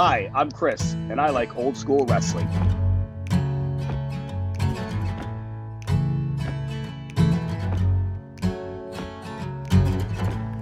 Hi, 0.00 0.30
I'm 0.32 0.52
Chris, 0.52 0.92
and 1.10 1.20
I 1.20 1.30
like 1.30 1.56
old 1.56 1.76
school 1.76 2.06
wrestling. 2.06 2.46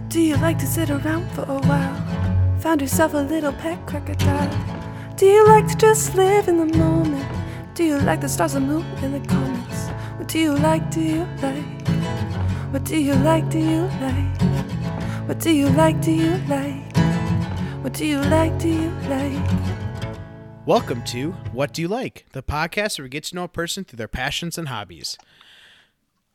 Do 0.09 0.23
you 0.23 0.39
like 0.39 0.57
to 0.61 0.67
sit 0.67 0.89
around 0.89 1.31
for 1.33 1.43
a 1.43 1.61
while? 1.69 2.61
Found 2.61 2.81
yourself 2.81 3.13
a 3.13 3.19
little 3.19 3.53
pet 3.53 3.87
crocodile? 3.87 4.49
Do 5.17 5.27
you 5.27 5.47
like 5.47 5.69
to 5.69 5.77
just 5.77 6.15
live 6.15 6.49
in 6.49 6.57
the 6.57 6.79
moment? 6.79 7.31
Do 7.75 7.85
you 7.85 7.99
like 7.99 8.23
the 8.23 8.31
stars 8.31 8.55
and 8.55 8.67
moon 8.67 8.87
in 9.03 9.13
the 9.13 9.29
comments? 9.29 9.89
What 10.17 10.29
do 10.29 10.39
you 10.39 10.55
like? 10.55 10.91
Do 10.91 11.03
you 11.03 11.29
like? 11.43 11.89
What 12.73 12.85
do 12.85 12.97
you 12.97 13.13
like? 13.17 13.51
Do 13.51 13.59
you 13.59 13.83
like? 14.01 15.29
What 15.29 15.41
do 15.41 15.51
you 15.51 15.69
like? 15.69 16.01
Do 16.01 16.13
you 16.13 16.39
like? 16.49 16.86
What 17.87 17.95
do 17.95 18.05
you 18.05 18.21
like? 18.21 18.59
Do 18.59 18.69
you 18.69 18.91
like? 19.09 19.49
Welcome 20.67 21.05
to 21.05 21.31
What 21.53 21.73
Do 21.73 21.83
You 21.83 21.87
Like, 21.87 22.27
the 22.33 22.43
podcast 22.43 22.99
where 22.99 23.05
we 23.05 23.09
get 23.09 23.23
to 23.23 23.37
know 23.37 23.45
a 23.45 23.49
person 23.49 23.85
through 23.85 23.99
their 23.99 24.09
passions 24.09 24.59
and 24.59 24.67
hobbies. 24.67 25.17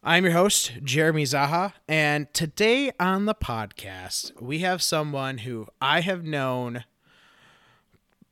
I'm 0.01 0.23
your 0.23 0.31
host, 0.31 0.71
Jeremy 0.81 1.25
Zaha, 1.25 1.73
and 1.89 2.33
today 2.33 2.93
on 3.01 3.25
the 3.25 3.35
podcast, 3.35 4.41
we 4.41 4.59
have 4.59 4.81
someone 4.81 5.39
who 5.39 5.67
I 5.81 5.99
have 5.99 6.23
known 6.23 6.85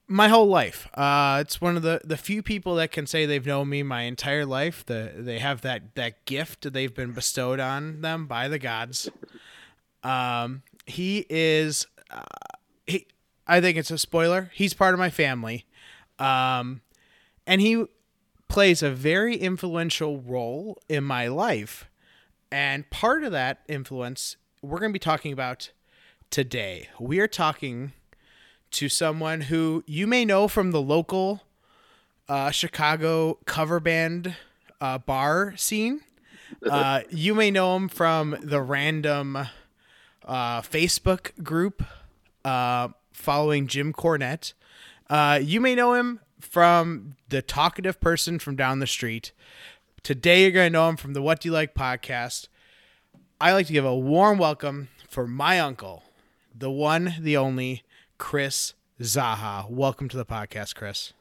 my 0.07 0.29
whole 0.29 0.47
life. 0.47 0.87
Uh, 0.93 1.39
it's 1.41 1.59
one 1.59 1.75
of 1.75 1.83
the, 1.83 1.99
the 2.05 2.15
few 2.15 2.41
people 2.41 2.75
that 2.75 2.93
can 2.93 3.05
say 3.05 3.25
they've 3.25 3.45
known 3.45 3.67
me 3.67 3.83
my 3.83 4.03
entire 4.03 4.45
life. 4.45 4.85
The, 4.85 5.11
they 5.13 5.39
have 5.39 5.59
that, 5.63 5.93
that 5.95 6.23
gift 6.23 6.71
they've 6.71 6.95
been 6.95 7.11
bestowed 7.11 7.59
on 7.59 7.99
them 7.99 8.27
by 8.27 8.47
the 8.47 8.59
gods. 8.59 9.09
Um, 10.03 10.63
he 10.85 11.25
is, 11.29 11.85
uh, 12.09 12.21
I 13.49 13.59
think 13.61 13.77
it's 13.77 13.89
a 13.89 13.97
spoiler. 13.97 14.51
He's 14.53 14.75
part 14.75 14.93
of 14.93 14.99
my 14.99 15.09
family. 15.09 15.65
Um, 16.19 16.81
and 17.47 17.61
he 17.61 17.85
plays 18.47 18.83
a 18.83 18.91
very 18.91 19.35
influential 19.35 20.21
role 20.21 20.77
in 20.87 21.03
my 21.03 21.27
life. 21.27 21.89
And 22.51 22.89
part 22.89 23.23
of 23.23 23.31
that 23.31 23.61
influence 23.67 24.37
we're 24.61 24.79
going 24.79 24.91
to 24.91 24.93
be 24.93 24.99
talking 24.99 25.31
about 25.31 25.71
today. 26.29 26.89
We 26.99 27.19
are 27.19 27.27
talking 27.27 27.93
to 28.71 28.89
someone 28.89 29.41
who 29.41 29.83
you 29.87 30.05
may 30.05 30.25
know 30.25 30.47
from 30.47 30.71
the 30.71 30.81
local 30.81 31.43
uh, 32.27 32.51
Chicago 32.51 33.39
cover 33.45 33.79
band 33.79 34.35
uh, 34.79 34.97
bar 34.99 35.55
scene. 35.57 36.01
Uh, 36.67 37.01
you 37.11 37.35
may 37.35 37.51
know 37.51 37.75
him 37.75 37.87
from 37.87 38.35
the 38.41 38.59
random 38.59 39.37
uh, 40.25 40.61
Facebook 40.61 41.43
group 41.43 41.83
uh, 42.43 42.87
following 43.19 43.67
Jim 43.67 43.93
Cornette. 43.93 44.53
Uh, 45.09 45.39
you 45.41 45.59
may 45.59 45.75
know 45.75 45.93
him 45.93 46.21
from 46.39 47.15
the 47.27 47.41
talkative 47.41 47.99
person 47.99 48.39
from 48.39 48.55
down 48.55 48.79
the 48.79 48.87
street. 48.87 49.33
Today, 50.01 50.43
you're 50.43 50.51
going 50.51 50.71
to 50.71 50.73
know 50.73 50.87
him 50.89 50.97
from 50.97 51.13
the 51.13 51.21
What 51.21 51.41
Do 51.41 51.49
You 51.49 51.53
Like 51.53 51.75
podcast. 51.75 52.47
I 53.41 53.51
like 53.51 53.67
to 53.67 53.73
give 53.73 53.85
a 53.85 53.95
warm 53.95 54.37
welcome 54.37 54.87
for 55.09 55.27
my 55.27 55.59
uncle, 55.59 56.03
the 56.57 56.71
one, 56.71 57.15
the 57.19 57.35
only, 57.35 57.83
Chris 58.17 58.73
Zaha. 59.01 59.69
Welcome 59.69 60.07
to 60.09 60.17
the 60.17 60.25
podcast, 60.25 60.75
Chris. 60.75 61.13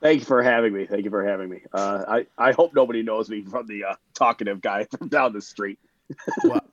Thank 0.00 0.20
you 0.20 0.26
for 0.26 0.42
having 0.42 0.72
me. 0.72 0.86
Thank 0.86 1.04
you 1.04 1.10
for 1.10 1.24
having 1.24 1.48
me. 1.48 1.62
Uh, 1.72 2.04
I, 2.08 2.26
I 2.38 2.52
hope 2.52 2.74
nobody 2.74 3.02
knows 3.02 3.28
me 3.28 3.42
from 3.42 3.66
the 3.66 3.84
uh, 3.84 3.94
talkative 4.14 4.60
guy 4.60 4.84
from 4.98 5.08
down 5.08 5.32
the 5.32 5.42
street. 5.42 5.78
well, 6.42 6.66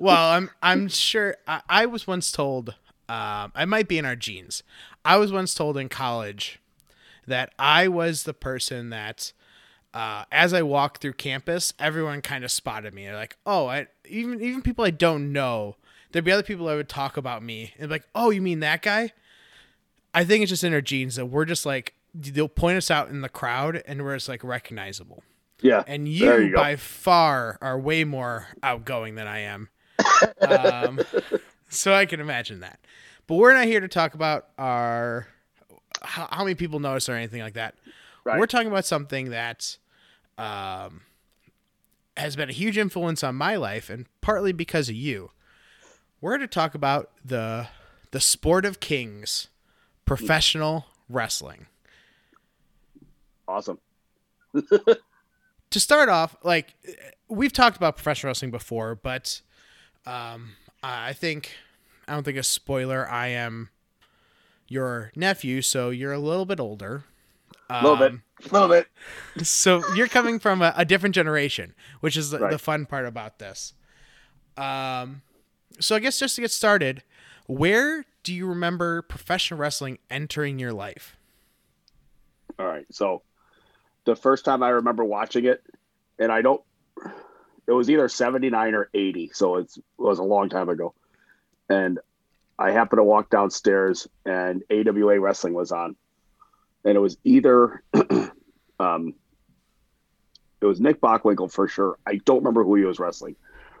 well, 0.00 0.30
I'm 0.32 0.50
I'm 0.60 0.88
sure 0.88 1.36
I, 1.46 1.60
I 1.68 1.86
was 1.86 2.08
once 2.08 2.32
told 2.32 2.74
um, 3.10 3.50
I 3.56 3.64
might 3.64 3.88
be 3.88 3.98
in 3.98 4.04
our 4.04 4.14
genes. 4.14 4.62
I 5.04 5.16
was 5.16 5.32
once 5.32 5.52
told 5.52 5.76
in 5.76 5.88
college 5.88 6.60
that 7.26 7.52
I 7.58 7.88
was 7.88 8.22
the 8.22 8.32
person 8.32 8.90
that, 8.90 9.32
uh, 9.92 10.26
as 10.30 10.54
I 10.54 10.62
walked 10.62 11.02
through 11.02 11.14
campus, 11.14 11.74
everyone 11.80 12.22
kind 12.22 12.44
of 12.44 12.52
spotted 12.52 12.94
me. 12.94 13.06
They're 13.06 13.16
like, 13.16 13.36
"Oh, 13.44 13.66
I 13.66 13.88
even 14.08 14.40
even 14.40 14.62
people 14.62 14.84
I 14.84 14.90
don't 14.90 15.32
know." 15.32 15.74
There'd 16.12 16.24
be 16.24 16.30
other 16.30 16.44
people 16.44 16.66
that 16.66 16.76
would 16.76 16.88
talk 16.88 17.16
about 17.16 17.42
me 17.42 17.74
and 17.80 17.88
be 17.88 17.94
like, 17.94 18.06
"Oh, 18.14 18.30
you 18.30 18.40
mean 18.40 18.60
that 18.60 18.80
guy?" 18.80 19.12
I 20.14 20.24
think 20.24 20.42
it's 20.42 20.50
just 20.50 20.62
in 20.62 20.72
our 20.72 20.80
genes 20.80 21.16
that 21.16 21.26
we're 21.26 21.44
just 21.44 21.66
like 21.66 21.94
they'll 22.14 22.46
point 22.46 22.76
us 22.76 22.92
out 22.92 23.08
in 23.08 23.22
the 23.22 23.28
crowd 23.28 23.82
and 23.86 24.04
we're 24.04 24.14
just 24.14 24.28
like 24.28 24.44
recognizable. 24.44 25.24
Yeah. 25.60 25.82
And 25.84 26.06
you, 26.06 26.38
you 26.38 26.54
by 26.54 26.76
far 26.76 27.58
are 27.60 27.78
way 27.78 28.04
more 28.04 28.46
outgoing 28.62 29.16
than 29.16 29.26
I 29.26 29.40
am. 29.40 29.68
um, 30.40 31.00
so 31.68 31.92
I 31.92 32.06
can 32.06 32.20
imagine 32.20 32.60
that. 32.60 32.78
But 33.30 33.36
we're 33.36 33.54
not 33.54 33.66
here 33.66 33.78
to 33.78 33.86
talk 33.86 34.14
about 34.14 34.48
our 34.58 35.28
how, 36.02 36.26
how 36.32 36.42
many 36.42 36.56
people 36.56 36.80
notice 36.80 37.08
or 37.08 37.14
anything 37.14 37.40
like 37.40 37.54
that. 37.54 37.76
Right. 38.24 38.40
We're 38.40 38.48
talking 38.48 38.66
about 38.66 38.84
something 38.84 39.30
that 39.30 39.78
um, 40.36 41.02
has 42.16 42.34
been 42.34 42.48
a 42.48 42.52
huge 42.52 42.76
influence 42.76 43.22
on 43.22 43.36
my 43.36 43.54
life, 43.54 43.88
and 43.88 44.06
partly 44.20 44.50
because 44.50 44.88
of 44.88 44.96
you. 44.96 45.30
We're 46.20 46.38
to 46.38 46.48
talk 46.48 46.74
about 46.74 47.12
the 47.24 47.68
the 48.10 48.18
sport 48.18 48.64
of 48.64 48.80
kings, 48.80 49.46
professional 50.04 50.86
wrestling. 51.08 51.66
Awesome. 53.46 53.78
to 54.54 55.78
start 55.78 56.08
off, 56.08 56.34
like 56.42 56.74
we've 57.28 57.52
talked 57.52 57.76
about 57.76 57.94
professional 57.94 58.30
wrestling 58.30 58.50
before, 58.50 58.96
but 58.96 59.40
um, 60.04 60.56
I 60.82 61.12
think 61.12 61.52
I 62.10 62.14
don't 62.14 62.24
think 62.24 62.38
a 62.38 62.42
spoiler. 62.42 63.08
I 63.08 63.28
am 63.28 63.68
your 64.66 65.12
nephew, 65.14 65.62
so 65.62 65.90
you're 65.90 66.12
a 66.12 66.18
little 66.18 66.44
bit 66.44 66.58
older. 66.58 67.04
A 67.70 67.84
little 67.84 68.02
um, 68.04 68.22
bit. 68.40 68.50
A 68.50 68.52
little 68.52 68.68
bit. 68.68 69.46
So 69.46 69.84
you're 69.94 70.08
coming 70.08 70.40
from 70.40 70.60
a, 70.60 70.74
a 70.76 70.84
different 70.84 71.14
generation, 71.14 71.72
which 72.00 72.16
is 72.16 72.30
the, 72.30 72.40
right. 72.40 72.50
the, 72.50 72.58
fun 72.58 72.84
part 72.84 73.06
about 73.06 73.38
this. 73.38 73.74
Um, 74.56 75.22
so 75.78 75.94
I 75.94 76.00
guess 76.00 76.18
just 76.18 76.34
to 76.34 76.40
get 76.40 76.50
started, 76.50 77.04
where 77.46 78.04
do 78.24 78.34
you 78.34 78.48
remember 78.48 79.02
professional 79.02 79.60
wrestling 79.60 79.98
entering 80.10 80.58
your 80.58 80.72
life? 80.72 81.16
All 82.58 82.66
right. 82.66 82.86
So 82.90 83.22
the 84.04 84.16
first 84.16 84.44
time 84.44 84.64
I 84.64 84.70
remember 84.70 85.04
watching 85.04 85.44
it, 85.44 85.62
and 86.18 86.32
I 86.32 86.42
don't, 86.42 86.60
it 87.68 87.72
was 87.72 87.88
either 87.88 88.08
79 88.08 88.74
or 88.74 88.90
80. 88.92 89.30
So 89.32 89.58
it 89.58 89.72
was 89.96 90.18
a 90.18 90.24
long 90.24 90.48
time 90.48 90.68
ago 90.68 90.92
and 91.70 92.00
I 92.58 92.72
happened 92.72 92.98
to 92.98 93.04
walk 93.04 93.30
downstairs 93.30 94.06
and 94.26 94.62
AWA 94.70 95.18
wrestling 95.18 95.54
was 95.54 95.72
on, 95.72 95.96
and 96.84 96.96
it 96.96 97.00
was 97.00 97.16
either 97.24 97.82
um, 98.78 99.14
it 100.60 100.66
was 100.66 100.80
Nick 100.80 101.00
Bockwinkel 101.00 101.50
for 101.50 101.68
sure. 101.68 101.98
I 102.06 102.16
don't 102.16 102.38
remember 102.38 102.64
who 102.64 102.74
he 102.74 102.84
was 102.84 102.98
wrestling. 102.98 103.36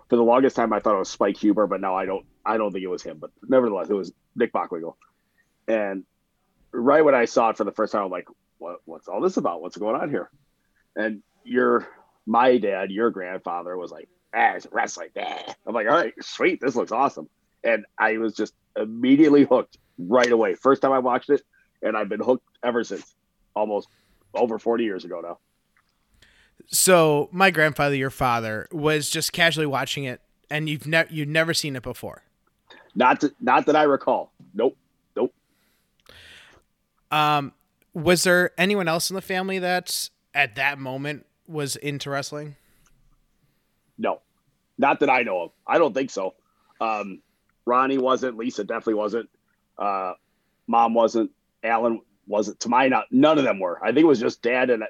For 0.08 0.16
the 0.16 0.22
longest 0.22 0.56
time, 0.56 0.72
I 0.72 0.80
thought 0.80 0.94
it 0.94 0.98
was 0.98 1.10
Spike 1.10 1.36
Huber, 1.36 1.66
but 1.66 1.80
now 1.80 1.94
I 1.94 2.06
don't. 2.06 2.24
I 2.44 2.56
don't 2.56 2.72
think 2.72 2.82
it 2.82 2.88
was 2.88 3.02
him. 3.02 3.18
But 3.18 3.30
nevertheless, 3.46 3.90
it 3.90 3.94
was 3.94 4.12
Nick 4.34 4.52
Bockwinkel. 4.52 4.94
And 5.68 6.04
right 6.72 7.04
when 7.04 7.14
I 7.14 7.26
saw 7.26 7.50
it 7.50 7.56
for 7.56 7.64
the 7.64 7.72
first 7.72 7.92
time, 7.92 8.04
I'm 8.04 8.10
like, 8.10 8.28
"What? 8.58 8.80
What's 8.86 9.08
all 9.08 9.20
this 9.20 9.36
about? 9.36 9.62
What's 9.62 9.76
going 9.76 10.00
on 10.00 10.10
here?" 10.10 10.30
And 10.96 11.22
your 11.44 11.86
my 12.26 12.56
dad, 12.58 12.90
your 12.90 13.10
grandfather, 13.10 13.76
was 13.76 13.92
like, 13.92 14.08
"Ah, 14.34 14.54
it's 14.54 14.66
wrestling." 14.72 15.10
Ah. 15.20 15.54
I'm 15.66 15.74
like, 15.74 15.86
"All 15.86 15.96
right, 15.96 16.14
sweet. 16.22 16.60
This 16.60 16.76
looks 16.76 16.92
awesome." 16.92 17.28
And 17.64 17.84
I 17.98 18.18
was 18.18 18.34
just 18.34 18.54
immediately 18.76 19.44
hooked 19.44 19.78
right 19.98 20.30
away. 20.30 20.54
First 20.54 20.82
time 20.82 20.92
I 20.92 20.98
watched 20.98 21.30
it, 21.30 21.42
and 21.82 21.96
I've 21.96 22.08
been 22.08 22.20
hooked 22.20 22.46
ever 22.62 22.84
since, 22.84 23.14
almost 23.54 23.88
over 24.34 24.58
forty 24.58 24.84
years 24.84 25.04
ago 25.04 25.20
now. 25.20 25.38
So 26.68 27.28
my 27.32 27.50
grandfather, 27.50 27.94
your 27.94 28.10
father, 28.10 28.68
was 28.70 29.10
just 29.10 29.32
casually 29.32 29.66
watching 29.66 30.04
it, 30.04 30.20
and 30.50 30.68
you've 30.68 30.86
never 30.86 31.12
you've 31.12 31.28
never 31.28 31.54
seen 31.54 31.76
it 31.76 31.82
before. 31.82 32.22
Not 32.94 33.20
to, 33.20 33.32
not 33.40 33.66
that 33.66 33.76
I 33.76 33.84
recall. 33.84 34.32
Nope, 34.52 34.76
nope. 35.16 35.32
Um, 37.10 37.52
was 37.94 38.24
there 38.24 38.50
anyone 38.58 38.88
else 38.88 39.10
in 39.10 39.14
the 39.16 39.22
family 39.22 39.58
that 39.58 40.10
at 40.34 40.56
that 40.56 40.78
moment 40.78 41.26
was 41.46 41.76
into 41.76 42.10
wrestling? 42.10 42.56
No, 43.98 44.20
not 44.78 45.00
that 45.00 45.10
I 45.10 45.22
know 45.22 45.42
of. 45.42 45.50
I 45.66 45.78
don't 45.78 45.92
think 45.92 46.10
so. 46.10 46.34
Um, 46.80 47.20
Ronnie 47.70 47.98
wasn't. 47.98 48.36
Lisa 48.36 48.64
definitely 48.64 48.94
wasn't. 48.94 49.30
Uh, 49.78 50.14
Mom 50.66 50.92
wasn't. 50.92 51.30
Alan 51.62 52.00
wasn't. 52.26 52.58
To 52.60 52.68
my 52.68 52.88
not, 52.88 53.04
none 53.12 53.38
of 53.38 53.44
them 53.44 53.60
were. 53.60 53.78
I 53.80 53.92
think 53.92 54.00
it 54.00 54.06
was 54.06 54.18
just 54.18 54.42
Dad, 54.42 54.70
and 54.70 54.82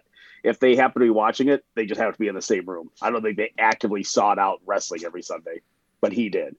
if 0.43 0.61
they 0.61 0.77
happen 0.77 1.01
to 1.01 1.07
be 1.07 1.11
watching 1.11 1.49
it, 1.49 1.63
they 1.75 1.85
just 1.85 2.01
have 2.01 2.15
to 2.15 2.19
be 2.19 2.29
in 2.29 2.35
the 2.35 2.41
same 2.41 2.65
room. 2.65 2.91
I 3.03 3.11
don't 3.11 3.21
think 3.23 3.37
they 3.37 3.53
actively 3.59 4.03
sought 4.03 4.39
out 4.39 4.63
wrestling 4.65 5.05
every 5.05 5.21
Sunday, 5.21 5.61
but 6.01 6.13
he 6.13 6.31
did. 6.31 6.57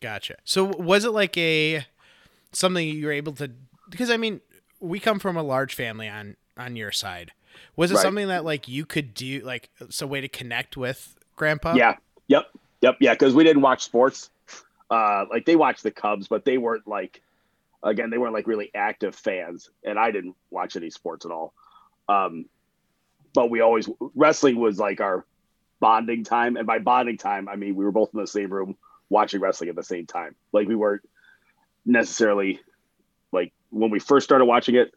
Gotcha. 0.00 0.36
So 0.44 0.64
was 0.64 1.04
it 1.04 1.10
like 1.10 1.36
a 1.36 1.84
something 2.52 2.88
you 2.88 3.04
were 3.04 3.12
able 3.12 3.34
to? 3.34 3.50
Because 3.90 4.08
I 4.08 4.16
mean, 4.16 4.40
we 4.80 4.98
come 4.98 5.18
from 5.18 5.36
a 5.36 5.42
large 5.42 5.74
family 5.74 6.08
on 6.08 6.36
on 6.56 6.74
your 6.74 6.90
side. 6.90 7.32
Was 7.76 7.90
it 7.90 7.96
right. 7.96 8.02
something 8.02 8.28
that 8.28 8.46
like 8.46 8.66
you 8.66 8.86
could 8.86 9.12
do, 9.12 9.40
like 9.40 9.68
some 9.90 10.08
way 10.08 10.22
to 10.22 10.28
connect 10.28 10.78
with 10.78 11.16
Grandpa? 11.36 11.74
Yeah. 11.74 11.96
Yep. 12.28 12.46
Yep. 12.80 12.96
Yeah. 13.00 13.12
Because 13.12 13.34
we 13.34 13.44
didn't 13.44 13.62
watch 13.62 13.84
sports 13.84 14.30
uh, 14.90 15.24
like 15.30 15.44
they 15.44 15.56
watched 15.56 15.82
the 15.82 15.90
Cubs, 15.90 16.28
but 16.28 16.44
they 16.44 16.58
weren't 16.58 16.86
like 16.86 17.22
again, 17.82 18.10
they 18.10 18.18
weren't 18.18 18.34
like 18.34 18.46
really 18.46 18.70
active 18.74 19.14
fans, 19.14 19.70
and 19.84 19.98
I 19.98 20.10
didn't 20.10 20.36
watch 20.50 20.76
any 20.76 20.90
sports 20.90 21.24
at 21.24 21.32
all. 21.32 21.54
Um, 22.08 22.46
but 23.34 23.50
we 23.50 23.60
always 23.60 23.88
wrestling 24.14 24.58
was 24.58 24.78
like 24.78 25.00
our 25.00 25.24
bonding 25.80 26.24
time, 26.24 26.56
and 26.56 26.66
by 26.66 26.78
bonding 26.78 27.18
time, 27.18 27.48
I 27.48 27.56
mean 27.56 27.74
we 27.74 27.84
were 27.84 27.92
both 27.92 28.10
in 28.14 28.20
the 28.20 28.26
same 28.26 28.52
room 28.52 28.76
watching 29.08 29.40
wrestling 29.40 29.70
at 29.70 29.76
the 29.76 29.82
same 29.82 30.06
time. 30.06 30.34
Like 30.52 30.68
we 30.68 30.76
weren't 30.76 31.02
necessarily 31.84 32.60
like 33.32 33.52
when 33.70 33.90
we 33.90 33.98
first 33.98 34.24
started 34.24 34.44
watching 34.44 34.74
it. 34.74 34.94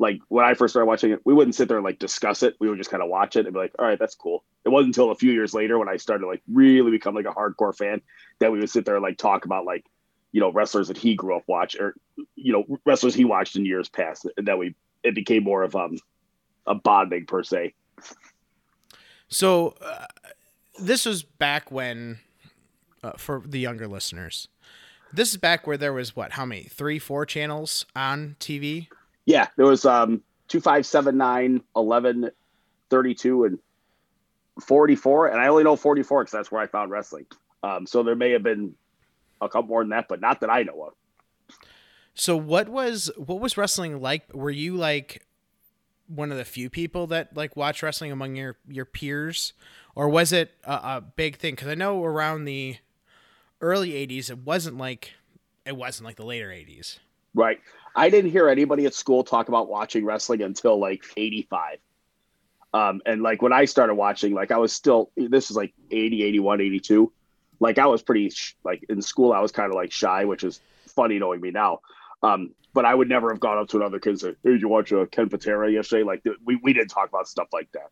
Like 0.00 0.18
when 0.28 0.44
I 0.44 0.54
first 0.54 0.72
started 0.72 0.86
watching 0.86 1.12
it, 1.12 1.20
we 1.24 1.34
wouldn't 1.34 1.54
sit 1.54 1.68
there 1.68 1.76
and 1.76 1.84
like 1.84 1.98
discuss 2.00 2.42
it. 2.42 2.56
We 2.58 2.68
would 2.68 2.78
just 2.78 2.90
kind 2.90 3.02
of 3.02 3.08
watch 3.08 3.36
it 3.36 3.46
and 3.46 3.54
be 3.54 3.60
like, 3.60 3.74
"All 3.78 3.86
right, 3.86 3.98
that's 3.98 4.16
cool." 4.16 4.42
It 4.64 4.70
wasn't 4.70 4.88
until 4.88 5.10
a 5.10 5.14
few 5.14 5.30
years 5.32 5.54
later 5.54 5.78
when 5.78 5.88
I 5.88 5.98
started 5.98 6.26
like 6.26 6.42
really 6.50 6.90
become 6.90 7.14
like 7.14 7.26
a 7.26 7.32
hardcore 7.32 7.76
fan 7.76 8.00
that 8.40 8.50
we 8.50 8.58
would 8.58 8.70
sit 8.70 8.84
there 8.84 8.96
and 8.96 9.02
like 9.02 9.18
talk 9.18 9.44
about 9.44 9.64
like 9.64 9.84
you 10.32 10.40
know 10.40 10.50
wrestlers 10.50 10.88
that 10.88 10.96
he 10.96 11.14
grew 11.14 11.36
up 11.36 11.44
watching 11.46 11.82
or 11.82 11.94
you 12.34 12.52
know 12.52 12.64
wrestlers 12.84 13.14
he 13.14 13.24
watched 13.24 13.56
in 13.56 13.64
years 13.64 13.88
past 13.88 14.26
and 14.36 14.48
that 14.48 14.58
we 14.58 14.74
it 15.02 15.14
became 15.14 15.44
more 15.44 15.62
of 15.62 15.76
um 15.76 15.96
a 16.66 16.74
bonding 16.74 17.26
per 17.26 17.42
se 17.42 17.74
So 19.30 19.76
uh, 19.80 20.06
this 20.78 21.06
was 21.06 21.22
back 21.22 21.70
when, 21.70 22.18
uh, 23.02 23.12
for 23.12 23.42
the 23.46 23.60
younger 23.60 23.86
listeners, 23.86 24.48
this 25.12 25.30
is 25.30 25.36
back 25.36 25.66
where 25.66 25.76
there 25.76 25.92
was 25.92 26.14
what? 26.16 26.32
How 26.32 26.44
many? 26.44 26.64
Three, 26.64 26.98
four 26.98 27.24
channels 27.24 27.86
on 27.94 28.36
TV. 28.40 28.88
Yeah 29.30 29.46
there 29.56 29.66
was 29.66 29.84
um 29.84 30.22
2579 30.48 31.62
11 31.76 32.30
32 32.90 33.44
and 33.44 33.58
44 34.60 35.28
and 35.28 35.40
i 35.40 35.46
only 35.46 35.64
know 35.64 35.76
44 35.76 36.24
because 36.24 36.32
that's 36.32 36.50
where 36.50 36.60
i 36.60 36.66
found 36.66 36.90
wrestling 36.90 37.26
um 37.62 37.86
so 37.86 38.02
there 38.02 38.16
may 38.16 38.32
have 38.32 38.42
been 38.42 38.74
a 39.40 39.48
couple 39.48 39.68
more 39.68 39.82
than 39.82 39.90
that 39.90 40.06
but 40.08 40.20
not 40.20 40.40
that 40.40 40.50
i 40.50 40.62
know 40.62 40.82
of 40.82 40.92
So 42.14 42.36
what 42.36 42.68
was 42.68 43.10
what 43.16 43.40
was 43.40 43.56
wrestling 43.56 44.00
like? 44.00 44.32
Were 44.34 44.50
you 44.50 44.76
like 44.76 45.26
one 46.06 46.32
of 46.32 46.38
the 46.38 46.44
few 46.44 46.68
people 46.68 47.06
that 47.06 47.36
like 47.36 47.56
watch 47.56 47.82
wrestling 47.82 48.12
among 48.12 48.36
your 48.36 48.56
your 48.68 48.84
peers, 48.84 49.52
or 49.94 50.08
was 50.08 50.32
it 50.32 50.52
a, 50.64 50.72
a 50.72 51.04
big 51.16 51.38
thing? 51.38 51.54
Because 51.54 51.68
I 51.68 51.74
know 51.74 52.04
around 52.04 52.44
the 52.44 52.76
early 53.60 53.92
'80s, 53.92 54.28
it 54.28 54.38
wasn't 54.38 54.76
like 54.76 55.12
it 55.64 55.76
wasn't 55.76 56.04
like 56.06 56.16
the 56.16 56.26
later 56.26 56.48
'80s. 56.48 56.98
Right. 57.32 57.60
I 57.94 58.10
didn't 58.10 58.30
hear 58.30 58.48
anybody 58.48 58.86
at 58.86 58.94
school 58.94 59.24
talk 59.24 59.48
about 59.48 59.68
watching 59.68 60.04
wrestling 60.04 60.42
until 60.42 60.78
like 60.78 61.04
85. 61.16 61.78
Um, 62.72 63.02
and 63.04 63.22
like 63.22 63.42
when 63.42 63.52
I 63.52 63.64
started 63.64 63.94
watching, 63.94 64.32
like 64.32 64.50
I 64.50 64.58
was 64.58 64.72
still, 64.72 65.10
this 65.16 65.50
is 65.50 65.56
like 65.56 65.74
80, 65.90 66.22
81, 66.22 66.60
82. 66.60 67.12
Like 67.58 67.78
I 67.78 67.86
was 67.86 68.02
pretty, 68.02 68.30
sh- 68.30 68.56
like 68.64 68.84
in 68.88 69.02
school, 69.02 69.32
I 69.32 69.40
was 69.40 69.50
kind 69.52 69.70
of 69.70 69.76
like 69.76 69.92
shy, 69.92 70.24
which 70.24 70.44
is 70.44 70.60
funny 70.86 71.18
knowing 71.18 71.40
me 71.40 71.50
now. 71.50 71.80
Um, 72.22 72.54
but 72.72 72.84
I 72.84 72.94
would 72.94 73.08
never 73.08 73.30
have 73.30 73.40
gone 73.40 73.58
up 73.58 73.68
to 73.70 73.78
another 73.78 73.98
kid 73.98 74.10
and 74.10 74.20
said, 74.20 74.36
Hey, 74.44 74.50
did 74.50 74.60
you 74.60 74.68
watch 74.68 74.92
uh, 74.92 75.06
Ken 75.06 75.28
Patera 75.28 75.70
yesterday? 75.70 76.04
Like 76.04 76.22
th- 76.22 76.36
we, 76.44 76.56
we 76.62 76.72
didn't 76.72 76.90
talk 76.90 77.08
about 77.08 77.26
stuff 77.26 77.48
like 77.52 77.70
that. 77.72 77.90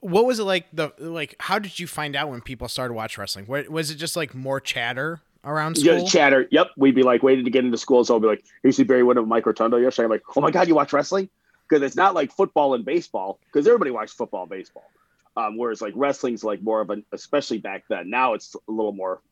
What 0.00 0.24
was 0.24 0.38
it 0.38 0.44
like? 0.44 0.64
The 0.72 0.94
like, 0.98 1.36
how 1.40 1.58
did 1.58 1.78
you 1.78 1.86
find 1.86 2.16
out 2.16 2.30
when 2.30 2.40
people 2.40 2.68
started 2.68 2.94
watch 2.94 3.18
wrestling? 3.18 3.44
Was 3.46 3.90
it 3.90 3.96
just 3.96 4.16
like 4.16 4.34
more 4.34 4.58
chatter 4.58 5.20
around 5.44 5.76
school? 5.76 5.98
Just 5.98 6.12
chatter. 6.12 6.46
Yep. 6.50 6.68
We'd 6.76 6.94
be 6.94 7.02
like 7.02 7.22
waiting 7.22 7.44
to 7.44 7.50
get 7.50 7.64
into 7.64 7.78
school. 7.78 8.04
So 8.04 8.16
I'd 8.16 8.22
be 8.22 8.28
like, 8.28 8.44
you 8.62 8.72
see 8.72 8.84
Barry 8.84 9.02
Windham 9.02 9.28
Mike 9.28 9.46
Rotundo 9.46 9.76
yesterday. 9.76 10.04
I'm 10.04 10.10
like, 10.10 10.22
oh 10.36 10.40
my 10.40 10.50
God, 10.50 10.68
you 10.68 10.74
watch 10.74 10.92
wrestling? 10.92 11.28
Because 11.68 11.82
it's 11.82 11.96
not 11.96 12.14
like 12.14 12.32
football 12.32 12.74
and 12.74 12.84
baseball, 12.84 13.38
because 13.46 13.66
everybody 13.66 13.90
watched 13.90 14.16
football 14.16 14.42
and 14.42 14.50
baseball. 14.50 14.90
Um, 15.36 15.56
whereas 15.56 15.80
like 15.80 15.94
wrestling's 15.96 16.42
like 16.42 16.62
more 16.62 16.80
of 16.80 16.90
an, 16.90 17.04
especially 17.12 17.58
back 17.58 17.84
then. 17.88 18.10
Now 18.10 18.34
it's 18.34 18.54
a 18.54 18.70
little 18.70 18.92
more 18.92 19.22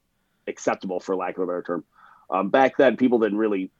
acceptable, 0.46 1.00
for 1.00 1.16
lack 1.16 1.36
of 1.36 1.42
a 1.42 1.46
better 1.46 1.62
term. 1.62 1.84
Um, 2.30 2.50
back 2.50 2.76
then, 2.76 2.96
people 2.96 3.18
didn't 3.18 3.38
really 3.38 3.70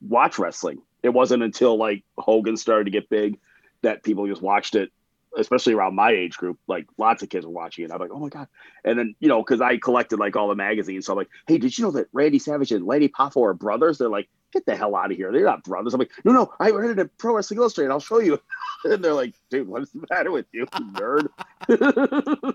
watch 0.00 0.38
wrestling. 0.38 0.80
It 1.02 1.10
wasn't 1.10 1.42
until 1.42 1.76
like 1.76 2.04
Hogan 2.16 2.56
started 2.56 2.84
to 2.84 2.90
get 2.90 3.10
big 3.10 3.38
that 3.82 4.02
people 4.02 4.26
just 4.26 4.42
watched 4.42 4.74
it, 4.74 4.90
especially 5.38 5.74
around 5.74 5.94
my 5.94 6.10
age 6.10 6.36
group. 6.36 6.58
Like 6.66 6.86
lots 6.98 7.22
of 7.22 7.28
kids 7.28 7.46
were 7.46 7.52
watching 7.52 7.84
it. 7.84 7.90
I'm 7.92 7.98
like, 7.98 8.10
oh 8.12 8.18
my 8.18 8.28
god! 8.28 8.48
And 8.84 8.98
then 8.98 9.14
you 9.20 9.28
know, 9.28 9.42
because 9.42 9.60
I 9.60 9.76
collected 9.76 10.18
like 10.18 10.36
all 10.36 10.48
the 10.48 10.54
magazines, 10.54 11.06
so 11.06 11.12
I'm 11.12 11.18
like, 11.18 11.30
hey, 11.46 11.58
did 11.58 11.76
you 11.76 11.84
know 11.84 11.90
that 11.92 12.08
Randy 12.12 12.38
Savage 12.38 12.72
and 12.72 12.86
Lanny 12.86 13.08
Poffo 13.08 13.44
are 13.44 13.54
brothers? 13.54 13.98
They're 13.98 14.08
like, 14.08 14.28
get 14.52 14.66
the 14.66 14.76
hell 14.76 14.96
out 14.96 15.10
of 15.10 15.16
here! 15.16 15.32
They're 15.32 15.44
not 15.44 15.64
brothers. 15.64 15.94
I'm 15.94 16.00
like, 16.00 16.12
no, 16.24 16.32
no, 16.32 16.52
I 16.60 16.70
read 16.70 16.90
it 16.90 16.98
at 16.98 17.18
Pro 17.18 17.36
Wrestling 17.36 17.58
Illustrated. 17.58 17.90
I'll 17.90 18.00
show 18.00 18.20
you. 18.20 18.40
and 18.84 19.04
they're 19.04 19.14
like, 19.14 19.34
dude, 19.50 19.68
what's 19.68 19.90
the 19.92 20.06
matter 20.10 20.30
with 20.30 20.46
you, 20.52 20.66
nerd? 20.66 21.28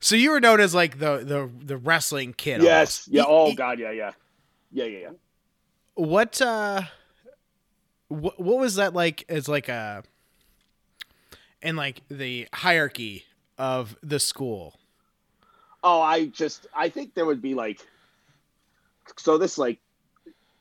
So 0.00 0.14
you 0.14 0.30
were 0.30 0.40
known 0.40 0.60
as 0.60 0.74
like 0.74 0.98
the 0.98 1.18
the 1.18 1.50
the 1.64 1.76
wrestling 1.76 2.32
kid. 2.32 2.62
yes. 2.62 3.08
almost. 3.08 3.08
Yeah. 3.08 3.24
Oh 3.26 3.54
god. 3.54 3.78
Yeah. 3.78 3.90
Yeah. 3.90 4.12
Yeah. 4.70 4.84
Yeah. 4.84 4.98
Yeah. 4.98 5.10
What 5.94 6.40
uh, 6.40 6.82
what 8.08 8.40
what 8.40 8.58
was 8.58 8.76
that 8.76 8.94
like? 8.94 9.24
As 9.28 9.48
like 9.48 9.68
a, 9.68 10.04
in 11.62 11.76
like 11.76 12.02
the 12.08 12.48
hierarchy 12.52 13.24
of 13.56 13.96
the 14.02 14.20
school. 14.20 14.78
Oh, 15.82 16.00
I 16.00 16.26
just 16.26 16.66
I 16.74 16.88
think 16.88 17.14
there 17.14 17.26
would 17.26 17.42
be 17.42 17.54
like 17.54 17.80
so 19.16 19.38
this 19.38 19.58
like 19.58 19.78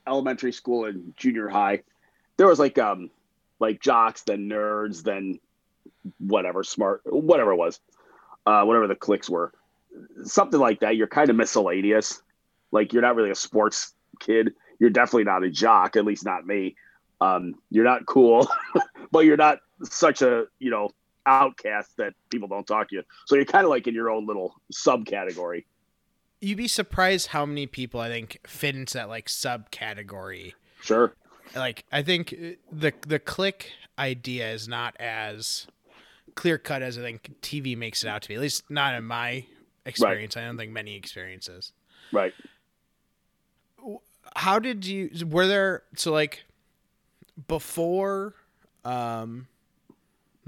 elementary 0.08 0.52
school 0.52 0.86
and 0.86 1.14
junior 1.18 1.48
high. 1.48 1.84
There 2.38 2.48
was 2.48 2.60
like 2.60 2.78
um 2.78 3.10
like 3.60 3.82
jocks, 3.82 4.24
then 4.24 4.50
nerds, 4.50 5.04
then 5.04 5.40
whatever 6.20 6.64
smart 6.64 7.02
whatever 7.06 7.52
it 7.52 7.58
was. 7.58 7.80
Uh 8.46 8.64
whatever 8.64 8.88
the 8.88 8.96
clicks 8.96 9.30
were. 9.30 9.52
Something 10.24 10.60
like 10.60 10.82
that. 10.82 10.96
You're 10.96 11.08
kind 11.08 11.30
of 11.30 11.36
miscellaneous. 11.36 12.22
Like 12.72 12.94
you're 12.94 13.02
not 13.02 13.16
really 13.16 13.32
a 13.32 13.36
sports 13.36 13.94
kid. 14.20 14.54
You're 14.80 14.92
definitely 14.92 15.24
not 15.24 15.44
a 15.44 15.50
jock, 15.50 15.96
at 15.96 16.06
least 16.06 16.26
not 16.26 16.46
me. 16.46 16.76
Um 17.20 17.56
you're 17.72 17.86
not 17.86 18.06
cool, 18.06 18.48
but 19.12 19.26
you're 19.26 19.38
not 19.38 19.60
such 19.84 20.22
a, 20.22 20.46
you 20.60 20.72
know, 20.72 20.90
outcast 21.28 21.98
that 21.98 22.14
people 22.30 22.48
don't 22.48 22.66
talk 22.66 22.90
to 22.90 22.96
you. 22.96 23.04
So 23.26 23.36
you're 23.36 23.46
kind 23.46 23.66
of 23.66 23.70
like 23.70 23.86
in 23.88 23.94
your 23.94 24.10
own 24.10 24.26
little 24.26 24.56
subcategory. 24.74 25.66
You'd 26.40 26.58
be 26.58 26.68
surprised 26.68 27.28
how 27.28 27.46
many 27.46 27.68
people 27.68 28.00
I 28.00 28.10
think 28.10 28.40
fit 28.48 28.76
into 28.76 28.94
that 28.96 29.10
like 29.10 29.28
subcategory. 29.28 30.54
Sure. 30.82 31.14
Like 31.56 31.86
I 31.92 32.02
think 32.02 32.34
uh, 32.34 32.46
the 32.72 32.94
the 33.08 33.20
click 33.20 33.72
idea 34.00 34.52
is 34.52 34.68
not 34.68 34.96
as 35.00 35.68
clear 36.36 36.58
cut 36.58 36.82
as 36.82 36.98
I 36.98 37.02
think 37.02 37.36
TV 37.42 37.76
makes 37.78 38.04
it 38.04 38.08
out 38.08 38.22
to 38.24 38.28
be. 38.28 38.36
At 38.36 38.42
least 38.42 38.70
not 38.70 38.96
in 38.96 39.04
my 39.04 39.46
experience. 39.86 40.38
I 40.38 40.46
don't 40.46 40.58
think 40.58 40.72
many 40.72 40.96
experiences. 40.96 41.74
Right. 42.14 42.34
how 44.36 44.60
did 44.60 44.86
you 44.86 45.10
were 45.30 45.46
there 45.46 45.84
so 45.98 46.14
like 46.14 46.46
before 47.50 48.34
um 48.86 49.48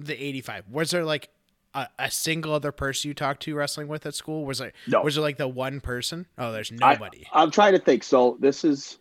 the 0.05 0.21
85 0.23 0.65
was 0.69 0.91
there 0.91 1.03
like 1.03 1.29
a, 1.73 1.87
a 1.99 2.09
single 2.09 2.53
other 2.53 2.71
person 2.71 3.07
you 3.09 3.13
talked 3.13 3.43
to 3.43 3.53
wrestling 3.55 3.87
with 3.87 4.05
at 4.05 4.15
school 4.15 4.45
was 4.45 4.57
there 4.59 4.71
No. 4.87 5.01
was 5.03 5.15
there 5.15 5.21
like 5.21 5.37
the 5.37 5.47
one 5.47 5.79
person 5.81 6.25
oh 6.37 6.51
there's 6.51 6.71
I- 6.81 6.93
nobody 6.93 7.25
I'm 7.33 7.51
trying 7.51 7.73
to 7.73 7.79
think. 7.79 8.03
So 8.03 8.37
this 8.39 8.63
is 8.63 8.97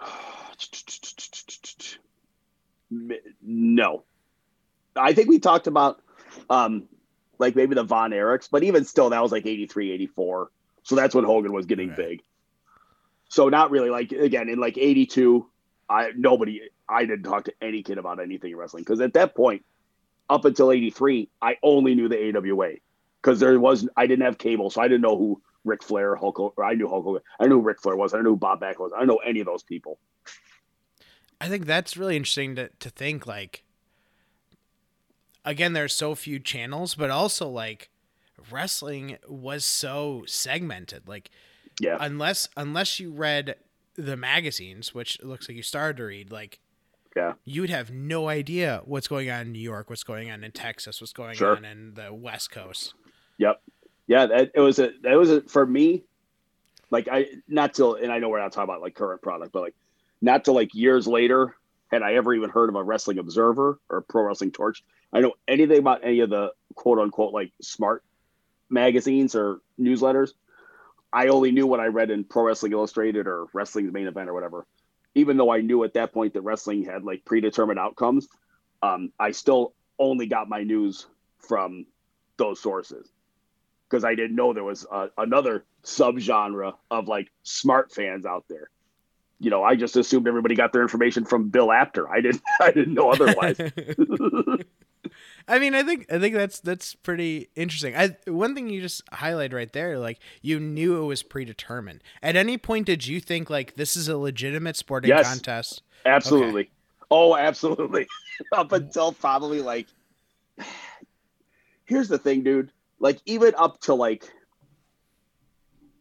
no. 3.42 4.04
I 4.96 5.12
think 5.14 5.28
we 5.28 5.38
talked 5.38 5.66
about 5.66 6.02
um 6.50 6.88
like 7.38 7.56
maybe 7.56 7.74
the 7.74 7.82
Von 7.82 8.10
Erichs, 8.10 8.48
but 8.50 8.62
even 8.62 8.84
still 8.84 9.10
that 9.10 9.22
was 9.22 9.32
like 9.32 9.46
83, 9.46 9.90
84. 9.92 10.50
So 10.84 10.94
that's 10.94 11.14
when 11.14 11.24
Hogan 11.24 11.52
was 11.52 11.66
getting 11.66 11.88
Right. 11.88 11.96
big. 11.96 12.22
So 13.28 13.48
not 13.48 13.70
really 13.70 13.90
like 13.90 14.12
again 14.12 14.48
in 14.48 14.58
like 14.60 14.76
82 14.76 15.46
I 15.88 16.10
nobody 16.16 16.60
I 16.88 17.04
didn't 17.04 17.24
talk 17.24 17.44
to 17.44 17.54
any 17.62 17.82
kid 17.82 17.98
about 17.98 18.20
anything 18.20 18.50
in 18.52 18.56
wrestling 18.56 18.82
because 18.82 19.00
at 19.00 19.14
that 19.14 19.34
point 19.34 19.64
up 20.28 20.44
until 20.44 20.70
83 20.72 21.28
I 21.40 21.56
only 21.62 21.94
knew 21.94 22.08
the 22.08 22.36
AWA 22.36 22.72
because 23.20 23.40
there 23.40 23.58
was 23.58 23.88
I 23.96 24.06
didn't 24.06 24.24
have 24.24 24.38
cable 24.38 24.70
so 24.70 24.80
I 24.80 24.88
didn't 24.88 25.02
know 25.02 25.16
who 25.16 25.40
Ric 25.64 25.82
Flair, 25.82 26.16
Hulk 26.16 26.38
or 26.40 26.64
I 26.64 26.74
knew 26.74 26.88
Hulk 26.88 27.04
Hogan. 27.04 27.22
I 27.38 27.46
knew 27.46 27.60
Ric 27.60 27.80
Flair 27.80 27.96
was. 27.96 28.14
I 28.14 28.18
knew 28.20 28.30
who 28.30 28.36
Bob 28.36 28.60
Backlund 28.60 28.80
was. 28.80 28.92
I 28.96 29.04
know 29.04 29.18
any 29.18 29.38
of 29.40 29.46
those 29.46 29.62
people. 29.62 29.98
i 31.40 31.48
think 31.48 31.66
that's 31.66 31.96
really 31.96 32.16
interesting 32.16 32.54
to, 32.56 32.68
to 32.80 32.90
think 32.90 33.26
like 33.26 33.64
again 35.44 35.72
there's 35.72 35.92
so 35.94 36.14
few 36.14 36.38
channels 36.38 36.94
but 36.94 37.10
also 37.10 37.48
like 37.48 37.90
wrestling 38.50 39.18
was 39.28 39.64
so 39.64 40.22
segmented 40.26 41.06
like 41.08 41.30
Yeah. 41.80 41.96
unless 42.00 42.48
unless 42.56 42.98
you 43.00 43.10
read 43.12 43.56
the 43.94 44.16
magazines 44.16 44.94
which 44.94 45.16
it 45.18 45.26
looks 45.26 45.48
like 45.48 45.56
you 45.56 45.62
started 45.62 45.96
to 45.98 46.04
read 46.04 46.32
like 46.32 46.58
Yeah. 47.14 47.34
you 47.44 47.60
would 47.60 47.70
have 47.70 47.90
no 47.90 48.28
idea 48.28 48.80
what's 48.84 49.06
going 49.08 49.30
on 49.30 49.42
in 49.42 49.52
New 49.52 49.58
York, 49.58 49.90
what's 49.90 50.02
going 50.04 50.30
on 50.30 50.42
in 50.44 50.52
Texas, 50.52 51.00
what's 51.00 51.12
going 51.12 51.34
Sure. 51.34 51.56
on 51.56 51.64
in 51.64 51.94
the 51.94 52.12
West 52.12 52.50
Coast. 52.50 52.94
Yep. 53.38 53.60
Yeah, 54.06 54.26
that 54.26 54.50
it 54.54 54.60
was 54.60 54.78
a 54.78 54.92
that 55.02 55.16
was 55.16 55.30
a 55.30 55.42
for 55.42 55.64
me, 55.66 56.04
like 56.90 57.08
I 57.10 57.26
not 57.48 57.74
till 57.74 57.94
and 57.94 58.10
I 58.12 58.18
know 58.18 58.28
we're 58.28 58.40
not 58.40 58.52
talking 58.52 58.70
about 58.70 58.80
like 58.82 58.94
current 58.94 59.22
product, 59.22 59.52
but 59.52 59.60
like 59.60 59.74
not 60.20 60.44
till 60.44 60.54
like 60.54 60.74
years 60.74 61.06
later 61.06 61.54
had 61.90 62.02
I 62.02 62.14
ever 62.14 62.32
even 62.34 62.50
heard 62.50 62.68
of 62.70 62.74
a 62.76 62.82
wrestling 62.82 63.18
observer 63.18 63.78
or 63.90 64.00
pro 64.00 64.22
wrestling 64.24 64.50
torch. 64.50 64.82
I 65.12 65.20
know 65.20 65.34
anything 65.46 65.78
about 65.78 66.00
any 66.04 66.20
of 66.20 66.30
the 66.30 66.52
quote 66.74 66.98
unquote 66.98 67.32
like 67.34 67.52
smart 67.60 68.02
magazines 68.70 69.34
or 69.34 69.60
newsletters 69.78 70.30
I 71.12 71.26
only 71.28 71.52
knew 71.52 71.66
what 71.66 71.78
I 71.80 71.86
read 71.88 72.10
in 72.10 72.24
Pro 72.24 72.44
Wrestling 72.44 72.72
Illustrated 72.72 73.26
or 73.26 73.46
Wrestling's 73.52 73.92
Main 73.92 74.06
Event 74.06 74.30
or 74.30 74.32
whatever. 74.34 74.64
Even 75.14 75.36
though 75.36 75.52
I 75.52 75.60
knew 75.60 75.84
at 75.84 75.94
that 75.94 76.12
point 76.12 76.34
that 76.34 76.40
wrestling 76.42 76.84
had 76.84 77.04
like 77.04 77.24
predetermined 77.24 77.78
outcomes, 77.78 78.28
um, 78.82 79.12
I 79.18 79.32
still 79.32 79.74
only 79.98 80.26
got 80.26 80.48
my 80.48 80.62
news 80.62 81.06
from 81.38 81.86
those 82.36 82.60
sources 82.60 83.08
because 83.88 84.04
I 84.04 84.14
didn't 84.14 84.36
know 84.36 84.52
there 84.52 84.64
was 84.64 84.86
uh, 84.90 85.08
another 85.18 85.64
subgenre 85.84 86.72
of 86.90 87.08
like 87.08 87.30
smart 87.42 87.92
fans 87.92 88.24
out 88.24 88.44
there. 88.48 88.70
You 89.38 89.50
know, 89.50 89.62
I 89.62 89.74
just 89.76 89.96
assumed 89.96 90.28
everybody 90.28 90.54
got 90.54 90.72
their 90.72 90.82
information 90.82 91.24
from 91.24 91.50
Bill 91.50 91.70
Apter. 91.70 92.08
I 92.08 92.20
didn't. 92.20 92.42
I 92.60 92.70
didn't 92.70 92.94
know 92.94 93.10
otherwise. 93.10 93.58
I 95.48 95.58
mean, 95.58 95.74
I 95.74 95.82
think 95.82 96.10
I 96.12 96.18
think 96.18 96.34
that's 96.34 96.60
that's 96.60 96.94
pretty 96.94 97.48
interesting. 97.54 97.96
I 97.96 98.16
one 98.26 98.54
thing 98.54 98.68
you 98.68 98.80
just 98.80 99.02
highlight 99.12 99.52
right 99.52 99.72
there, 99.72 99.98
like 99.98 100.18
you 100.40 100.60
knew 100.60 101.02
it 101.02 101.06
was 101.06 101.22
predetermined. 101.22 102.02
At 102.22 102.36
any 102.36 102.58
point, 102.58 102.86
did 102.86 103.06
you 103.06 103.20
think 103.20 103.50
like 103.50 103.74
this 103.74 103.96
is 103.96 104.08
a 104.08 104.16
legitimate 104.16 104.76
sporting 104.76 105.08
Yes. 105.08 105.28
contest? 105.28 105.82
Absolutely. 106.04 106.70
Oh, 107.10 107.36
absolutely. 107.36 108.06
up 108.52 108.68
mm-hmm. 108.68 108.86
until 108.86 109.12
probably 109.12 109.60
like 109.60 109.86
here's 111.84 112.08
the 112.08 112.18
thing, 112.18 112.42
dude. 112.42 112.70
Like 113.00 113.20
even 113.26 113.54
up 113.56 113.80
to 113.82 113.94
like 113.94 114.24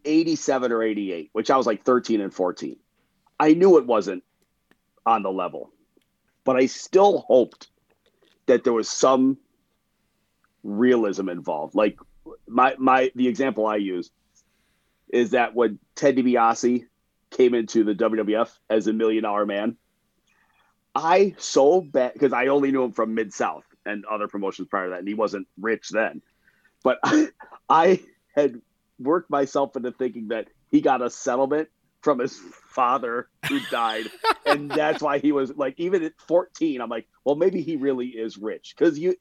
87 0.06 0.72
or 0.72 0.84
88, 0.84 1.30
which 1.34 1.50
I 1.52 1.58
was 1.58 1.66
like 1.66 1.84
13 1.84 2.22
and 2.22 2.34
14. 2.34 2.76
I 3.40 3.54
knew 3.54 3.78
it 3.78 3.86
wasn't 3.86 4.24
on 5.06 5.24
the 5.24 5.32
level. 5.32 5.72
But 6.44 6.58
I 6.58 6.66
still 6.68 7.20
hoped 7.28 7.68
that 8.52 8.66
there 8.66 8.74
was 8.74 8.90
some 8.90 9.38
realism 10.62 11.30
involved. 11.30 11.74
Like 11.74 11.98
my 12.50 12.76
my 12.78 13.10
the 13.16 13.30
example 13.30 13.66
I 13.66 13.78
use 13.78 14.12
is 15.08 15.32
that 15.32 15.56
when 15.56 15.80
Ted 15.96 16.18
DiBiase 16.18 16.86
came 17.30 17.54
into 17.54 17.86
the 17.86 17.96
WWF 17.96 18.50
as 18.70 18.88
a 18.88 18.94
million 18.94 19.24
dollar 19.24 19.46
man, 19.46 19.78
I 20.94 21.34
so 21.38 21.80
bad 21.80 22.12
because 22.12 22.34
I 22.34 22.48
only 22.48 22.74
knew 22.74 22.84
him 22.84 22.92
from 22.92 23.16
Mid 23.16 23.34
South 23.34 23.64
and 23.86 24.04
other 24.04 24.28
promotions 24.28 24.68
prior 24.68 24.88
to 24.88 24.90
that, 24.92 25.00
and 25.00 25.08
he 25.08 25.14
wasn't 25.14 25.48
rich 25.58 25.88
then. 25.88 26.22
But 26.84 27.00
I, 27.06 27.30
I 27.70 28.02
had 28.36 28.60
worked 29.00 29.30
myself 29.30 29.78
into 29.78 29.94
thinking 29.94 30.28
that 30.28 30.50
he 30.70 30.82
got 30.82 31.02
a 31.02 31.10
settlement 31.10 31.70
from 32.02 32.20
his 32.20 32.38
father 32.38 33.28
who 33.48 33.60
died, 33.72 34.06
and 34.46 34.70
that's 34.70 35.02
why 35.02 35.20
he 35.20 35.32
was 35.32 35.56
like 35.56 35.76
even 35.78 36.04
at 36.04 36.14
14. 36.28 36.82
I'm 36.82 36.90
like, 36.90 37.08
well, 37.24 37.36
maybe 37.36 37.62
he 37.62 37.76
really 37.76 38.08
is 38.08 38.38
rich 38.38 38.76
because 38.78 38.98
you. 38.98 39.16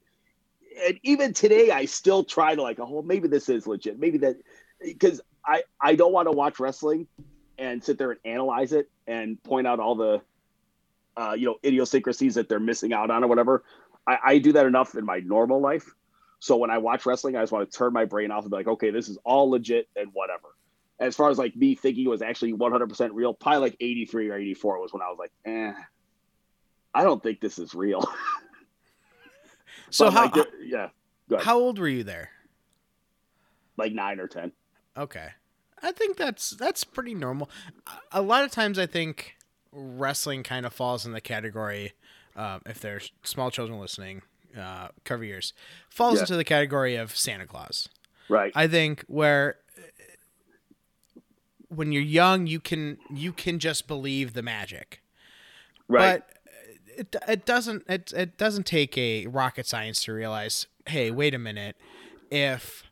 And 0.87 1.01
even 1.03 1.33
today, 1.35 1.71
I 1.71 1.87
still 1.87 2.23
try 2.23 2.55
to 2.55 2.63
like, 2.63 2.79
oh, 2.79 3.03
maybe 3.03 3.29
this 3.29 3.49
is 3.49 3.67
legit. 3.67 3.99
Maybe 3.99 4.19
that 4.19 4.37
because 4.81 5.21
I 5.45 5.63
I 5.81 5.95
don't 5.95 6.13
want 6.13 6.27
to 6.27 6.33
watch 6.33 6.61
wrestling 6.61 7.07
and 7.59 7.85
sit 7.85 7.99
there 7.99 8.13
and 8.13 8.21
analyze 8.25 8.73
it 8.73 8.91
and 9.07 9.43
point 9.43 9.67
out 9.67 9.81
all 9.81 9.95
the 9.95 10.23
uh, 11.17 11.35
you 11.35 11.47
know 11.47 11.57
idiosyncrasies 11.65 12.37
that 12.37 12.49
they're 12.49 12.61
missing 12.61 12.93
out 12.93 13.11
on 13.11 13.25
or 13.25 13.29
whatever. 13.29 13.65
I, 14.07 14.19
I 14.25 14.39
do 14.39 14.53
that 14.53 14.67
enough 14.67 14.95
in 14.95 15.05
my 15.05 15.19
normal 15.21 15.61
life. 15.61 15.91
So 16.39 16.57
when 16.57 16.71
I 16.71 16.79
watch 16.79 17.05
wrestling, 17.05 17.37
I 17.37 17.43
just 17.43 17.53
want 17.53 17.71
to 17.71 17.77
turn 17.77 17.93
my 17.93 18.07
brain 18.07 18.31
off 18.31 18.45
and 18.45 18.51
be 18.51 18.57
like, 18.57 18.67
okay, 18.67 18.91
this 18.91 19.09
is 19.09 19.19
all 19.25 19.51
legit 19.51 19.89
and 19.95 20.11
whatever. 20.15 20.49
As 21.01 21.17
far 21.17 21.31
as 21.31 21.39
like 21.39 21.57
me 21.57 21.75
thinking 21.75 22.05
it 22.05 22.09
was 22.09 22.23
actually 22.23 22.53
100% 22.53 23.11
real, 23.15 23.33
probably 23.35 23.61
like 23.61 23.77
83 23.81 24.29
or 24.31 24.37
84 24.37 24.81
was 24.81 24.93
when 24.93 25.01
I 25.03 25.09
was 25.09 25.19
like, 25.19 25.33
eh, 25.47 25.73
I 26.95 27.03
don't 27.03 27.23
think 27.23 27.41
this 27.41 27.59
is 27.59 27.75
real. 27.75 28.05
So 29.93 30.05
But, 30.07 30.13
how 30.13 30.23
like, 30.41 30.49
yeah, 30.63 30.89
go 31.29 31.37
ahead. 31.37 31.45
how 31.47 31.59
old 31.59 31.79
were 31.79 31.89
you 31.89 32.05
there? 32.05 32.31
like 33.77 33.93
nine 33.93 34.21
or 34.21 34.29
10. 34.29 34.53
Okay. 34.97 35.29
I 35.83 35.91
think 35.93 36.17
that's 36.19 36.51
that's 36.51 36.85
pretty 36.85 37.15
normal. 37.15 37.49
A- 38.13 38.21
lot 38.21 38.45
of 38.45 38.51
times 38.51 38.79
I 38.79 38.85
think 38.87 39.37
wrestling 39.73 40.43
kind 40.43 40.67
of 40.67 40.73
falls 40.75 41.07
in 41.07 41.13
the 41.13 41.21
category 41.21 41.93
um, 42.37 42.61
if 42.67 42.79
there's 42.81 43.11
small 43.25 43.51
children 43.51 43.81
listening, 43.81 44.21
uh, 44.59 44.89
cover 45.05 45.25
your 45.25 45.37
ears, 45.37 45.55
falls 45.89 46.17
Yeah. 46.17 46.21
into 46.23 46.37
the 46.37 46.45
category 46.45 46.95
of 46.97 47.17
Santa 47.17 47.47
Claus. 47.47 47.89
Right. 48.29 48.53
I 48.55 48.69
think 48.69 49.03
where 49.09 49.57
when 51.71 51.93
you're 51.93 52.03
young 52.03 52.47
you 52.47 52.61
can 52.61 52.99
you 53.11 53.33
can 53.33 53.59
just 53.59 53.87
believe 53.87 54.35
the 54.35 54.43
magic. 54.43 55.03
right. 55.89 56.23
But 56.27 56.37
it, 56.87 57.17
it 57.29 57.47
doesn't 57.47 57.85
it, 57.89 58.13
it 58.13 58.37
doesn't 58.37 58.67
take 58.67 58.99
a 58.99 59.27
rocket 59.27 59.67
science 59.67 60.05
to 60.05 60.13
realize, 60.13 60.67
hey, 60.87 61.11
wait 61.11 61.35
a 61.35 61.39
minute. 61.39 61.77
If 62.31 62.85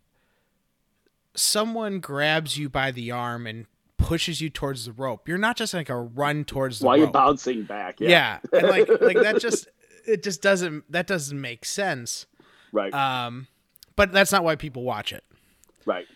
someone 1.34 2.00
grabs 2.00 2.56
you 2.56 2.68
by 2.68 2.90
the 2.90 3.10
arm 3.10 3.46
and 3.46 3.66
pushes 3.96 4.40
you 4.40 4.48
towards 4.48 4.86
the 4.86 4.92
rope, 4.92 5.28
you're 5.28 5.38
not 5.38 5.56
just 5.56 5.74
like 5.74 5.88
a 5.88 5.96
run 5.96 6.44
towards 6.44 6.78
the 6.78 6.86
While 6.86 6.96
you're 6.96 7.10
bouncing 7.10 7.64
back. 7.64 8.00
Yeah. 8.00 8.38
yeah. 8.52 8.60
And 8.60 8.68
like 8.68 8.88
like 9.00 9.18
that 9.18 9.40
just 9.40 9.68
it 10.06 10.22
just 10.22 10.40
doesn't 10.40 10.90
that 10.90 11.06
doesn't 11.06 11.38
make 11.38 11.64
sense. 11.64 12.26
Right. 12.72 12.94
Um 12.94 13.48
but 13.96 14.12
that's 14.12 14.30
not 14.30 14.44
why 14.44 14.54
people 14.54 14.84
watch 14.84 15.12
it. 15.12 15.24
right. 15.84 16.06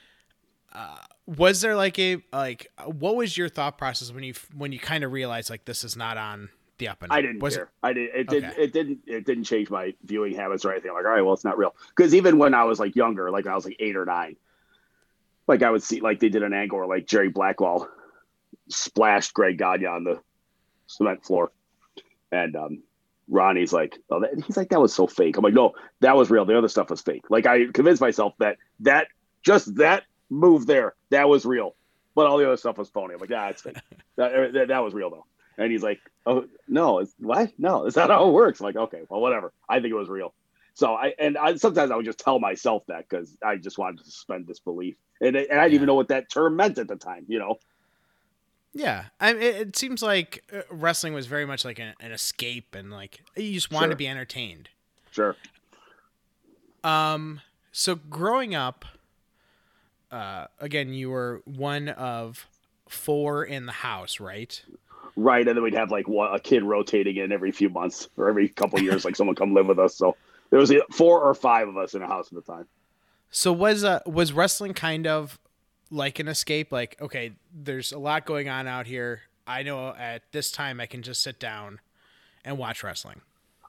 Was 1.26 1.60
there 1.60 1.76
like 1.76 1.98
a 1.98 2.22
like 2.32 2.66
what 2.84 3.16
was 3.16 3.36
your 3.36 3.48
thought 3.48 3.78
process 3.78 4.12
when 4.12 4.24
you 4.24 4.34
when 4.56 4.72
you 4.72 4.78
kind 4.78 5.04
of 5.04 5.12
realized 5.12 5.50
like 5.50 5.64
this 5.64 5.84
is 5.84 5.96
not 5.96 6.16
on 6.16 6.48
the 6.78 6.88
up 6.88 7.02
and 7.02 7.12
up? 7.12 7.18
I 7.18 7.22
didn't 7.22 7.38
was 7.38 7.56
care. 7.56 7.70
I 7.82 7.92
did. 7.92 8.10
It 8.14 8.28
did. 8.28 8.44
Okay. 8.44 8.62
It 8.62 8.72
didn't. 8.72 8.98
It 9.06 9.24
didn't 9.24 9.44
change 9.44 9.70
my 9.70 9.94
viewing 10.04 10.34
habits 10.34 10.64
or 10.64 10.72
anything. 10.72 10.90
I'm 10.90 10.96
like, 10.96 11.04
all 11.04 11.12
right, 11.12 11.22
well, 11.22 11.34
it's 11.34 11.44
not 11.44 11.58
real. 11.58 11.76
Because 11.96 12.14
even 12.14 12.38
when 12.38 12.54
I 12.54 12.64
was 12.64 12.80
like 12.80 12.96
younger, 12.96 13.30
like 13.30 13.44
when 13.44 13.52
I 13.52 13.54
was 13.54 13.64
like 13.64 13.76
eight 13.78 13.96
or 13.96 14.04
nine, 14.04 14.36
like 15.46 15.62
I 15.62 15.70
would 15.70 15.82
see 15.82 16.00
like 16.00 16.18
they 16.18 16.28
did 16.28 16.42
an 16.42 16.52
angle 16.52 16.78
where 16.78 16.88
like 16.88 17.06
Jerry 17.06 17.28
Blackwell 17.28 17.88
splashed 18.68 19.32
Greg 19.32 19.58
Gagne 19.58 19.86
on 19.86 20.04
the 20.04 20.20
cement 20.88 21.24
floor, 21.24 21.52
and 22.32 22.56
um, 22.56 22.82
Ronnie's 23.28 23.72
like, 23.72 23.96
oh, 24.10 24.20
that, 24.20 24.30
he's 24.44 24.56
like, 24.56 24.70
that 24.70 24.80
was 24.80 24.92
so 24.92 25.06
fake. 25.06 25.36
I'm 25.36 25.44
like, 25.44 25.54
no, 25.54 25.72
that 26.00 26.16
was 26.16 26.30
real. 26.30 26.44
The 26.44 26.58
other 26.58 26.68
stuff 26.68 26.90
was 26.90 27.00
fake. 27.00 27.30
Like 27.30 27.46
I 27.46 27.66
convinced 27.66 28.00
myself 28.00 28.34
that 28.38 28.56
that 28.80 29.06
just 29.42 29.76
that 29.76 30.02
move 30.32 30.66
there, 30.66 30.94
that 31.10 31.28
was 31.28 31.44
real, 31.44 31.74
but 32.14 32.26
all 32.26 32.38
the 32.38 32.46
other 32.46 32.56
stuff 32.56 32.78
was 32.78 32.88
phony. 32.88 33.14
I'm 33.14 33.20
like, 33.20 33.30
yeah, 33.30 33.48
it's 33.48 33.62
fake. 33.62 33.76
that, 34.16 34.52
that, 34.54 34.68
that 34.68 34.78
was 34.78 34.94
real 34.94 35.10
though. 35.10 35.26
And 35.58 35.70
he's 35.70 35.82
like, 35.82 36.00
oh 36.26 36.46
no, 36.66 37.00
it's 37.00 37.14
what? 37.18 37.52
No, 37.58 37.84
is 37.84 37.94
that 37.94 38.10
how 38.10 38.28
it 38.28 38.32
works? 38.32 38.60
I'm 38.60 38.64
like, 38.64 38.76
okay, 38.76 39.02
well, 39.08 39.20
whatever. 39.20 39.52
I 39.68 39.80
think 39.80 39.92
it 39.92 39.96
was 39.96 40.08
real. 40.08 40.32
So 40.74 40.94
I 40.94 41.12
and 41.18 41.36
I 41.36 41.56
sometimes 41.56 41.90
I 41.90 41.96
would 41.96 42.06
just 42.06 42.18
tell 42.18 42.38
myself 42.38 42.84
that 42.88 43.06
because 43.08 43.36
I 43.44 43.56
just 43.56 43.76
wanted 43.76 43.98
to 43.98 44.04
suspend 44.04 44.46
disbelief, 44.46 44.96
and, 45.20 45.36
and 45.36 45.60
I 45.60 45.64
didn't 45.64 45.74
even 45.74 45.86
know 45.86 45.94
what 45.94 46.08
that 46.08 46.30
term 46.30 46.56
meant 46.56 46.78
at 46.78 46.88
the 46.88 46.96
time. 46.96 47.26
You 47.28 47.38
know, 47.38 47.58
Yeah, 48.72 49.04
I 49.20 49.32
it, 49.34 49.42
it 49.42 49.76
seems 49.76 50.02
like 50.02 50.42
uh, 50.50 50.62
wrestling 50.70 51.12
was 51.12 51.26
very 51.26 51.44
much 51.44 51.66
like 51.66 51.78
an, 51.78 51.92
an 52.00 52.12
escape, 52.12 52.74
and 52.74 52.90
like 52.90 53.20
you 53.36 53.52
just 53.52 53.70
wanted 53.70 53.90
to 53.90 53.96
be 53.96 54.08
entertained. 54.08 54.70
sure. 55.10 55.36
Um, 56.82 57.42
so 57.70 57.94
growing 57.94 58.54
up, 58.54 58.86
uh, 60.12 60.46
again, 60.60 60.92
you 60.92 61.10
were 61.10 61.42
one 61.44 61.88
of 61.88 62.46
four 62.88 63.44
in 63.44 63.66
the 63.66 63.72
house, 63.72 64.20
right? 64.20 64.62
Right, 65.16 65.46
and 65.46 65.56
then 65.56 65.62
we'd 65.62 65.74
have 65.74 65.90
like 65.90 66.06
one, 66.06 66.34
a 66.34 66.38
kid 66.38 66.62
rotating 66.62 67.16
in 67.16 67.32
every 67.32 67.50
few 67.50 67.68
months 67.68 68.08
or 68.16 68.28
every 68.28 68.48
couple 68.48 68.78
of 68.78 68.84
years, 68.84 69.04
like 69.04 69.16
someone 69.16 69.34
come 69.34 69.54
live 69.54 69.66
with 69.66 69.78
us. 69.78 69.96
So 69.96 70.16
there 70.50 70.60
was 70.60 70.72
four 70.90 71.20
or 71.22 71.34
five 71.34 71.68
of 71.68 71.76
us 71.76 71.94
in 71.94 72.02
a 72.02 72.06
house 72.06 72.28
at 72.28 72.34
the 72.34 72.52
time. 72.52 72.66
So 73.30 73.52
was 73.52 73.82
uh 73.82 74.00
was 74.04 74.32
wrestling 74.34 74.74
kind 74.74 75.06
of 75.06 75.38
like 75.90 76.18
an 76.18 76.28
escape? 76.28 76.70
Like, 76.70 77.00
okay, 77.00 77.32
there's 77.52 77.92
a 77.92 77.98
lot 77.98 78.26
going 78.26 78.48
on 78.48 78.66
out 78.66 78.86
here. 78.86 79.22
I 79.46 79.62
know 79.62 79.88
at 79.88 80.22
this 80.32 80.52
time 80.52 80.80
I 80.80 80.86
can 80.86 81.02
just 81.02 81.22
sit 81.22 81.40
down 81.40 81.80
and 82.44 82.58
watch 82.58 82.84
wrestling. 82.84 83.22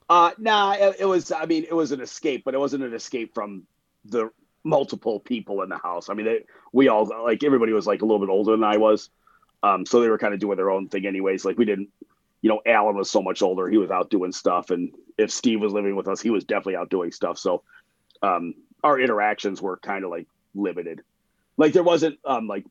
Uh, 0.09 0.31
nah, 0.37 0.73
it, 0.73 0.97
it 0.99 1.05
was. 1.05 1.31
I 1.31 1.45
mean, 1.45 1.63
it 1.63 1.73
was 1.73 1.91
an 1.93 2.01
escape, 2.01 2.43
but 2.43 2.53
it 2.53 2.59
wasn't 2.59 2.83
an 2.83 2.93
escape 2.93 3.33
from 3.33 3.63
the 4.05 4.29
multiple 4.63 5.19
people 5.19 5.61
in 5.61 5.69
the 5.69 5.77
house. 5.77 6.09
I 6.09 6.13
mean, 6.13 6.25
they, 6.25 6.43
we 6.71 6.87
all 6.87 7.05
like 7.23 7.43
everybody 7.43 7.73
was 7.73 7.87
like 7.87 8.01
a 8.01 8.05
little 8.05 8.19
bit 8.19 8.31
older 8.31 8.51
than 8.51 8.63
I 8.63 8.77
was, 8.77 9.09
um, 9.61 9.85
so 9.85 10.01
they 10.01 10.09
were 10.09 10.17
kind 10.17 10.33
of 10.33 10.39
doing 10.39 10.57
their 10.57 10.71
own 10.71 10.89
thing, 10.89 11.05
anyways. 11.05 11.45
Like 11.45 11.57
we 11.57 11.65
didn't, 11.65 11.89
you 12.41 12.49
know, 12.49 12.61
Alan 12.65 12.95
was 12.95 13.09
so 13.09 13.21
much 13.21 13.41
older; 13.41 13.69
he 13.69 13.77
was 13.77 13.91
out 13.91 14.09
doing 14.09 14.31
stuff, 14.31 14.69
and 14.69 14.93
if 15.17 15.31
Steve 15.31 15.61
was 15.61 15.73
living 15.73 15.95
with 15.95 16.07
us, 16.07 16.21
he 16.21 16.29
was 16.29 16.43
definitely 16.43 16.75
out 16.75 16.89
doing 16.89 17.11
stuff. 17.11 17.37
So, 17.37 17.63
um, 18.21 18.55
our 18.83 18.99
interactions 18.99 19.61
were 19.61 19.77
kind 19.77 20.03
of 20.03 20.11
like 20.11 20.27
limited. 20.55 21.01
Like 21.57 21.73
there 21.73 21.83
wasn't 21.83 22.19
um 22.25 22.47
like 22.47 22.65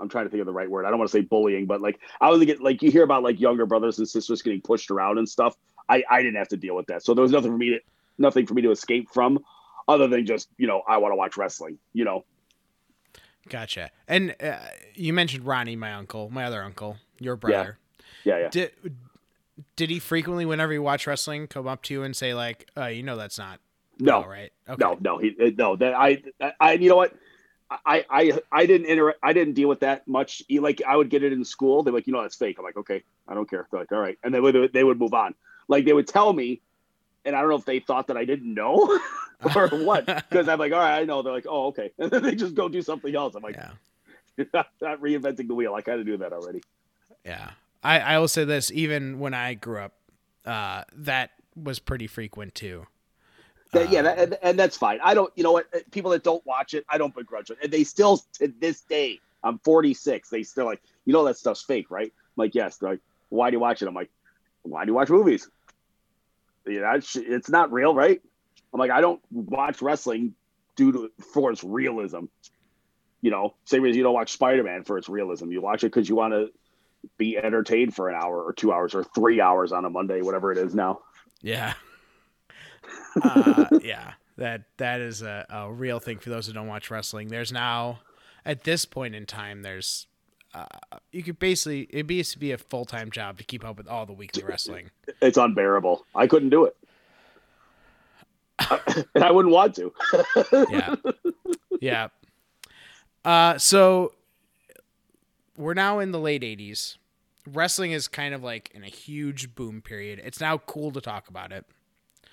I'm 0.00 0.08
trying 0.08 0.24
to 0.24 0.30
think 0.30 0.40
of 0.40 0.46
the 0.46 0.52
right 0.52 0.70
word. 0.70 0.86
I 0.86 0.90
don't 0.90 0.98
want 0.98 1.10
to 1.10 1.16
say 1.16 1.22
bullying, 1.22 1.66
but 1.66 1.80
like 1.80 2.00
I 2.20 2.30
was 2.30 2.44
get 2.44 2.60
like 2.60 2.82
you 2.82 2.90
hear 2.90 3.04
about 3.04 3.22
like 3.22 3.40
younger 3.40 3.66
brothers 3.66 3.98
and 3.98 4.08
sisters 4.08 4.42
getting 4.42 4.60
pushed 4.60 4.90
around 4.90 5.18
and 5.18 5.28
stuff. 5.28 5.56
I 5.88 6.02
I 6.10 6.22
didn't 6.22 6.36
have 6.36 6.48
to 6.48 6.56
deal 6.56 6.74
with 6.74 6.86
that, 6.86 7.04
so 7.04 7.14
there 7.14 7.22
was 7.22 7.32
nothing 7.32 7.52
for 7.52 7.58
me 7.58 7.70
to 7.70 7.80
nothing 8.18 8.46
for 8.46 8.54
me 8.54 8.62
to 8.62 8.70
escape 8.70 9.10
from, 9.10 9.38
other 9.88 10.08
than 10.08 10.26
just 10.26 10.48
you 10.58 10.66
know 10.66 10.82
I 10.86 10.98
want 10.98 11.12
to 11.12 11.16
watch 11.16 11.36
wrestling. 11.36 11.78
You 11.92 12.04
know, 12.04 12.24
Gotcha. 13.48 13.90
And 14.06 14.34
uh, 14.42 14.58
you 14.94 15.12
mentioned 15.12 15.44
Ronnie, 15.44 15.76
my 15.76 15.92
uncle, 15.94 16.30
my 16.30 16.44
other 16.44 16.62
uncle, 16.62 16.96
your 17.18 17.36
brother. 17.36 17.78
yeah, 18.24 18.38
yeah. 18.38 18.48
Did 18.48 18.72
did 19.76 19.90
he 19.90 19.98
frequently, 19.98 20.44
whenever 20.46 20.72
you 20.72 20.82
watch 20.82 21.06
wrestling, 21.06 21.46
come 21.46 21.66
up 21.66 21.82
to 21.84 21.94
you 21.94 22.02
and 22.02 22.16
say 22.16 22.34
like, 22.34 22.68
uh, 22.76 22.86
"You 22.86 23.02
know 23.02 23.16
that's 23.16 23.38
not 23.38 23.58
No, 23.98 24.24
right?" 24.24 24.52
Okay. 24.68 24.78
no, 24.82 24.96
no, 25.00 25.18
he 25.18 25.34
uh, 25.40 25.50
no. 25.56 25.76
That 25.76 25.94
I 25.94 26.22
I 26.60 26.74
you 26.74 26.88
know 26.88 26.96
what. 26.96 27.14
I 27.86 28.04
I 28.10 28.38
I 28.52 28.66
didn't 28.66 28.86
inter- 28.86 29.14
I 29.22 29.32
didn't 29.32 29.54
deal 29.54 29.68
with 29.68 29.80
that 29.80 30.06
much. 30.06 30.42
Like 30.50 30.82
I 30.86 30.94
would 30.94 31.08
get 31.08 31.22
it 31.22 31.32
in 31.32 31.42
school. 31.42 31.82
They're 31.82 31.94
like, 31.94 32.06
you 32.06 32.12
know, 32.12 32.20
that's 32.20 32.36
fake. 32.36 32.56
I'm 32.58 32.64
like, 32.66 32.76
okay, 32.76 33.02
I 33.26 33.32
don't 33.32 33.48
care. 33.48 33.66
They're 33.70 33.80
like, 33.80 33.90
all 33.92 33.98
right, 33.98 34.18
and 34.22 34.34
they 34.34 34.40
would 34.40 34.72
they 34.74 34.84
would 34.84 34.98
move 35.00 35.14
on. 35.14 35.34
Like 35.68 35.86
they 35.86 35.94
would 35.94 36.06
tell 36.06 36.34
me, 36.34 36.60
and 37.24 37.34
I 37.36 37.40
don't 37.40 37.50
know 37.50 37.56
if 37.56 37.64
they 37.64 37.80
thought 37.80 38.06
that 38.08 38.16
I 38.16 38.24
didn't 38.24 38.52
know 38.52 38.98
or 39.56 39.68
what. 39.68 40.06
Because 40.30 40.48
I'm 40.48 40.58
like, 40.58 40.72
all 40.72 40.78
right, 40.78 41.00
I 41.00 41.04
know. 41.04 41.22
They're 41.22 41.32
like, 41.32 41.46
oh, 41.48 41.66
okay, 41.68 41.90
and 41.98 42.10
then 42.10 42.22
they 42.22 42.34
just 42.34 42.54
go 42.54 42.68
do 42.68 42.82
something 42.82 43.14
else. 43.14 43.34
I'm 43.34 43.42
like, 43.42 43.56
Yeah. 43.56 44.44
not, 44.54 44.68
not 44.80 45.00
reinventing 45.00 45.48
the 45.48 45.54
wheel. 45.54 45.74
I 45.74 45.82
kind 45.82 46.00
of 46.00 46.06
do 46.06 46.16
that 46.18 46.32
already. 46.32 46.62
Yeah. 47.24 47.50
I, 47.84 47.98
I 48.00 48.18
will 48.18 48.28
say 48.28 48.44
this, 48.44 48.70
even 48.72 49.18
when 49.18 49.34
I 49.34 49.54
grew 49.54 49.78
up, 49.78 49.92
uh, 50.46 50.84
that 50.94 51.30
was 51.56 51.78
pretty 51.78 52.06
frequent 52.06 52.54
too. 52.54 52.86
That- 53.72 53.90
yeah, 53.90 54.02
that, 54.02 54.18
and, 54.18 54.38
and 54.42 54.58
that's 54.58 54.76
fine. 54.76 55.00
I 55.02 55.14
don't, 55.14 55.32
you 55.36 55.42
know 55.42 55.52
what? 55.52 55.66
uh, 55.74 55.78
People 55.90 56.10
that 56.12 56.22
don't 56.22 56.44
watch 56.46 56.74
it, 56.74 56.84
I 56.88 56.98
don't 56.98 57.14
begrudge 57.14 57.50
it. 57.50 57.58
And 57.62 57.72
they 57.72 57.84
still, 57.84 58.18
to 58.34 58.52
this 58.60 58.82
day, 58.82 59.18
I'm 59.44 59.58
46. 59.58 60.28
They 60.30 60.42
still 60.42 60.66
like, 60.66 60.80
you 61.04 61.12
know, 61.12 61.24
that 61.24 61.36
stuff's 61.36 61.62
fake, 61.62 61.90
right? 61.90 62.06
I'm 62.14 62.32
like, 62.36 62.54
yes. 62.54 62.76
They're 62.76 62.90
like, 62.90 63.00
why 63.30 63.50
do 63.50 63.56
you 63.56 63.60
watch 63.60 63.82
it? 63.82 63.88
I'm 63.88 63.94
like, 63.94 64.10
why 64.62 64.84
do 64.84 64.90
you 64.90 64.94
watch 64.94 65.10
movies? 65.10 65.48
Yeah, 66.66 66.96
it's, 66.96 67.16
it's 67.16 67.48
not 67.48 67.72
real, 67.72 67.94
right? 67.94 68.20
I'm 68.72 68.80
like, 68.80 68.90
I 68.90 69.00
don't 69.00 69.20
watch 69.30 69.82
wrestling 69.82 70.34
due 70.76 70.92
to 70.92 71.10
for 71.32 71.50
its 71.50 71.62
realism. 71.62 72.24
You 73.20 73.30
know, 73.30 73.54
same 73.64 73.84
as 73.84 73.96
you 73.96 74.02
don't 74.02 74.14
watch 74.14 74.32
Spider 74.32 74.62
Man 74.62 74.84
for 74.84 74.98
its 74.98 75.08
realism. 75.08 75.50
You 75.52 75.60
watch 75.60 75.84
it 75.84 75.92
because 75.92 76.08
you 76.08 76.16
want 76.16 76.32
to 76.32 76.50
be 77.18 77.36
entertained 77.36 77.94
for 77.94 78.08
an 78.08 78.14
hour 78.14 78.42
or 78.42 78.52
two 78.52 78.72
hours 78.72 78.94
or 78.94 79.04
three 79.04 79.40
hours 79.40 79.72
on 79.72 79.84
a 79.84 79.90
Monday, 79.90 80.22
whatever 80.22 80.50
it 80.50 80.58
is 80.58 80.74
now. 80.74 81.00
Yeah. 81.40 81.74
uh, 83.22 83.66
yeah. 83.82 84.14
That 84.38 84.62
that 84.78 85.00
is 85.00 85.22
a, 85.22 85.46
a 85.50 85.72
real 85.72 86.00
thing 86.00 86.18
for 86.18 86.30
those 86.30 86.46
who 86.46 86.52
don't 86.52 86.66
watch 86.66 86.90
wrestling. 86.90 87.28
There's 87.28 87.52
now 87.52 88.00
at 88.44 88.64
this 88.64 88.84
point 88.84 89.14
in 89.14 89.26
time 89.26 89.62
there's 89.62 90.06
uh, 90.54 90.66
you 91.12 91.22
could 91.22 91.38
basically 91.38 91.82
it 91.90 92.10
used 92.10 92.32
to 92.32 92.38
be 92.38 92.52
a 92.52 92.58
full 92.58 92.84
time 92.84 93.10
job 93.10 93.38
to 93.38 93.44
keep 93.44 93.64
up 93.64 93.78
with 93.78 93.88
all 93.88 94.06
the 94.06 94.12
weekly 94.12 94.44
wrestling. 94.48 94.90
it's 95.20 95.38
unbearable. 95.38 96.04
I 96.14 96.26
couldn't 96.26 96.50
do 96.50 96.66
it. 96.66 96.76
and 99.14 99.24
I 99.24 99.30
wouldn't 99.30 99.52
want 99.52 99.74
to. 99.76 99.92
Yeah. 100.70 100.94
Yeah. 101.80 102.08
Uh 103.24 103.58
so 103.58 104.12
we're 105.56 105.74
now 105.74 105.98
in 105.98 106.12
the 106.12 106.20
late 106.20 106.42
80s. 106.42 106.96
Wrestling 107.46 107.92
is 107.92 108.08
kind 108.08 108.34
of 108.34 108.42
like 108.42 108.70
in 108.74 108.84
a 108.84 108.88
huge 108.88 109.54
boom 109.54 109.80
period. 109.82 110.20
It's 110.24 110.40
now 110.40 110.58
cool 110.58 110.92
to 110.92 111.00
talk 111.00 111.28
about 111.28 111.50
it. 111.50 111.64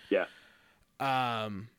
Yeah. 0.10 0.26
Um 1.00 1.70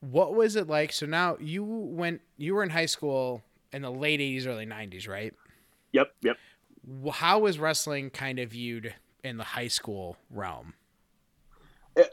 what 0.00 0.34
was 0.34 0.56
it 0.56 0.68
like? 0.68 0.92
So 0.92 1.04
now 1.06 1.36
you 1.40 1.64
went 1.64 2.20
you 2.36 2.54
were 2.54 2.62
in 2.62 2.70
high 2.70 2.86
school 2.86 3.42
in 3.72 3.82
the 3.82 3.90
late 3.90 4.20
80s 4.20 4.46
early 4.46 4.66
90s, 4.66 5.08
right? 5.08 5.34
Yep, 5.92 6.14
yep. 6.22 6.36
How 7.12 7.40
was 7.40 7.58
wrestling 7.58 8.10
kind 8.10 8.38
of 8.38 8.50
viewed 8.50 8.94
in 9.22 9.36
the 9.36 9.44
high 9.44 9.68
school 9.68 10.16
realm? 10.30 10.74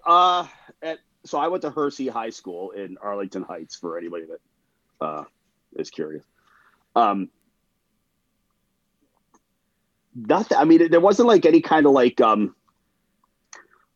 Uh, 0.06 0.46
at, 0.82 1.00
so 1.26 1.38
I 1.38 1.48
went 1.48 1.62
to 1.64 1.70
Hersey 1.70 2.08
High 2.08 2.30
School 2.30 2.72
in 2.72 2.98
Arlington 3.02 3.44
Heights 3.44 3.76
for 3.76 3.98
anybody 3.98 4.26
that 4.26 5.06
uh, 5.06 5.24
is 5.76 5.90
curious. 5.90 6.24
Um, 6.96 7.30
nothing. 10.16 10.58
I 10.58 10.66
mean, 10.66 10.90
there 10.92 11.00
wasn't 11.00 11.28
like 11.28 11.46
any 11.46 11.62
kind 11.62 11.86
of 11.86 11.94
like 11.94 12.20
um, 12.22 12.56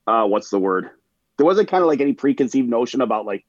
uh, 0.07 0.25
what's 0.25 0.49
the 0.49 0.59
word? 0.59 0.89
There 1.37 1.45
wasn't 1.45 1.69
kind 1.69 1.81
of 1.81 1.87
like 1.87 2.01
any 2.01 2.13
preconceived 2.13 2.69
notion 2.69 3.01
about 3.01 3.25
like 3.25 3.45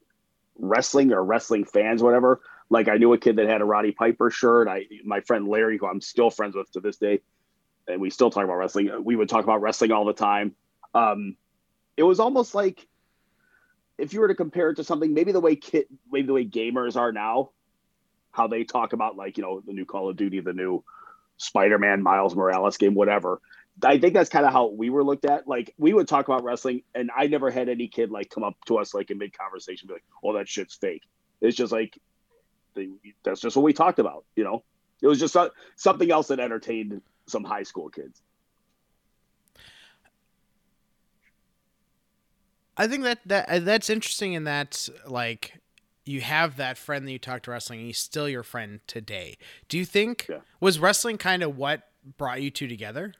wrestling 0.59 1.12
or 1.12 1.23
wrestling 1.23 1.64
fans, 1.64 2.02
whatever. 2.02 2.40
Like 2.71 2.88
I 2.88 2.97
knew 2.97 3.12
a 3.12 3.18
kid 3.18 3.37
that 3.37 3.47
had 3.47 3.61
a 3.61 3.64
Roddy 3.64 3.92
Piper 3.92 4.30
shirt. 4.30 4.68
I 4.68 4.87
my 5.04 5.21
friend 5.21 5.47
Larry, 5.47 5.78
who 5.78 5.87
I'm 5.87 6.00
still 6.00 6.30
friends 6.30 6.56
with 6.56 6.71
to 6.73 6.80
this 6.80 6.97
day, 6.97 7.21
and 7.87 8.00
we 8.00 8.11
still 8.11 8.30
talk 8.30 8.44
about 8.44 8.56
wrestling. 8.56 8.90
We 9.04 9.16
would 9.16 9.28
talk 9.28 9.44
about 9.44 9.61
wrestling 9.61 9.92
all 9.92 10.04
the 10.04 10.14
time. 10.14 10.55
Um, 10.94 11.37
it 11.96 12.03
was 12.03 12.20
almost 12.20 12.55
like 12.55 12.87
if 13.98 14.12
you 14.12 14.20
were 14.20 14.29
to 14.29 14.35
compare 14.35 14.70
it 14.70 14.77
to 14.77 14.85
something, 14.85 15.14
maybe 15.14 15.33
the 15.33 15.40
way 15.40 15.57
kid, 15.57 15.87
maybe 16.11 16.27
the 16.27 16.33
way 16.33 16.46
gamers 16.46 16.96
are 16.96 17.12
now, 17.12 17.50
how 18.33 18.48
they 18.48 18.64
talk 18.64 18.92
about 18.92 19.16
like 19.16 19.37
you 19.37 19.42
know 19.42 19.62
the 19.64 19.72
new 19.72 19.85
Call 19.85 20.09
of 20.09 20.16
Duty, 20.16 20.40
the 20.40 20.53
new 20.53 20.83
Spider-Man, 21.37 22.03
Miles 22.03 22.35
Morales 22.35 22.77
game, 22.77 22.94
whatever. 22.94 23.40
I 23.83 23.98
think 23.98 24.14
that's 24.14 24.31
kind 24.31 24.46
of 24.46 24.53
how 24.53 24.68
we 24.68 24.88
were 24.88 25.05
looked 25.05 25.24
at. 25.24 25.48
Like 25.48 25.74
we 25.79 25.92
would 25.92 26.09
talk 26.09 26.29
about 26.29 26.44
wrestling, 26.44 26.83
and 26.94 27.11
I 27.16 27.27
never 27.27 27.50
had 27.50 27.68
any 27.68 27.88
kid 27.88 28.11
like 28.11 28.31
come 28.31 28.44
up 28.44 28.57
to 28.66 28.79
us 28.79 28.94
like 28.94 29.11
in 29.11 29.18
mid 29.18 29.37
conversation, 29.37 29.88
be 29.88 29.94
like, 29.94 30.05
"Oh, 30.22 30.35
that 30.35 30.48
shit's 30.48 30.74
fake." 30.74 31.03
It's 31.40 31.57
just 31.57 31.72
like 31.72 31.98
they, 32.74 32.88
that's 33.22 33.40
just 33.40 33.56
what 33.56 33.62
we 33.62 33.72
talked 33.72 33.98
about. 33.98 34.24
You 34.37 34.44
know, 34.44 34.62
it 35.02 35.06
was 35.06 35.18
just 35.18 35.32
so- 35.32 35.50
something 35.76 36.10
else 36.10 36.28
that 36.28 36.40
entertained 36.40 37.00
some 37.26 37.44
high 37.44 37.62
school 37.62 37.88
kids. 37.88 38.20
I 42.76 42.88
think 42.88 43.04
that 43.04 43.20
that 43.26 43.48
uh, 43.48 43.58
that's 43.60 43.88
interesting 43.88 44.32
in 44.32 44.44
that 44.44 44.88
like 45.06 45.60
you 46.04 46.20
have 46.20 46.56
that 46.56 46.76
friend 46.76 47.06
that 47.06 47.12
you 47.12 47.18
talked 47.18 47.44
to 47.44 47.50
wrestling 47.52 47.78
and 47.78 47.87
he's 47.87 47.98
still 47.98 48.28
your 48.28 48.42
friend 48.42 48.80
today. 48.87 49.37
Do 49.68 49.78
you 49.78 49.84
think 49.84 50.26
Yeah. 50.28 50.38
was 50.60 50.78
wrestling 50.78 51.16
kind 51.16 51.42
of 51.42 51.56
what 51.56 51.88
brought 52.18 52.42
you 52.42 52.50
two 52.50 52.66
together? 52.68 53.14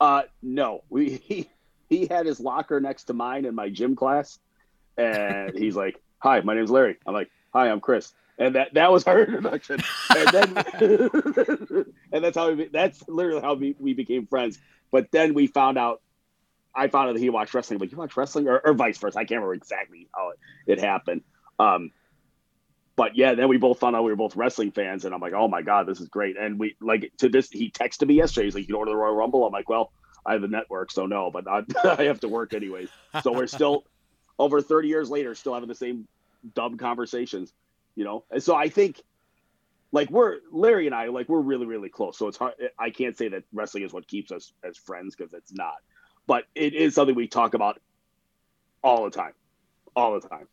Uh, 0.00 0.22
no, 0.42 0.82
we 0.90 1.10
he, 1.24 1.50
he 1.88 2.06
had 2.06 2.24
his 2.26 2.38
locker 2.40 2.80
next 2.80 3.04
to 3.04 3.14
mine 3.14 3.44
in 3.44 3.54
my 3.54 3.68
gym 3.68 3.96
class, 3.96 4.38
and 4.96 5.56
he's 5.58 5.74
like, 5.76 6.00
"Hi, 6.20 6.40
my 6.40 6.54
name's 6.54 6.70
Larry." 6.70 6.98
I'm 7.04 7.14
like, 7.14 7.30
"Hi, 7.52 7.68
I'm 7.68 7.80
Chris," 7.80 8.14
and 8.42 8.54
that 8.56 8.74
that 8.74 8.92
was 8.92 9.04
our 9.04 9.22
introduction, 9.24 9.80
and 10.10 10.28
then 10.28 10.56
and 12.12 12.24
that's 12.24 12.36
how 12.36 12.52
we 12.52 12.66
that's 12.66 13.02
literally 13.08 13.40
how 13.40 13.54
we, 13.54 13.76
we 13.78 13.94
became 13.94 14.26
friends. 14.26 14.58
But 14.90 15.10
then 15.10 15.34
we 15.34 15.46
found 15.46 15.78
out, 15.78 16.02
I 16.74 16.88
found 16.88 17.08
out 17.08 17.14
that 17.14 17.20
he 17.20 17.30
watched 17.30 17.54
wrestling. 17.54 17.78
Like, 17.78 17.92
you 17.92 17.98
watch 17.98 18.16
wrestling, 18.16 18.48
or, 18.48 18.58
or 18.58 18.74
vice 18.74 18.98
versa. 18.98 19.18
I 19.18 19.24
can't 19.24 19.40
remember 19.40 19.54
exactly 19.54 20.08
how 20.14 20.30
it, 20.30 20.38
it 20.66 20.80
happened. 20.80 21.22
Um, 21.58 21.92
but 22.94 23.16
yeah, 23.16 23.34
then 23.34 23.48
we 23.48 23.56
both 23.56 23.78
found 23.78 23.96
out 23.96 24.04
we 24.04 24.10
were 24.10 24.16
both 24.16 24.36
wrestling 24.36 24.72
fans, 24.72 25.04
and 25.04 25.14
I'm 25.14 25.20
like, 25.20 25.32
oh 25.32 25.48
my 25.48 25.62
god, 25.62 25.86
this 25.86 26.00
is 26.00 26.08
great. 26.08 26.36
And 26.36 26.58
we 26.58 26.76
like 26.80 27.12
to 27.18 27.28
this. 27.28 27.48
He 27.48 27.70
texted 27.70 28.08
me 28.08 28.14
yesterday. 28.14 28.46
He's 28.46 28.54
like, 28.54 28.68
you 28.68 28.74
know, 28.74 28.84
to 28.84 28.90
the 28.90 28.96
Royal 28.96 29.14
Rumble. 29.14 29.46
I'm 29.46 29.52
like, 29.52 29.68
well, 29.68 29.92
I 30.26 30.34
have 30.34 30.42
a 30.42 30.48
network, 30.48 30.90
so 30.90 31.06
no, 31.06 31.30
but 31.30 31.48
I, 31.48 31.62
I 31.84 32.04
have 32.04 32.20
to 32.20 32.28
work 32.28 32.54
anyways. 32.54 32.88
So 33.22 33.32
we're 33.32 33.46
still 33.46 33.84
over 34.38 34.60
30 34.60 34.88
years 34.88 35.10
later, 35.10 35.34
still 35.34 35.54
having 35.54 35.68
the 35.68 35.74
same 35.74 36.06
dumb 36.54 36.76
conversations, 36.76 37.52
you 37.94 38.04
know. 38.04 38.24
And 38.30 38.42
so 38.42 38.54
I 38.54 38.68
think, 38.68 39.02
like, 39.92 40.10
we're 40.10 40.38
Larry 40.50 40.86
and 40.86 40.94
I, 40.94 41.06
like, 41.08 41.28
we're 41.28 41.40
really, 41.40 41.66
really 41.66 41.88
close. 41.88 42.18
So 42.18 42.28
it's 42.28 42.36
hard. 42.38 42.54
I 42.78 42.90
can't 42.90 43.16
say 43.16 43.28
that 43.28 43.44
wrestling 43.52 43.84
is 43.84 43.92
what 43.92 44.06
keeps 44.06 44.32
us 44.32 44.52
as 44.64 44.76
friends 44.76 45.14
because 45.14 45.32
it's 45.34 45.52
not. 45.52 45.76
But 46.26 46.44
it 46.54 46.74
is 46.74 46.94
something 46.94 47.14
we 47.14 47.26
talk 47.26 47.54
about 47.54 47.80
all 48.82 49.04
the 49.04 49.10
time, 49.10 49.32
all 49.96 50.18
the 50.18 50.26
time. 50.28 50.46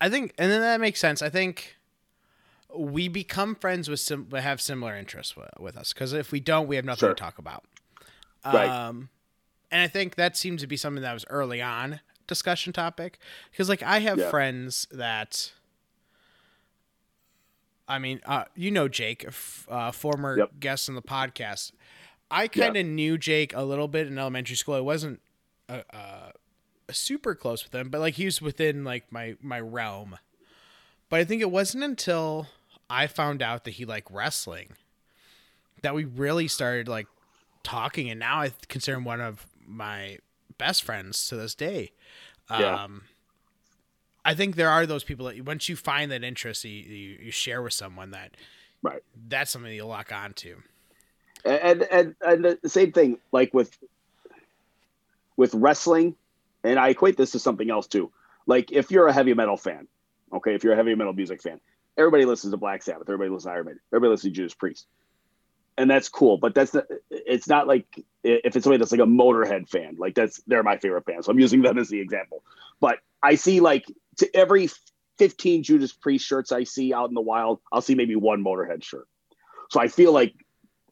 I 0.00 0.08
think, 0.08 0.34
and 0.36 0.50
then 0.50 0.60
that 0.60 0.80
makes 0.80 1.00
sense. 1.00 1.22
I 1.22 1.30
think 1.30 1.76
we 2.76 3.08
become 3.08 3.54
friends 3.54 3.88
with 3.88 4.00
sim- 4.00 4.28
have 4.32 4.60
similar 4.60 4.96
interests 4.96 5.36
with, 5.36 5.50
with 5.58 5.76
us 5.76 5.92
because 5.92 6.12
if 6.12 6.32
we 6.32 6.40
don't, 6.40 6.66
we 6.66 6.76
have 6.76 6.84
nothing 6.84 7.00
Sure. 7.00 7.14
to 7.14 7.20
talk 7.20 7.38
about. 7.38 7.64
Right. 8.44 8.68
Um, 8.68 9.10
and 9.70 9.80
I 9.80 9.88
think 9.88 10.16
that 10.16 10.36
seems 10.36 10.60
to 10.62 10.66
be 10.66 10.76
something 10.76 11.02
that 11.02 11.12
was 11.14 11.24
early 11.30 11.62
on 11.62 12.00
discussion 12.26 12.72
topic 12.72 13.18
because, 13.50 13.68
like, 13.68 13.82
I 13.82 14.00
have 14.00 14.18
Yeah. 14.18 14.30
friends 14.30 14.86
that. 14.90 15.52
I 17.88 17.98
mean, 17.98 18.20
uh, 18.24 18.44
you 18.54 18.70
know 18.70 18.88
Jake, 18.88 19.24
f- 19.26 19.66
uh, 19.70 19.90
former 19.90 20.38
Yep. 20.38 20.50
guest 20.60 20.88
on 20.88 20.94
the 20.94 21.02
podcast. 21.02 21.72
I 22.30 22.48
kind 22.48 22.76
of 22.76 22.86
knew 22.86 23.18
Jake 23.18 23.52
a 23.54 23.62
little 23.62 23.88
bit 23.88 24.06
in 24.06 24.18
elementary 24.18 24.56
school. 24.56 24.74
I 24.74 24.80
wasn't 24.80 25.20
uh, 25.68 25.82
uh, 25.92 26.30
super 26.90 27.34
close 27.34 27.62
with 27.64 27.74
him, 27.74 27.88
but 27.90 28.00
like 28.00 28.14
he 28.14 28.24
was 28.24 28.40
within 28.40 28.84
like 28.84 29.10
my 29.12 29.36
my 29.40 29.60
realm. 29.60 30.18
But 31.08 31.20
I 31.20 31.24
think 31.24 31.42
it 31.42 31.50
wasn't 31.50 31.84
until 31.84 32.48
I 32.88 33.06
found 33.06 33.42
out 33.42 33.64
that 33.64 33.72
he 33.72 33.84
liked 33.84 34.10
wrestling 34.10 34.74
that 35.82 35.94
we 35.94 36.04
really 36.04 36.48
started 36.48 36.88
like 36.88 37.06
talking, 37.62 38.08
and 38.10 38.18
now 38.20 38.40
I 38.40 38.52
consider 38.68 38.96
him 38.96 39.04
one 39.04 39.20
of 39.20 39.46
my 39.66 40.18
best 40.62 40.84
friends 40.84 41.26
to 41.28 41.36
this 41.36 41.54
day. 41.54 41.90
Yeah. 42.50 42.84
Um, 42.84 43.02
I 44.24 44.34
think 44.34 44.54
there 44.54 44.68
are 44.70 44.86
those 44.86 45.02
people 45.02 45.26
that 45.26 45.44
once 45.44 45.68
you 45.68 45.74
find 45.74 46.10
that 46.12 46.22
interest, 46.22 46.64
you, 46.64 46.70
you, 46.70 47.18
you 47.24 47.30
share 47.32 47.60
with 47.62 47.72
someone 47.72 48.10
that 48.12 48.36
Right. 48.82 49.02
that's 49.28 49.50
something 49.50 49.72
you'll 49.72 49.88
lock 49.88 50.12
onto. 50.12 50.56
and 51.44 51.82
and 51.82 52.14
and 52.20 52.44
the 52.62 52.68
same 52.68 52.92
thing 52.92 53.18
like 53.32 53.52
with 53.54 53.76
with 55.36 55.54
wrestling 55.54 56.14
and 56.64 56.78
i 56.78 56.88
equate 56.88 57.16
this 57.16 57.30
to 57.32 57.38
something 57.38 57.68
else 57.70 57.86
too 57.88 58.10
like 58.46 58.70
if 58.72 58.90
you're 58.92 59.08
a 59.08 59.12
heavy 59.12 59.34
metal 59.34 59.56
fan 59.56 59.86
okay 60.32 60.54
if 60.54 60.62
you're 60.62 60.72
a 60.72 60.76
heavy 60.76 60.94
metal 60.94 61.12
music 61.12 61.40
fan 61.42 61.58
everybody 61.96 62.24
listens 62.24 62.52
to 62.52 62.56
black 62.56 62.82
sabbath 62.82 63.08
everybody 63.08 63.30
listens 63.30 63.44
to 63.44 63.50
iron 63.50 63.66
maiden 63.66 63.80
everybody 63.92 64.10
listens 64.10 64.32
to 64.32 64.36
judas 64.36 64.54
priest 64.54 64.86
and 65.78 65.90
that's 65.90 66.08
cool 66.08 66.36
but 66.36 66.54
that's 66.54 66.74
not, 66.74 66.84
it's 67.10 67.48
not 67.48 67.66
like 67.66 67.86
if 68.24 68.56
it's 68.56 68.64
somebody 68.64 68.78
that's 68.78 68.92
like 68.92 69.00
a 69.00 69.04
motorhead 69.04 69.68
fan 69.68 69.96
like 69.98 70.14
that's 70.14 70.42
they're 70.46 70.62
my 70.62 70.76
favorite 70.76 71.04
band 71.04 71.24
so 71.24 71.30
i'm 71.30 71.38
using 71.38 71.62
them 71.62 71.78
as 71.78 71.88
the 71.88 72.00
example 72.00 72.42
but 72.80 72.98
i 73.22 73.34
see 73.34 73.60
like 73.60 73.86
to 74.16 74.36
every 74.36 74.68
15 75.18 75.62
Judas 75.62 75.92
Priest 75.92 76.26
shirts 76.26 76.52
I 76.52 76.64
see 76.64 76.92
out 76.92 77.08
in 77.08 77.14
the 77.14 77.20
wild, 77.20 77.60
I'll 77.70 77.80
see 77.80 77.94
maybe 77.94 78.16
one 78.16 78.42
Motorhead 78.42 78.82
shirt. 78.82 79.06
So 79.70 79.80
I 79.80 79.88
feel 79.88 80.12
like 80.12 80.34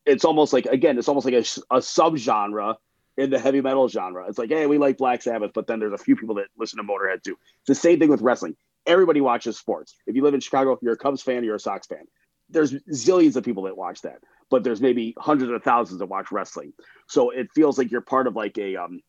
it's 0.07 0.25
almost 0.25 0.53
like 0.53 0.67
again, 0.67 0.99
it's 0.99 1.09
almost 1.09 1.25
like 1.25 1.35
a, 1.35 1.75
a 1.75 1.81
subgenre 1.81 2.77
in 3.17 3.31
the 3.31 3.39
heavy 3.39 3.61
metal 3.61 3.89
genre. 3.89 4.27
It's 4.29 4.39
like, 4.39 4.51
hey, 4.51 4.67
we 4.67 4.79
like 4.79 4.97
Black 4.97 5.23
Sabbath, 5.23 5.51
but 5.55 5.67
then 5.67 5.81
there's 5.81 5.93
a 5.93 5.99
few 5.99 6.17
people 6.17 6.37
that 6.37 6.47
listen 6.57 6.79
to 6.79 6.85
Motorhead 6.85 7.23
too. 7.23 7.37
It's 7.61 7.69
the 7.69 7.75
same 7.75 7.99
thing 7.99 8.09
with 8.09 8.23
wrestling. 8.23 8.57
Everybody 8.87 9.21
watches 9.21 9.59
sports. 9.59 9.95
If 10.07 10.17
you 10.17 10.23
live 10.23 10.35
in 10.35 10.41
Chicago, 10.41 10.79
you're 10.81 10.95
a 10.95 10.97
Cubs 10.97 11.23
fan, 11.23 11.45
you're 11.45 11.57
a 11.57 11.61
Sox 11.61 11.87
fan. 11.87 12.05
There's 12.51 12.73
zillions 12.73 13.37
of 13.37 13.45
people 13.45 13.65
that 13.65 13.77
watch 13.77 14.03
that, 14.03 14.21
but 14.51 14.65
there's 14.65 14.81
maybe 14.81 15.15
hundreds 15.19 15.51
of 15.51 15.63
thousands 15.63 15.99
that 16.01 16.07
watch 16.07 16.31
wrestling. 16.33 16.73
So 17.07 17.31
it 17.31 17.49
feels 17.55 17.79
like 17.79 17.91
you're 17.91 18.01
part 18.01 18.27
of 18.27 18.37
like 18.37 18.59
a 18.59 18.77
um, 18.77 19.01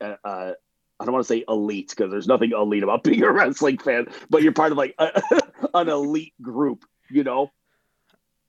a, 0.00 0.16
a 0.24 0.54
I 1.00 1.04
don't 1.04 1.12
want 1.12 1.24
to 1.26 1.28
say 1.28 1.44
elite 1.48 1.90
because 1.90 2.10
there's 2.10 2.28
nothing 2.28 2.52
elite 2.52 2.82
about 2.82 3.02
being 3.04 3.22
a 3.22 3.30
wrestling 3.32 3.78
fan, 3.78 4.06
but 4.30 4.42
you're 4.42 4.52
part 4.52 4.72
of 4.72 4.78
like 4.78 4.94
a, 4.98 5.22
an 5.74 5.88
elite 5.88 6.34
group, 6.40 6.84
you 7.10 7.24
know. 7.24 7.50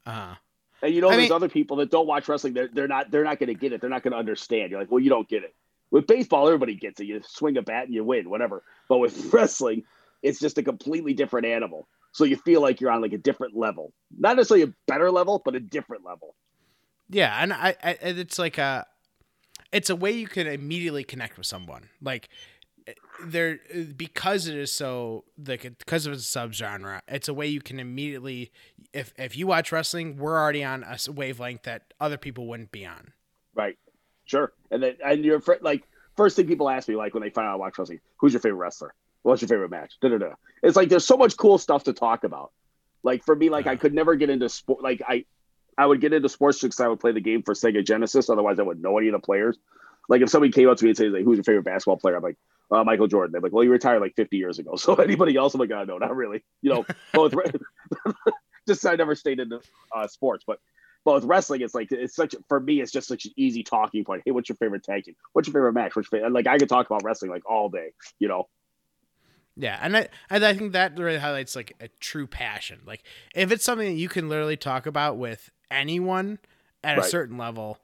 Uh, 0.06 0.36
And 0.82 0.94
you 0.94 1.02
know, 1.02 1.08
I 1.10 1.16
there's 1.16 1.30
mean- 1.30 1.36
other 1.36 1.50
people 1.50 1.78
that 1.78 1.90
don't 1.90 2.08
watch 2.08 2.28
wrestling. 2.28 2.54
They're, 2.54 2.68
they're 2.72 2.88
not 2.88 3.10
they're 3.12 3.24
not 3.24 3.40
going 3.40 3.48
to 3.48 3.54
get 3.54 3.74
it. 3.74 3.82
They're 3.82 3.90
not 3.90 4.04
going 4.04 4.12
to 4.12 4.18
understand. 4.20 4.70
You're 4.72 4.80
like, 4.80 4.92
well, 4.92 5.00
you 5.00 5.10
don't 5.10 5.28
get 5.28 5.44
it. 5.44 5.56
With 5.92 6.08
baseball, 6.08 6.48
everybody 6.48 6.76
gets 6.76 7.00
it. 7.00 7.06
You 7.06 7.22
swing 7.28 7.58
a 7.58 7.62
bat 7.62 7.86
and 7.86 7.94
you 7.94 8.04
win, 8.04 8.30
whatever. 8.30 8.64
But 8.90 8.98
with 8.98 9.26
wrestling, 9.34 9.84
it's 10.22 10.40
just 10.40 10.58
a 10.58 10.64
completely 10.64 11.14
different 11.14 11.46
animal. 11.46 11.88
So 12.14 12.24
you 12.24 12.38
feel 12.38 12.62
like 12.62 12.80
you're 12.80 12.92
on 12.92 13.02
like 13.02 13.14
a 13.14 13.18
different 13.18 13.56
level, 13.56 13.92
not 14.18 14.38
necessarily 14.38 14.64
a 14.64 14.74
better 14.88 15.12
level, 15.12 15.42
but 15.44 15.56
a 15.56 15.60
different 15.60 16.06
level. 16.06 16.36
yeah, 17.10 17.38
and 17.42 17.52
I, 17.52 17.76
I 17.84 17.98
it's 18.02 18.40
like 18.40 18.58
a, 18.58 18.86
it's 19.72 19.90
a 19.90 19.96
way 19.96 20.12
you 20.12 20.28
can 20.28 20.48
immediately 20.48 21.04
connect 21.04 21.38
with 21.38 21.48
someone. 21.48 21.90
Like 22.02 22.30
there 23.26 23.60
because 23.96 24.48
it 24.48 24.56
is 24.56 24.72
so 24.72 25.24
like 25.48 25.64
because 25.64 26.06
of 26.06 26.14
its 26.14 26.30
subgenre, 26.30 27.02
it's 27.08 27.28
a 27.28 27.34
way 27.34 27.48
you 27.48 27.62
can 27.62 27.80
immediately 27.80 28.52
if 28.94 29.14
if 29.18 29.36
you 29.36 29.48
watch 29.48 29.72
wrestling, 29.72 30.18
we're 30.18 30.40
already 30.40 30.64
on 30.64 30.84
a 30.84 31.12
wavelength 31.12 31.64
that 31.64 31.94
other 32.00 32.18
people 32.18 32.48
wouldn't 32.48 32.72
be 32.72 32.86
on. 32.86 33.14
Right. 33.56 33.78
Sure. 34.26 34.54
And 34.72 34.84
then 34.84 34.98
and 35.04 35.26
you're 35.26 35.42
like 35.62 35.84
first 36.16 36.36
thing 36.36 36.48
people 36.48 36.70
ask 36.70 36.88
me 36.88 36.96
like 36.96 37.14
when 37.14 37.24
they 37.24 37.30
find 37.30 37.48
out 37.48 37.54
I 37.54 37.56
watch 37.56 37.78
wrestling, 37.78 38.02
who's 38.18 38.34
your 38.34 38.40
favorite 38.40 38.60
wrestler? 38.60 38.94
What's 39.24 39.42
your 39.42 39.50
favorite 39.50 39.72
match? 39.72 39.94
Da, 40.02 40.10
da, 40.10 40.18
da. 40.18 40.34
It's 40.64 40.76
like 40.76 40.90
there's 40.90 41.06
so 41.06 41.18
much 41.18 41.38
cool 41.38 41.58
stuff 41.58 41.84
to 41.84 41.94
talk 41.94 42.24
about. 42.24 42.52
Like 43.04 43.24
for 43.24 43.36
me, 43.36 43.50
like 43.50 43.68
I 43.68 43.76
could 43.76 43.94
never 43.94 44.16
get 44.16 44.30
into 44.30 44.48
sport. 44.50 44.82
Like 44.82 45.02
I, 45.08 45.26
I 45.78 45.86
would 45.86 46.00
get 46.02 46.14
into 46.14 46.30
sports 46.30 46.62
because 46.62 46.80
I 46.80 46.88
would 46.88 47.02
play 47.02 47.12
the 47.12 47.22
game 47.22 47.44
for 47.44 47.54
Sega 47.54 47.86
Genesis. 47.86 48.30
Otherwise, 48.30 48.60
I 48.60 48.64
wouldn't 48.64 48.84
know 48.84 48.98
any 48.98 49.10
of 49.10 49.14
the 49.14 49.20
players. 49.20 49.58
Like 50.08 50.22
if 50.22 50.30
somebody 50.30 50.52
came 50.52 50.70
up 50.70 50.78
to 50.78 50.86
me 50.86 50.92
and 50.92 50.98
said, 50.98 51.12
like, 51.12 51.24
"Who's 51.24 51.38
your 51.38 51.44
favorite 51.44 51.66
basketball 51.66 51.98
player?" 51.98 52.16
I'm 52.16 52.24
like, 52.24 52.38
uh, 52.72 52.84
"Michael 52.84 53.08
Jordan." 53.08 53.34
They're 53.34 53.42
like, 53.42 53.52
"Well, 53.52 53.64
you 53.64 53.72
retired 53.72 54.02
like 54.02 54.16
50 54.16 54.38
years 54.38 54.58
ago." 54.60 54.76
So 54.78 54.96
anybody 54.96 55.36
else? 55.36 55.54
I'm 55.54 55.60
like, 55.60 55.72
"Oh 55.72 55.84
no, 55.84 55.98
not 55.98 56.16
really." 56.16 56.44
You 56.62 56.74
know, 56.74 56.86
both. 57.14 57.34
just 58.68 58.86
I 58.86 58.96
never 58.96 59.16
stayed 59.16 59.40
into 59.40 59.60
uh, 59.94 60.08
sports, 60.08 60.46
but 60.48 60.60
but 61.06 61.16
with 61.16 61.26
wrestling, 61.26 61.62
it's 61.62 61.76
like 61.76 61.92
it's 61.92 62.16
such 62.16 62.36
for 62.48 62.60
me, 62.60 62.82
it's 62.82 62.92
just 62.92 63.08
such 63.08 63.26
an 63.26 63.32
easy 63.36 63.64
talking 63.64 64.06
point. 64.06 64.22
Hey, 64.26 64.32
what's 64.32 64.48
your 64.48 64.56
favorite 64.56 64.84
tag 64.84 65.04
team? 65.04 65.16
What's 65.34 65.48
your 65.48 65.54
favorite 65.54 65.74
match? 65.74 65.96
What's 65.96 66.10
your 66.12 66.20
favorite? 66.20 66.34
Like 66.34 66.48
I 66.48 66.58
could 66.58 66.70
talk 66.70 66.86
about 66.86 67.04
wrestling 67.04 67.32
like 67.32 67.50
all 67.50 67.70
day. 67.70 67.92
You 68.20 68.30
know, 68.30 68.48
Yeah, 69.56 69.78
and 69.82 69.96
I 69.96 70.08
and 70.30 70.44
I 70.44 70.54
think 70.56 70.74
that 70.74 70.98
really 70.98 71.20
highlights 71.20 71.56
like 71.56 71.74
a 71.80 71.88
true 72.00 72.26
passion. 72.28 72.80
Like 72.86 73.04
if 73.36 73.52
it's 73.52 73.64
something 73.64 73.88
that 73.88 74.00
you 74.00 74.10
can 74.10 74.28
literally 74.30 74.58
talk 74.58 74.86
about 74.86 75.18
with 75.18 75.52
anyone 75.70 76.40
at 76.84 76.98
a 76.98 77.04
certain 77.04 77.38
level, 77.38 77.78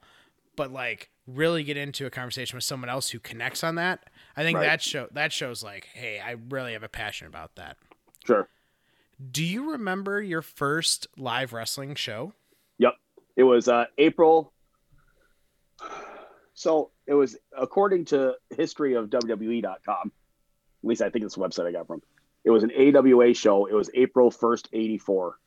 but 0.56 0.72
like 0.72 1.10
really 1.26 1.62
get 1.62 1.76
into 1.76 2.06
a 2.06 2.10
conversation 2.10 2.56
with 2.56 2.64
someone 2.64 2.88
else 2.90 3.10
who 3.10 3.20
connects 3.20 3.62
on 3.62 3.76
that, 3.76 4.04
I 4.36 4.42
think 4.42 4.58
Right. 4.58 4.66
that 4.66 4.82
show 4.82 5.06
that 5.12 5.32
shows 5.32 5.62
like, 5.62 5.86
hey, 5.94 6.18
I 6.18 6.36
really 6.48 6.72
have 6.72 6.82
a 6.82 6.88
passion 6.88 7.26
about 7.28 7.54
that. 7.56 7.76
sure. 8.26 8.48
Do 9.30 9.44
you 9.44 9.70
remember 9.72 10.20
your 10.22 10.42
first 10.42 11.06
live 11.18 11.52
wrestling 11.52 11.94
show? 11.94 12.32
Yep. 12.78 12.94
It 13.36 13.42
was 13.44 13.68
uh, 13.68 13.84
April. 13.98 14.52
So 16.54 16.90
it 17.06 17.14
was 17.14 17.38
according 17.56 18.04
to 18.06 18.34
history 18.54 18.92
of 18.94 19.08
WWE.com. 19.08 20.12
At 20.82 20.88
least 20.88 21.02
I 21.02 21.10
think 21.10 21.24
it's 21.24 21.34
the 21.34 21.40
website 21.40 21.66
I 21.66 21.72
got 21.72 21.86
from. 21.86 22.02
It 22.44 22.50
was 22.50 22.62
an 22.62 22.72
AWA 22.72 23.34
show. 23.34 23.66
It 23.66 23.74
was 23.74 23.90
April 23.94 24.30
1st, 24.30 24.68
84. 24.72 25.38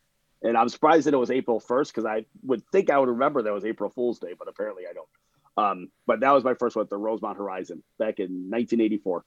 And 0.42 0.56
I'm 0.56 0.68
surprised 0.68 1.06
that 1.06 1.14
it 1.14 1.18
was 1.18 1.30
April 1.30 1.60
1st 1.60 1.88
because 1.88 2.04
I 2.04 2.24
would 2.44 2.62
think 2.70 2.90
I 2.90 2.98
would 2.98 3.08
remember 3.08 3.42
that 3.42 3.52
was 3.52 3.64
April 3.64 3.90
Fool's 3.90 4.18
Day, 4.18 4.34
but 4.38 4.46
apparently 4.46 4.84
I 4.88 4.92
don't. 4.92 5.08
Um, 5.56 5.88
but 6.06 6.20
that 6.20 6.30
was 6.32 6.44
my 6.44 6.54
first 6.54 6.76
one 6.76 6.84
at 6.84 6.90
the 6.90 6.96
Rosemont 6.96 7.36
Horizon 7.38 7.82
back 7.98 8.18
in 8.18 8.50
1984. 8.50 9.24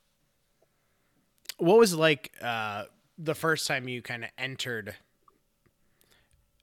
What 1.58 1.78
was 1.78 1.96
like 1.96 2.32
uh 2.41 2.84
the 3.17 3.34
first 3.34 3.65
time 3.67 3.88
you 3.88 4.02
kind 4.02 4.24
of 4.24 4.30
entered 4.38 4.93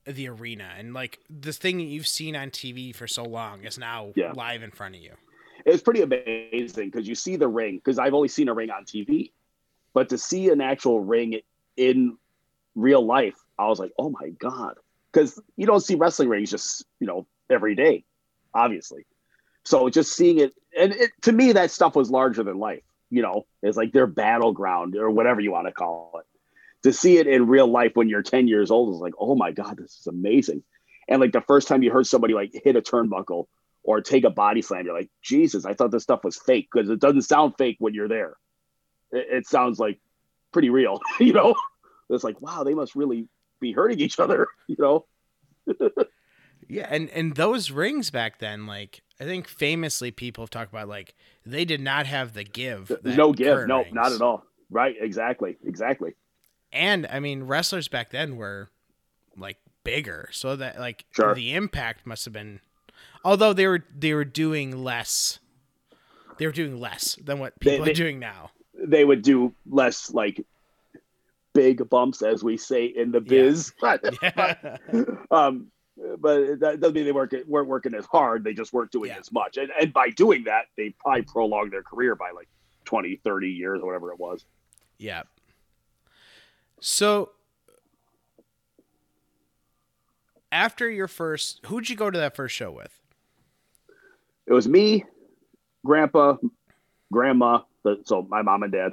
the 0.07 0.28
arena 0.28 0.70
and 0.78 0.94
like 0.94 1.18
this 1.28 1.57
thing 1.59 1.78
that 1.78 1.85
you've 1.85 2.07
seen 2.07 2.37
on 2.37 2.50
TV 2.50 2.94
for 2.94 3.09
so 3.09 3.24
long 3.24 3.64
is 3.64 3.76
now 3.78 4.12
Yeah. 4.14 4.33
live 4.37 4.62
in 4.62 4.70
front 4.70 4.94
of 4.94 5.00
you? 5.00 5.14
It 5.64 5.72
was 5.72 5.83
pretty 5.83 6.03
amazing 6.03 6.90
because 6.90 7.09
you 7.09 7.14
see 7.14 7.37
the 7.37 7.48
ring 7.48 7.77
because 7.77 7.98
I've 7.98 8.14
only 8.14 8.29
seen 8.29 8.48
a 8.48 8.55
ring 8.55 8.70
on 8.70 8.85
TV, 8.85 9.33
but 9.94 10.11
to 10.11 10.18
see 10.18 10.50
an 10.50 10.61
actual 10.61 11.00
ring 11.00 11.40
in 11.77 12.16
real 12.74 13.05
life, 13.05 13.37
I 13.59 13.68
was 13.68 13.79
like, 13.79 13.92
oh 13.98 14.11
my 14.11 14.31
god, 14.31 14.77
because 15.12 15.40
you 15.57 15.66
don't 15.66 15.81
see 15.81 15.94
wrestling 15.94 16.29
rings 16.29 16.50
just 16.50 16.85
you 17.00 17.07
know 17.07 17.27
every 17.48 17.74
day, 17.74 18.05
obviously. 18.53 19.07
So 19.64 19.88
just 19.88 20.14
seeing 20.14 20.38
it, 20.38 20.53
and 20.79 20.92
it, 20.92 21.11
to 21.22 21.33
me, 21.33 21.53
that 21.53 21.70
stuff 21.70 21.96
was 21.96 22.11
larger 22.11 22.42
than 22.42 22.59
life. 22.59 22.83
You 23.11 23.22
know, 23.22 23.46
it's 23.62 23.77
like 23.77 23.92
their 23.92 24.07
battleground 24.07 24.96
or 24.96 25.11
whatever 25.11 25.40
you 25.40 25.53
want 25.53 25.66
to 25.66 25.72
call 25.72 26.20
it. 26.20 26.27
To 26.83 26.92
see 26.92 27.16
it 27.16 27.27
in 27.27 27.46
real 27.46 27.66
life 27.66 27.92
when 27.94 28.11
you're 28.11 28.22
10 28.22 28.46
years 28.46 28.70
old 28.70 28.94
is 28.94 29.00
like, 29.00 29.14
oh 29.18 29.35
my 29.35 29.53
god, 29.53 29.79
this 29.79 30.00
is 30.00 30.07
amazing. 30.07 30.62
And 31.09 31.20
like 31.20 31.33
the 31.33 31.40
first 31.40 31.68
time 31.68 31.83
you 31.83 31.90
heard 31.90 32.07
somebody 32.07 32.35
like 32.35 32.50
hit 32.53 32.77
a 32.77 32.83
turnbuckle 32.83 33.46
or 33.85 34.01
take 34.01 34.25
a 34.25 34.31
body 34.31 34.62
slam, 34.62 34.85
you're 34.87 34.97
like, 34.97 35.11
Jesus, 35.23 35.64
I 35.64 35.75
thought 35.75 35.90
this 35.92 36.03
stuff 36.03 36.25
was 36.25 36.37
fake 36.37 36.68
because 36.73 36.90
it 36.90 36.99
doesn't 36.99 37.23
sound 37.23 37.55
fake 37.59 37.77
when 37.79 37.94
you're 37.94 38.09
there. 38.09 38.35
It, 39.12 39.27
it 39.31 39.47
sounds 39.47 39.79
like 39.79 40.01
pretty 40.53 40.70
real, 40.70 41.01
you 41.20 41.33
know? 41.35 41.55
It's 42.11 42.25
like, 42.25 42.40
wow, 42.40 42.64
they 42.64 42.75
must 42.75 42.97
really 42.97 43.29
be 43.61 43.73
hurting 43.73 44.01
each 44.01 44.18
other, 44.18 44.49
you 44.66 44.77
know? 44.79 45.07
Yeah, 46.66 46.87
and 46.90 47.11
and 47.11 47.35
those 47.37 47.70
rings 47.70 48.11
back 48.11 48.38
then, 48.38 48.66
like 48.66 49.03
I 49.20 49.25
think 49.25 49.47
famously 49.49 50.11
people 50.11 50.42
have 50.44 50.51
talked 50.51 50.73
about, 50.73 50.88
like 50.88 51.14
they 51.44 51.64
did 51.66 51.81
not 51.81 52.07
have 52.07 52.33
the 52.33 52.44
give. 52.44 52.90
no 53.05 53.33
give, 53.35 53.66
no, 53.68 53.83
rings. 53.83 53.92
not 53.94 54.12
at 54.12 54.23
all. 54.23 54.44
Right, 54.70 54.94
exactly, 54.99 55.59
exactly. 55.64 56.14
And 56.73 57.07
I 57.11 57.20
mean, 57.20 57.42
wrestlers 57.44 57.88
back 57.88 58.11
then 58.11 58.37
were 58.37 58.70
like 59.37 59.59
bigger, 59.85 60.31
so 60.33 60.57
that 60.57 60.79
like 60.79 61.05
Sure. 61.11 61.35
the 61.35 61.55
impact 61.55 62.07
must 62.07 62.25
have 62.25 62.33
been. 62.33 62.61
Although 63.24 63.52
they 63.54 63.66
were 63.66 63.84
they 63.96 64.12
were 64.14 64.24
doing 64.24 64.84
less, 64.84 65.38
they 66.38 66.46
were 66.46 66.52
doing 66.52 66.78
less 66.78 67.14
than 67.16 67.38
what 67.38 67.54
They- 67.60 67.70
people 67.72 67.84
they- 67.87 67.90
are 67.92 67.94
doing 67.94 68.18
now. 68.18 68.50
They 68.76 69.04
would 69.04 69.22
do 69.22 69.54
less 69.66 70.12
like 70.12 70.44
big 71.54 71.88
bumps, 71.88 72.22
as 72.22 72.42
we 72.44 72.56
say 72.56 72.87
in 72.87 73.12
the 73.12 73.20
biz. 73.20 73.72
Yeah. 73.82 74.76
um, 75.30 75.68
but 76.18 76.58
that 76.60 76.80
doesn't 76.80 76.92
mean 76.94 77.04
they 77.04 77.12
weren't 77.12 77.32
weren't 77.48 77.68
working 77.68 77.94
as 77.94 78.04
hard. 78.06 78.42
They 78.44 78.52
just 78.52 78.72
weren't 78.72 78.90
doing 78.90 79.10
Yeah. 79.10 79.18
as 79.20 79.30
much, 79.32 79.56
and 79.56 79.70
and 79.80 79.92
by 79.92 80.10
doing 80.10 80.44
that, 80.44 80.66
they 80.76 80.90
probably 80.98 81.22
prolonged 81.22 81.72
their 81.72 81.84
career 81.84 82.14
by 82.16 82.32
like 82.32 82.48
20, 82.84 83.16
30 83.24 83.48
years 83.48 83.80
or 83.80 83.87
whatever 83.87 84.10
it 84.12 84.18
was. 84.18 84.44
Yeah. 84.98 85.22
So 86.80 87.30
after 90.52 90.90
your 90.90 91.08
first, 91.08 91.60
who'd 91.66 91.88
you 91.88 91.96
go 91.96 92.10
to 92.10 92.18
that 92.18 92.37
first 92.37 92.54
show 92.54 92.70
with? 92.70 93.00
It 94.46 94.52
was 94.52 94.68
me, 94.68 95.04
grandpa, 95.85 96.37
grandma, 97.12 97.61
so 98.04 98.26
my 98.28 98.42
mom 98.42 98.62
and 98.62 98.72
dad. 98.72 98.92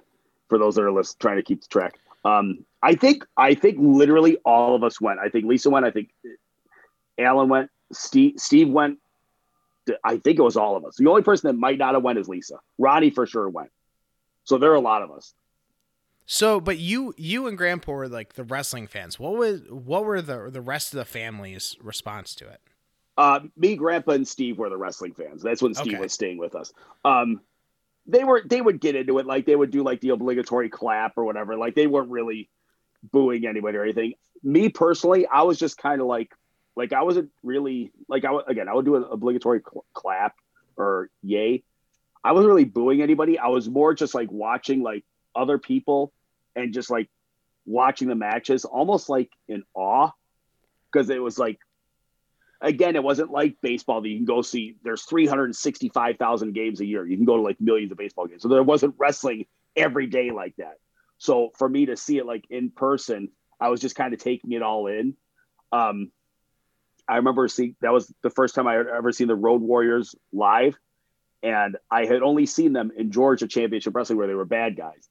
For 0.49 0.57
those 0.57 0.75
that 0.75 0.81
are 0.81 0.91
list, 0.91 1.17
trying 1.19 1.37
to 1.37 1.43
keep 1.43 1.65
track, 1.69 1.97
um, 2.25 2.65
I 2.83 2.95
think 2.95 3.25
I 3.37 3.53
think 3.53 3.77
literally 3.79 4.37
all 4.43 4.75
of 4.75 4.83
us 4.83 4.99
went. 4.99 5.19
I 5.19 5.29
think 5.29 5.45
Lisa 5.45 5.69
went. 5.69 5.85
I 5.85 5.91
think 5.91 6.09
Alan 7.17 7.47
went. 7.47 7.69
Steve 7.93 8.33
Steve 8.37 8.69
went. 8.69 8.99
I 10.03 10.17
think 10.17 10.39
it 10.39 10.43
was 10.43 10.57
all 10.57 10.75
of 10.75 10.85
us. 10.85 10.97
The 10.97 11.07
only 11.07 11.21
person 11.21 11.47
that 11.47 11.53
might 11.53 11.77
not 11.77 11.93
have 11.93 12.03
went 12.03 12.19
is 12.19 12.27
Lisa. 12.27 12.59
Ronnie 12.77 13.09
for 13.09 13.25
sure 13.25 13.49
went. 13.49 13.71
So 14.43 14.57
there 14.57 14.71
are 14.71 14.75
a 14.75 14.81
lot 14.81 15.01
of 15.01 15.11
us. 15.11 15.33
So, 16.25 16.61
but 16.61 16.77
you, 16.77 17.13
you 17.17 17.47
and 17.47 17.57
Grandpa 17.57 17.91
were 17.91 18.07
like 18.07 18.33
the 18.33 18.43
wrestling 18.43 18.87
fans. 18.87 19.19
What 19.19 19.35
was, 19.35 19.61
what 19.69 20.05
were 20.05 20.21
the 20.21 20.49
the 20.49 20.61
rest 20.61 20.93
of 20.93 20.97
the 20.97 21.05
family's 21.05 21.75
response 21.81 22.35
to 22.35 22.47
it? 22.47 22.61
Uh, 23.21 23.41
me, 23.55 23.75
Grandpa, 23.75 24.13
and 24.13 24.27
Steve 24.27 24.57
were 24.57 24.69
the 24.69 24.77
wrestling 24.77 25.13
fans. 25.13 25.43
That's 25.43 25.61
when 25.61 25.75
Steve 25.75 25.93
Okay. 25.93 26.01
was 26.01 26.11
staying 26.11 26.39
with 26.39 26.55
us. 26.55 26.73
Um, 27.05 27.41
they 28.07 28.23
were 28.23 28.41
they 28.43 28.59
would 28.59 28.81
get 28.81 28.95
into 28.95 29.19
it 29.19 29.27
like 29.27 29.45
they 29.45 29.55
would 29.55 29.69
do 29.69 29.83
like 29.83 30.01
the 30.01 30.09
obligatory 30.09 30.69
clap 30.69 31.19
or 31.19 31.23
whatever. 31.23 31.55
Like 31.55 31.75
they 31.75 31.85
weren't 31.85 32.09
really 32.09 32.49
booing 33.11 33.45
anybody 33.45 33.77
or 33.77 33.83
anything. 33.83 34.15
Me 34.41 34.69
personally, 34.69 35.27
I 35.27 35.43
was 35.43 35.59
just 35.59 35.77
kind 35.77 36.01
of 36.01 36.07
like 36.07 36.33
like 36.75 36.93
I 36.93 37.03
wasn't 37.03 37.29
really 37.43 37.91
like 38.07 38.25
I 38.25 38.31
would 38.31 38.49
again 38.49 38.67
I 38.67 38.73
would 38.73 38.85
do 38.85 38.95
an 38.95 39.05
obligatory 39.11 39.59
cl- 39.59 39.85
clap 39.93 40.35
or 40.75 41.11
yay. 41.21 41.63
I 42.23 42.31
wasn't 42.31 42.49
really 42.49 42.65
booing 42.65 43.03
anybody. 43.03 43.37
I 43.37 43.49
was 43.49 43.69
more 43.69 43.93
just 43.93 44.15
like 44.15 44.31
watching 44.31 44.81
like 44.81 45.05
other 45.35 45.59
people 45.59 46.11
and 46.55 46.73
just 46.73 46.89
like 46.89 47.07
watching 47.67 48.07
the 48.07 48.15
matches 48.15 48.65
almost 48.65 49.09
like 49.09 49.29
in 49.47 49.63
awe 49.75 50.09
because 50.91 51.11
it 51.11 51.21
was 51.21 51.37
like 51.37 51.59
again 52.61 52.95
it 52.95 53.03
wasn't 53.03 53.31
like 53.31 53.55
baseball 53.61 54.01
that 54.01 54.09
you 54.09 54.17
can 54.17 54.25
go 54.25 54.41
see 54.41 54.75
there's 54.83 55.03
365,000 55.03 56.53
games 56.53 56.79
a 56.79 56.85
year 56.85 57.05
you 57.05 57.17
can 57.17 57.25
go 57.25 57.37
to 57.37 57.43
like 57.43 57.59
millions 57.59 57.91
of 57.91 57.97
baseball 57.97 58.27
games 58.27 58.41
so 58.41 58.47
there 58.47 58.63
wasn't 58.63 58.93
wrestling 58.97 59.45
every 59.75 60.07
day 60.07 60.31
like 60.31 60.55
that 60.57 60.75
so 61.17 61.49
for 61.57 61.67
me 61.67 61.85
to 61.85 61.97
see 61.97 62.17
it 62.17 62.25
like 62.25 62.45
in 62.49 62.69
person 62.69 63.29
I 63.59 63.69
was 63.69 63.79
just 63.79 63.95
kind 63.95 64.13
of 64.13 64.19
taking 64.19 64.51
it 64.51 64.61
all 64.61 64.87
in 64.87 65.15
um 65.71 66.11
I 67.07 67.17
remember 67.17 67.47
seeing 67.47 67.75
that 67.81 67.91
was 67.91 68.13
the 68.21 68.29
first 68.29 68.55
time 68.55 68.67
I 68.67 68.73
had 68.73 68.87
ever 68.87 69.11
seen 69.11 69.27
the 69.27 69.35
Road 69.35 69.61
Warriors 69.61 70.15
live 70.31 70.77
and 71.43 71.77
I 71.89 72.05
had 72.05 72.21
only 72.21 72.45
seen 72.45 72.73
them 72.73 72.91
in 72.95 73.11
Georgia 73.11 73.47
Championship 73.47 73.95
Wrestling 73.95 74.17
where 74.17 74.27
they 74.27 74.35
were 74.35 74.45
bad 74.45 74.77
guys 74.77 75.09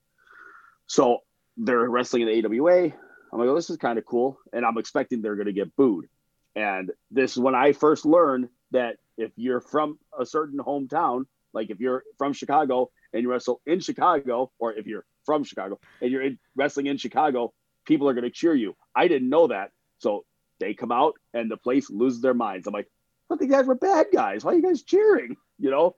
so 0.87 1.21
they're 1.57 1.89
wrestling 1.89 2.23
in 2.23 2.29
the 2.29 2.47
AWA. 2.47 2.85
I'm 2.87 3.39
like, 3.39 3.49
oh, 3.49 3.55
this 3.55 3.71
is 3.71 3.77
kind 3.77 3.99
of 3.99 4.05
cool. 4.05 4.39
And 4.53 4.65
I'm 4.65 4.79
expecting 4.79 5.23
they're 5.23 5.37
going 5.37 5.47
to 5.47 5.53
get 5.53 5.77
booed. 5.77 6.09
And 6.57 6.91
this 7.11 7.33
is 7.33 7.39
when 7.39 7.55
I 7.55 7.73
first 7.73 8.05
learned 8.05 8.49
that 8.73 8.97
if 9.17 9.33
you're 9.37 9.61
from 9.61 9.99
a 10.19 10.27
certain 10.27 10.59
hometown, 10.59 11.27
like 11.53 11.71
if 11.71 11.81
you're 11.81 12.05
from 12.19 12.33
Chicago 12.33 12.91
and 13.13 13.23
you 13.23 13.31
wrestle 13.31 13.61
in 13.67 13.81
Chicago, 13.81 14.51
or 14.59 14.73
if 14.73 14.87
you're 14.87 15.05
from 15.25 15.45
Chicago 15.45 15.79
and 16.01 16.11
you're 16.11 16.23
in, 16.23 16.39
wrestling 16.57 16.87
in 16.87 16.97
Chicago, 16.97 17.53
people 17.85 18.09
are 18.09 18.15
going 18.15 18.25
to 18.25 18.31
cheer 18.31 18.55
you. 18.55 18.77
I 18.95 19.09
didn't 19.09 19.29
know 19.29 19.49
that. 19.49 19.73
So 19.99 20.25
they 20.59 20.75
come 20.75 20.93
out 20.93 21.15
and 21.35 21.51
the 21.51 21.57
place 21.57 21.91
loses 21.91 22.21
their 22.21 22.35
minds. 22.35 22.67
I'm 22.67 22.75
like, 22.75 22.89
but 23.29 23.39
the 23.39 23.47
guys 23.47 23.67
were 23.67 23.75
bad 23.75 24.07
guys. 24.13 24.45
Why 24.45 24.53
are 24.53 24.57
you 24.57 24.63
guys 24.63 24.83
cheering? 24.83 25.37
You 25.63 25.71
know? 25.71 25.95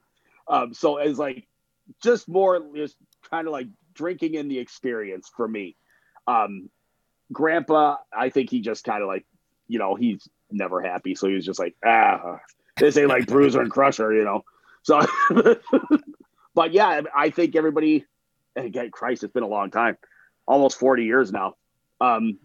Um, 0.48 0.74
so 0.74 0.96
it's 0.96 1.20
like 1.20 1.46
just 2.02 2.28
more 2.28 2.60
just 2.74 2.96
kind 3.30 3.46
of 3.46 3.52
like 3.52 3.68
drinking 3.94 4.34
in 4.34 4.48
the 4.48 4.58
experience 4.58 5.30
for 5.36 5.46
me. 5.46 5.76
Um, 6.26 6.68
Grandpa, 7.30 7.98
I 8.12 8.30
think 8.30 8.50
he 8.50 8.60
just 8.60 8.82
kind 8.82 9.02
of 9.02 9.08
like, 9.08 9.24
you 9.68 9.78
know, 9.78 9.94
he's 9.94 10.28
never 10.54 10.80
happy, 10.80 11.14
so 11.14 11.28
he 11.28 11.34
was 11.34 11.46
just 11.46 11.58
like, 11.58 11.74
ah, 11.84 12.40
this 12.76 12.96
ain't 12.96 13.08
like 13.08 13.26
Bruiser 13.26 13.60
and 13.60 13.70
Crusher, 13.70 14.12
you 14.12 14.24
know. 14.24 14.44
So, 14.82 15.00
but 16.54 16.72
yeah, 16.72 17.02
I 17.16 17.30
think 17.30 17.56
everybody, 17.56 18.04
again, 18.56 18.90
Christ, 18.90 19.24
it's 19.24 19.32
been 19.32 19.42
a 19.42 19.48
long 19.48 19.70
time, 19.70 19.96
almost 20.46 20.78
forty 20.78 21.04
years 21.04 21.32
now. 21.32 21.54
Um, 22.00 22.38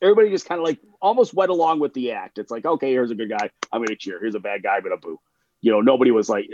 everybody 0.00 0.30
just 0.30 0.46
kind 0.46 0.60
of 0.60 0.66
like 0.66 0.78
almost 1.00 1.34
went 1.34 1.50
along 1.50 1.80
with 1.80 1.94
the 1.94 2.12
act. 2.12 2.38
It's 2.38 2.50
like, 2.50 2.64
okay, 2.64 2.90
here's 2.90 3.10
a 3.10 3.14
good 3.14 3.30
guy, 3.30 3.50
I'm 3.72 3.82
gonna 3.84 3.96
cheer. 3.96 4.20
Here's 4.20 4.34
a 4.34 4.40
bad 4.40 4.62
guy, 4.62 4.76
I'm 4.76 4.82
gonna 4.82 4.96
boo. 4.96 5.20
You 5.60 5.72
know, 5.72 5.80
nobody 5.80 6.10
was 6.10 6.28
like, 6.28 6.46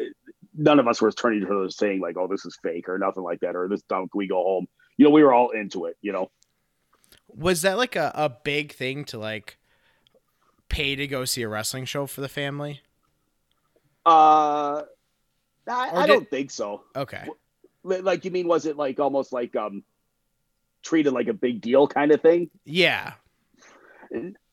none 0.55 0.79
of 0.79 0.89
us 0.89 1.01
were 1.01 1.13
turning 1.13 1.41
to 1.41 1.47
other 1.47 1.71
saying 1.71 2.01
like, 2.01 2.17
"Oh, 2.17 2.27
this 2.27 2.45
is 2.45 2.59
fake" 2.63 2.89
or 2.89 2.99
nothing 2.99 3.23
like 3.23 3.41
that, 3.41 3.57
or 3.57 3.69
"This 3.69 3.83
can 3.89 4.09
we 4.15 4.27
go 4.27 4.43
home?" 4.43 4.67
You 4.97 5.05
know, 5.05 5.11
we 5.11 5.23
were 5.23 5.33
all 5.33 5.51
into 5.51 5.87
it. 5.87 5.97
You 6.03 6.13
know, 6.13 6.31
was 7.29 7.63
that 7.63 7.79
like 7.79 7.97
a, 7.97 8.13
a 8.15 8.29
big 8.29 8.73
thing 8.73 9.05
to 9.07 9.19
like 9.19 9.59
pay 10.71 10.97
to 10.97 11.07
go 11.07 11.27
see 11.27 11.43
a 11.43 11.49
wrestling 11.49 11.85
show 11.85 12.07
for 12.07 12.23
the 12.23 12.29
family? 12.29 12.81
Uh, 14.07 14.83
I, 15.69 15.91
I 15.93 16.07
did... 16.07 16.13
don't 16.13 16.31
think 16.31 16.51
so. 16.51 16.85
Okay, 16.97 17.27
like 17.85 18.25
you 18.25 18.31
mean, 18.31 18.49
was 18.49 18.65
it 18.65 18.77
like 18.77 18.99
almost 18.99 19.33
like 19.33 19.55
um 19.57 19.85
treated 20.83 21.13
like 21.13 21.29
a 21.29 21.35
big 21.35 21.61
deal 21.61 21.87
kind 21.87 22.11
of 22.13 22.23
thing? 22.23 22.51
Yeah. 22.65 23.13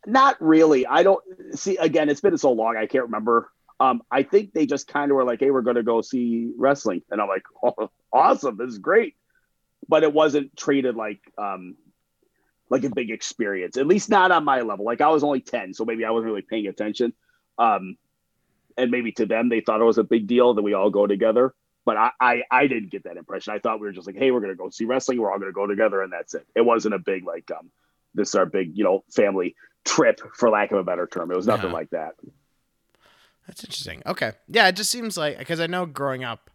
Not 0.05 0.37
really. 0.41 0.85
I 0.85 1.03
don't 1.03 1.23
see. 1.53 1.77
Again, 1.77 2.09
it's 2.09 2.21
been 2.21 2.37
so 2.37 2.51
long. 2.51 2.77
I 2.77 2.85
can't 2.85 3.05
remember 3.05 3.49
um, 3.79 4.01
I 4.09 4.23
think 4.23 4.53
they 4.53 4.65
just 4.65 4.87
kind 4.87 5.11
of 5.11 5.15
were 5.15 5.23
like, 5.23 5.39
"Hey, 5.39 5.51
we're 5.51 5.61
going 5.61 5.75
to 5.75 5.83
go 5.83 6.01
see 6.01 6.51
wrestling," 6.57 7.03
and 7.11 7.21
I'm 7.21 7.27
like, 7.27 7.43
oh, 7.63 7.89
"Awesome, 8.11 8.57
this 8.57 8.69
is 8.69 8.79
great," 8.79 9.15
but 9.87 10.03
it 10.03 10.13
wasn't 10.13 10.55
treated 10.57 10.95
like 10.95 11.21
um, 11.37 11.75
like 12.69 12.83
a 12.83 12.89
big 12.89 13.11
experience. 13.11 13.77
At 13.77 13.87
least 13.87 14.09
not 14.09 14.31
on 14.31 14.43
my 14.43 14.61
level. 14.61 14.85
Like 14.85 15.01
I 15.01 15.09
was 15.09 15.23
only 15.23 15.41
ten, 15.41 15.73
so 15.73 15.85
maybe 15.85 16.05
I 16.05 16.11
wasn't 16.11 16.27
really 16.27 16.41
paying 16.41 16.67
attention. 16.67 17.13
Um, 17.57 17.97
and 18.77 18.91
maybe 18.91 19.11
to 19.13 19.25
them, 19.25 19.49
they 19.49 19.61
thought 19.61 19.81
it 19.81 19.85
was 19.85 19.97
a 19.97 20.03
big 20.03 20.27
deal 20.27 20.53
that 20.53 20.61
we 20.61 20.73
all 20.73 20.89
go 20.89 21.07
together. 21.07 21.53
But 21.85 21.97
I, 21.97 22.11
I, 22.19 22.41
I 22.51 22.67
didn't 22.67 22.91
get 22.91 23.05
that 23.05 23.17
impression. 23.17 23.53
I 23.53 23.59
thought 23.59 23.79
we 23.79 23.87
were 23.87 23.93
just 23.93 24.07
like, 24.07 24.17
"Hey, 24.17 24.31
we're 24.31 24.41
going 24.41 24.51
to 24.51 24.57
go 24.57 24.69
see 24.69 24.85
wrestling. 24.85 25.19
We're 25.19 25.31
all 25.31 25.39
going 25.39 25.49
to 25.49 25.55
go 25.55 25.65
together," 25.65 26.01
and 26.01 26.11
that's 26.11 26.33
it. 26.33 26.45
It 26.55 26.61
wasn't 26.61 26.93
a 26.93 26.99
big 26.99 27.25
like 27.25 27.49
um, 27.51 27.71
this 28.13 28.29
is 28.29 28.35
our 28.35 28.45
big 28.45 28.77
you 28.77 28.83
know 28.83 29.03
family 29.09 29.55
trip, 29.85 30.19
for 30.33 30.49
lack 30.49 30.71
of 30.71 30.79
a 30.79 30.83
better 30.83 31.07
term. 31.07 31.31
It 31.31 31.37
was 31.37 31.47
nothing 31.47 31.71
like 31.71 31.89
that. 31.91 32.15
That's 33.47 33.63
interesting. 33.63 34.03
Okay. 34.05 34.33
Yeah, 34.49 34.67
it 34.67 34.75
just 34.75 34.91
seems 34.91 35.17
like 35.17 35.37
because 35.37 35.61
I 35.61 35.67
know 35.67 35.85
growing 35.85 36.25
up, 36.25 36.49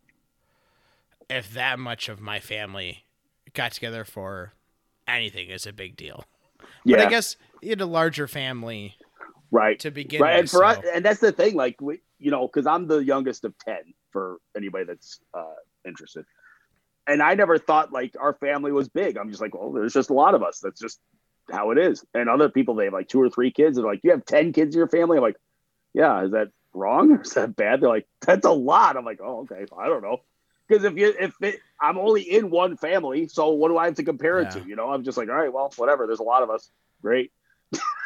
if 1.31 1.53
that 1.55 1.79
much 1.79 2.11
of 2.11 2.21
my 2.21 2.39
family 2.39 3.05
got 3.55 3.73
together 3.73 4.05
for 4.05 4.53
anything 5.07 5.49
is 5.49 5.67
a 5.67 5.73
big 5.73 5.97
deal. 5.97 6.25
Yeah. 6.85 6.97
But 6.97 7.07
I 7.07 7.11
guess 7.11 7.37
in 7.61 7.81
a 7.81 7.87
larger 7.87 8.27
family, 8.27 8.97
right? 9.51 9.79
To 9.81 9.91
begin 9.91 10.21
right, 10.21 10.35
with, 10.35 10.41
and 10.41 10.51
for 10.51 10.59
so. 10.59 10.65
us, 10.65 10.79
and 10.93 11.05
that's 11.05 11.21
the 11.21 11.33
thing. 11.33 11.55
Like 11.55 11.81
we, 11.81 12.01
you 12.19 12.31
know, 12.31 12.47
because 12.47 12.67
I'm 12.67 12.87
the 12.87 12.99
youngest 12.99 13.45
of 13.45 13.57
ten 13.59 13.95
for 14.11 14.39
anybody 14.57 14.85
that's 14.85 15.21
uh, 15.35 15.55
interested, 15.87 16.25
and 17.07 17.23
I 17.23 17.35
never 17.35 17.59
thought 17.59 17.93
like 17.93 18.15
our 18.21 18.35
family 18.35 18.73
was 18.73 18.89
big. 18.89 19.17
I'm 19.17 19.31
just 19.31 19.41
like, 19.41 19.55
well, 19.55 19.73
there's 19.73 19.93
just 19.93 20.11
a 20.11 20.15
lot 20.15 20.35
of 20.35 20.43
us. 20.43 20.61
That's 20.61 20.81
just 20.81 21.01
how 21.51 21.71
it 21.71 21.79
is. 21.79 22.05
And 22.15 22.29
other 22.29 22.49
people, 22.49 22.75
they 22.75 22.85
have 22.85 22.93
like 22.93 23.09
two 23.09 23.21
or 23.21 23.31
three 23.31 23.51
kids. 23.51 23.77
They're 23.77 23.87
like, 23.87 24.01
you 24.03 24.11
have 24.11 24.25
ten 24.25 24.53
kids 24.53 24.75
in 24.75 24.79
your 24.79 24.89
family. 24.89 25.17
I'm 25.17 25.23
like, 25.23 25.37
yeah, 25.95 26.25
is 26.25 26.33
that 26.33 26.49
wrong 26.75 27.13
or 27.13 27.21
is 27.23 27.31
that 27.31 27.57
bad? 27.57 27.81
They're 27.81 27.89
like, 27.89 28.07
that's 28.21 28.47
a 28.47 28.53
lot. 28.53 28.97
I'm 28.97 29.05
like, 29.05 29.21
oh, 29.23 29.41
okay. 29.43 29.65
I 29.79 29.89
don't 29.89 30.03
know. 30.03 30.19
Because 30.73 30.85
if 30.85 30.97
you 30.97 31.15
if 31.21 31.35
it, 31.43 31.61
I'm 31.79 31.99
only 31.99 32.23
in 32.23 32.49
one 32.49 32.79
family, 32.79 33.29
so 33.29 33.51
what 33.51 33.69
do 33.69 33.77
I 33.77 33.85
have 33.85 33.97
to 33.97 34.03
compare 34.03 34.39
it 34.39 34.45
yeah. 34.45 34.63
to? 34.63 34.69
You 34.69 34.75
know, 34.75 34.91
I'm 34.91 35.05
just 35.05 35.19
like, 35.19 35.29
all 35.29 35.35
right, 35.35 35.53
well, 35.53 35.71
whatever. 35.77 36.07
There's 36.07 36.21
a 36.21 36.23
lot 36.23 36.43
of 36.43 36.49
us. 36.49 36.71
Great. 37.03 37.31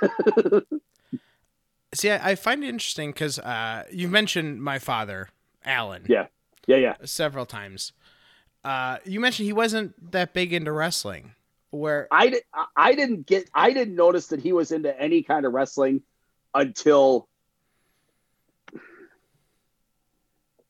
See, 1.94 2.10
I, 2.10 2.30
I, 2.30 2.34
find 2.34 2.64
it 2.64 2.68
interesting 2.68 3.12
because 3.12 3.38
uh, 3.38 3.84
you 3.92 4.08
mentioned 4.08 4.60
my 4.60 4.80
father, 4.80 5.28
Alan. 5.64 6.06
Yeah, 6.08 6.26
yeah, 6.66 6.76
yeah. 6.76 6.94
Several 7.04 7.46
times. 7.46 7.92
Uh, 8.64 8.98
you 9.04 9.20
mentioned 9.20 9.46
he 9.46 9.52
wasn't 9.52 10.10
that 10.10 10.34
big 10.34 10.52
into 10.52 10.72
wrestling. 10.72 11.36
Where 11.70 12.08
I 12.10 12.30
did, 12.30 12.42
I 12.76 12.96
didn't 12.96 13.26
get, 13.26 13.48
I 13.54 13.72
didn't 13.72 13.94
notice 13.94 14.26
that 14.28 14.40
he 14.40 14.52
was 14.52 14.72
into 14.72 15.00
any 15.00 15.22
kind 15.22 15.46
of 15.46 15.52
wrestling 15.52 16.02
until 16.52 17.28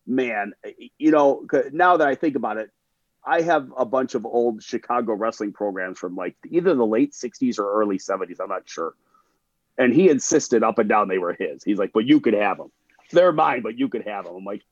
man, 0.06 0.52
you 0.98 1.10
know, 1.10 1.46
now 1.72 1.96
that 1.96 2.06
I 2.06 2.14
think 2.14 2.36
about 2.36 2.56
it, 2.56 2.70
I 3.24 3.42
have 3.42 3.72
a 3.76 3.84
bunch 3.84 4.14
of 4.14 4.24
old 4.24 4.62
Chicago 4.62 5.14
wrestling 5.14 5.52
programs 5.52 5.98
from 5.98 6.14
like 6.14 6.36
either 6.48 6.74
the 6.74 6.86
late 6.86 7.12
60s 7.12 7.58
or 7.58 7.80
early 7.80 7.98
70s. 7.98 8.40
I'm 8.40 8.48
not 8.48 8.68
sure. 8.68 8.94
And 9.76 9.92
he 9.92 10.08
insisted 10.08 10.62
up 10.62 10.78
and 10.78 10.88
down 10.88 11.08
they 11.08 11.18
were 11.18 11.34
his. 11.38 11.64
He's 11.64 11.78
like, 11.78 11.92
but 11.92 12.06
you 12.06 12.20
could 12.20 12.34
have 12.34 12.58
them. 12.58 12.70
They're 13.10 13.32
mine, 13.32 13.62
but 13.62 13.76
you 13.76 13.88
could 13.88 14.06
have 14.06 14.24
them. 14.24 14.36
I'm 14.36 14.44
like, 14.44 14.62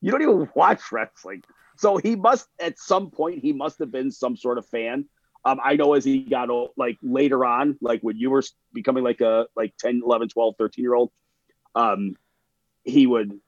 you 0.00 0.10
don't 0.10 0.22
even 0.22 0.48
watch 0.54 0.80
wrestling. 0.90 1.44
So 1.76 1.98
he 1.98 2.16
must, 2.16 2.48
at 2.58 2.78
some 2.78 3.10
point, 3.10 3.40
he 3.40 3.52
must 3.52 3.78
have 3.80 3.92
been 3.92 4.10
some 4.10 4.36
sort 4.36 4.58
of 4.58 4.66
fan. 4.66 5.04
Um, 5.44 5.60
I 5.62 5.76
know 5.76 5.94
as 5.94 6.04
he 6.04 6.22
got 6.22 6.50
old, 6.50 6.70
like 6.76 6.98
later 7.02 7.44
on, 7.44 7.76
like 7.80 8.00
when 8.00 8.16
you 8.16 8.30
were 8.30 8.42
becoming 8.72 9.04
like 9.04 9.20
a 9.20 9.46
like 9.54 9.74
10, 9.78 10.02
11, 10.04 10.30
12, 10.30 10.54
13 10.58 10.82
year 10.82 10.94
old, 10.94 11.12
um, 11.74 12.16
he 12.82 13.06
would 13.06 13.38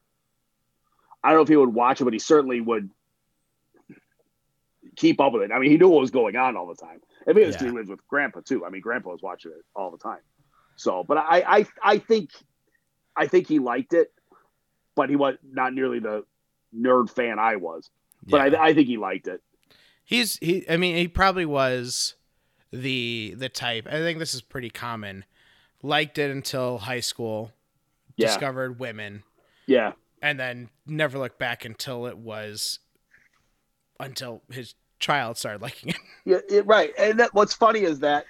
I 1.22 1.28
don't 1.28 1.38
know 1.38 1.42
if 1.42 1.48
he 1.48 1.56
would 1.56 1.74
watch 1.74 2.00
it, 2.00 2.04
but 2.04 2.12
he 2.12 2.18
certainly 2.18 2.61
would 2.61 2.90
keep 4.96 5.20
up 5.20 5.33
with 5.33 5.42
it. 5.42 5.52
I 5.52 5.59
mean, 5.59 5.70
he 5.70 5.76
knew 5.76 5.88
what 5.88 6.00
was 6.00 6.11
going 6.11 6.37
on 6.37 6.56
all 6.56 6.66
the 6.66 6.74
time. 6.74 7.00
I 7.28 7.33
mean, 7.33 7.50
yeah. 7.50 7.70
was 7.72 7.88
with 7.88 8.06
Grandpa 8.09 8.40
too. 8.40 8.64
I 8.64 8.70
mean, 8.70 8.80
Grandpa 8.80 9.11
was 9.11 9.22
watching 9.22 9.52
it 9.52 9.64
all 9.74 9.90
the 9.90 9.98
time. 9.98 10.20
So, 10.76 11.04
but 11.04 11.18
I, 11.18 11.44
I, 11.46 11.66
I 11.83 11.98
think, 11.98 12.30
I 13.16 13.26
think 13.26 13.46
he 13.46 13.59
liked 13.59 13.92
it, 13.92 14.12
but 14.94 15.11
he 15.11 15.16
was 15.16 15.37
not 15.42 15.74
nearly 15.74 15.98
the 15.98 16.24
nerd 16.74 17.11
fan 17.11 17.38
I 17.38 17.56
was. 17.56 17.90
But 18.26 18.52
yeah. 18.52 18.59
I, 18.59 18.68
I 18.68 18.74
think 18.74 18.87
he 18.87 18.96
liked 18.96 19.26
it. 19.26 19.42
He's 20.04 20.38
he. 20.38 20.68
I 20.68 20.76
mean, 20.76 20.96
he 20.96 21.06
probably 21.06 21.46
was 21.46 22.16
the 22.72 23.35
the 23.37 23.48
type. 23.48 23.87
I 23.87 23.98
think 23.98 24.18
this 24.18 24.35
is 24.35 24.42
pretty 24.42 24.68
common. 24.68 25.24
Liked 25.83 26.18
it 26.18 26.30
until 26.30 26.78
high 26.78 27.00
school. 27.00 27.52
Yeah. 28.16 28.26
Discovered 28.26 28.80
women. 28.80 29.22
Yeah 29.66 29.92
and 30.22 30.38
then 30.38 30.68
never 30.87 31.18
looked 31.18 31.38
back 31.38 31.64
until 31.64 32.06
it 32.06 32.18
was 32.18 32.78
until 33.98 34.42
his 34.50 34.74
child 34.98 35.37
started 35.37 35.62
liking 35.62 35.90
it. 35.90 35.96
Yeah, 36.26 36.38
it, 36.50 36.66
right. 36.66 36.92
And 36.98 37.18
that, 37.18 37.33
what's 37.33 37.54
funny 37.54 37.80
is 37.80 38.00
that 38.00 38.26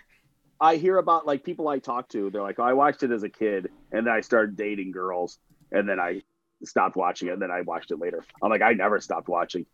I 0.61 0.77
hear 0.77 0.99
about 0.99 1.27
like 1.27 1.43
people 1.43 1.67
I 1.67 1.81
talk 1.81 2.09
to. 2.11 2.31
They're 2.31 2.41
like, 2.41 2.61
oh, 2.61 2.63
I 2.63 2.73
watched 2.73 3.03
it 3.03 3.11
as 3.11 3.25
a 3.25 3.29
kid, 3.29 3.69
and 3.91 4.07
then 4.07 4.15
I 4.15 4.21
started 4.21 4.57
dating 4.57 4.93
girls, 4.93 5.39
and 5.73 5.89
then 5.89 5.99
I 5.99 6.23
stopped 6.65 6.95
watching 6.95 7.29
it, 7.29 7.33
and 7.33 7.43
then 7.43 7.51
I 7.51 7.63
watched 7.63 7.91
it 7.91 7.99
later. 7.99 8.25
I'm 8.41 8.49
like, 8.49 8.63
I 8.63 8.75
never 8.75 9.01
stopped 9.01 9.29
watching. 9.29 9.67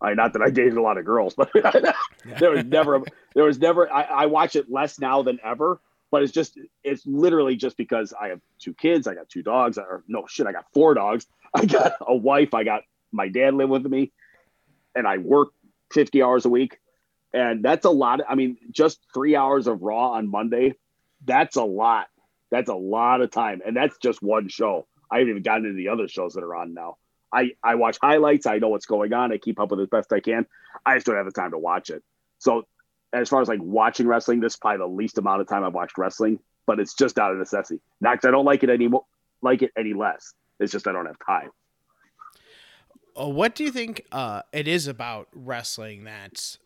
I 0.00 0.14
not 0.14 0.32
that 0.32 0.42
I 0.42 0.50
dated 0.50 0.76
a 0.76 0.82
lot 0.82 0.98
of 0.98 1.04
girls, 1.04 1.34
but 1.36 1.50
there 2.38 2.50
was 2.50 2.64
never 2.64 3.02
there 3.34 3.44
was 3.44 3.58
never 3.58 3.90
I, 3.92 4.02
I 4.02 4.26
watch 4.26 4.56
it 4.56 4.70
less 4.70 4.98
now 4.98 5.22
than 5.22 5.38
ever 5.44 5.80
but 6.10 6.22
it's 6.22 6.32
just 6.32 6.58
it's 6.82 7.06
literally 7.06 7.56
just 7.56 7.76
because 7.76 8.12
I 8.18 8.28
have 8.28 8.40
two 8.58 8.74
kids, 8.74 9.06
I 9.06 9.14
got 9.14 9.28
two 9.28 9.42
dogs, 9.42 9.78
or 9.78 10.04
no 10.08 10.26
shit, 10.28 10.46
I 10.46 10.52
got 10.52 10.66
four 10.72 10.94
dogs, 10.94 11.26
I 11.54 11.66
got 11.66 11.94
a 12.00 12.14
wife, 12.14 12.54
I 12.54 12.64
got 12.64 12.82
my 13.12 13.28
dad 13.28 13.54
live 13.54 13.68
with 13.68 13.86
me, 13.86 14.12
and 14.94 15.06
I 15.06 15.18
work 15.18 15.50
50 15.92 16.22
hours 16.22 16.44
a 16.44 16.48
week. 16.48 16.78
And 17.32 17.64
that's 17.64 17.84
a 17.84 17.90
lot. 17.90 18.20
I 18.28 18.34
mean, 18.34 18.56
just 18.72 18.98
three 19.14 19.36
hours 19.36 19.68
of 19.68 19.82
Raw 19.82 20.12
on 20.12 20.28
Monday, 20.28 20.74
that's 21.24 21.56
a 21.56 21.62
lot. 21.62 22.06
That's 22.50 22.68
a 22.68 22.74
lot 22.74 23.20
of 23.20 23.30
time. 23.30 23.62
And 23.64 23.76
that's 23.76 23.96
just 23.98 24.20
one 24.20 24.48
show. 24.48 24.88
I 25.10 25.18
haven't 25.18 25.30
even 25.30 25.42
gotten 25.42 25.66
into 25.66 25.76
the 25.76 25.88
other 25.88 26.08
shows 26.08 26.34
that 26.34 26.42
are 26.42 26.54
on 26.54 26.74
now. 26.74 26.96
I, 27.32 27.52
I 27.62 27.76
watch 27.76 27.98
highlights. 28.02 28.46
I 28.46 28.58
know 28.58 28.68
what's 28.68 28.86
going 28.86 29.12
on. 29.12 29.32
I 29.32 29.38
keep 29.38 29.60
up 29.60 29.70
with 29.70 29.78
it 29.78 29.84
as 29.84 29.88
best 29.88 30.12
I 30.12 30.18
can. 30.18 30.46
I 30.84 30.96
just 30.96 31.06
don't 31.06 31.16
have 31.16 31.26
the 31.26 31.32
time 31.32 31.52
to 31.52 31.58
watch 31.58 31.90
it. 31.90 32.02
So, 32.38 32.66
as 33.12 33.28
far 33.28 33.40
as 33.40 33.48
like 33.48 33.60
watching 33.62 34.06
wrestling, 34.06 34.40
this 34.40 34.54
is 34.54 34.58
probably 34.58 34.78
the 34.78 34.86
least 34.86 35.18
amount 35.18 35.40
of 35.40 35.48
time 35.48 35.64
I've 35.64 35.74
watched 35.74 35.98
wrestling, 35.98 36.38
but 36.66 36.78
it's 36.78 36.94
just 36.94 37.18
out 37.18 37.32
of 37.32 37.38
necessity. 37.38 37.80
Not 38.00 38.14
because 38.14 38.28
I 38.28 38.30
don't 38.30 38.44
like 38.44 38.62
it 38.62 38.70
anymore, 38.70 39.04
like 39.42 39.62
it 39.62 39.72
any 39.76 39.94
less. 39.94 40.34
It's 40.58 40.72
just 40.72 40.86
I 40.86 40.92
don't 40.92 41.06
have 41.06 41.18
time. 41.24 41.50
Uh, 43.20 43.28
what 43.28 43.54
do 43.54 43.64
you 43.64 43.72
think 43.72 44.06
uh, 44.12 44.42
it 44.52 44.68
is 44.68 44.86
about 44.86 45.28
wrestling 45.34 46.04
that, 46.04 46.56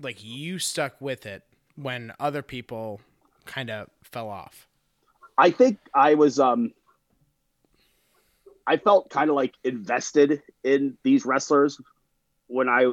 like, 0.00 0.22
you 0.22 0.58
stuck 0.58 1.00
with 1.00 1.26
it 1.26 1.42
when 1.74 2.12
other 2.20 2.42
people 2.42 3.00
kind 3.44 3.70
of 3.70 3.88
fell 4.02 4.28
off? 4.28 4.68
I 5.38 5.50
think 5.50 5.78
I 5.94 6.14
was 6.14 6.38
um 6.38 6.72
I 8.66 8.78
felt 8.78 9.10
kind 9.10 9.30
of 9.30 9.36
like 9.36 9.54
invested 9.64 10.42
in 10.64 10.96
these 11.02 11.24
wrestlers 11.24 11.80
when 12.46 12.68
I 12.68 12.92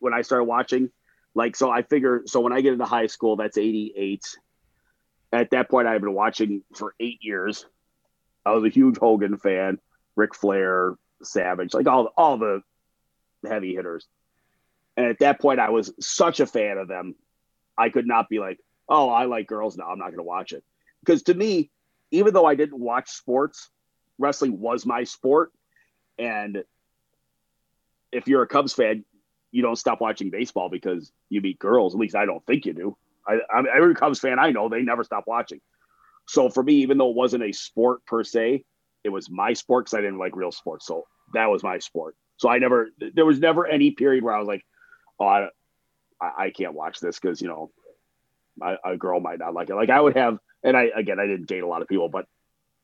when 0.00 0.12
I 0.12 0.22
started 0.22 0.44
watching. 0.44 0.90
Like 1.34 1.56
so 1.56 1.70
I 1.70 1.82
figure 1.82 2.22
so 2.26 2.40
when 2.40 2.52
I 2.52 2.60
get 2.60 2.72
into 2.72 2.84
high 2.84 3.06
school, 3.06 3.36
that's 3.36 3.58
88. 3.58 4.22
At 5.32 5.50
that 5.50 5.68
point 5.68 5.88
I've 5.88 6.00
been 6.00 6.14
watching 6.14 6.62
for 6.74 6.94
8 7.00 7.18
years. 7.22 7.66
I 8.46 8.52
was 8.52 8.64
a 8.64 8.68
huge 8.68 8.98
Hogan 8.98 9.36
fan, 9.38 9.78
Ric 10.16 10.34
Flair, 10.34 10.94
Savage, 11.22 11.74
like 11.74 11.86
all 11.86 12.12
all 12.16 12.38
the 12.38 12.62
heavy 13.46 13.74
hitters. 13.74 14.06
And 14.96 15.06
at 15.06 15.18
that 15.20 15.40
point 15.40 15.60
I 15.60 15.70
was 15.70 15.92
such 16.00 16.40
a 16.40 16.46
fan 16.46 16.78
of 16.78 16.88
them. 16.88 17.16
I 17.76 17.88
could 17.88 18.06
not 18.06 18.28
be 18.28 18.38
like, 18.38 18.60
"Oh, 18.88 19.08
I 19.08 19.24
like 19.24 19.48
girls 19.48 19.76
now. 19.76 19.90
I'm 19.90 19.98
not 19.98 20.06
going 20.06 20.18
to 20.18 20.22
watch 20.22 20.52
it." 20.52 20.62
Because 21.00 21.24
to 21.24 21.34
me, 21.34 21.70
even 22.12 22.32
though 22.32 22.46
I 22.46 22.54
didn't 22.54 22.78
watch 22.78 23.10
sports, 23.10 23.70
wrestling 24.18 24.60
was 24.60 24.86
my 24.86 25.02
sport. 25.02 25.52
And 26.16 26.62
if 28.12 28.28
you're 28.28 28.42
a 28.42 28.46
Cubs 28.46 28.72
fan, 28.72 29.04
you 29.54 29.62
don't 29.62 29.76
stop 29.76 30.00
watching 30.00 30.30
baseball 30.30 30.68
because 30.68 31.12
you 31.28 31.40
meet 31.40 31.60
girls. 31.60 31.94
At 31.94 32.00
least 32.00 32.16
I 32.16 32.26
don't 32.26 32.44
think 32.44 32.66
you 32.66 32.72
do. 32.72 32.96
I, 33.24 33.34
I 33.48 33.62
every 33.76 33.94
Cubs 33.94 34.18
fan 34.18 34.40
I 34.40 34.50
know, 34.50 34.68
they 34.68 34.82
never 34.82 35.04
stop 35.04 35.24
watching. 35.28 35.60
So 36.26 36.48
for 36.48 36.64
me, 36.64 36.74
even 36.82 36.98
though 36.98 37.10
it 37.10 37.14
wasn't 37.14 37.44
a 37.44 37.52
sport 37.52 38.04
per 38.04 38.24
se, 38.24 38.64
it 39.04 39.10
was 39.10 39.30
my 39.30 39.52
sport 39.52 39.84
because 39.84 39.96
I 39.96 40.00
didn't 40.00 40.18
like 40.18 40.34
real 40.34 40.50
sports. 40.50 40.86
So 40.86 41.04
that 41.34 41.46
was 41.46 41.62
my 41.62 41.78
sport. 41.78 42.16
So 42.36 42.48
I 42.48 42.58
never, 42.58 42.88
there 43.14 43.24
was 43.24 43.38
never 43.38 43.64
any 43.64 43.92
period 43.92 44.24
where 44.24 44.34
I 44.34 44.40
was 44.40 44.48
like, 44.48 44.64
oh, 45.20 45.26
I, 45.26 45.48
I 46.20 46.50
can't 46.50 46.74
watch 46.74 46.98
this 46.98 47.20
because, 47.20 47.40
you 47.40 47.46
know, 47.46 47.70
a, 48.60 48.92
a 48.92 48.96
girl 48.96 49.20
might 49.20 49.38
not 49.38 49.54
like 49.54 49.70
it. 49.70 49.76
Like 49.76 49.90
I 49.90 50.00
would 50.00 50.16
have, 50.16 50.38
and 50.64 50.76
I, 50.76 50.90
again, 50.96 51.20
I 51.20 51.26
didn't 51.28 51.46
date 51.46 51.62
a 51.62 51.68
lot 51.68 51.80
of 51.80 51.86
people, 51.86 52.08
but 52.08 52.26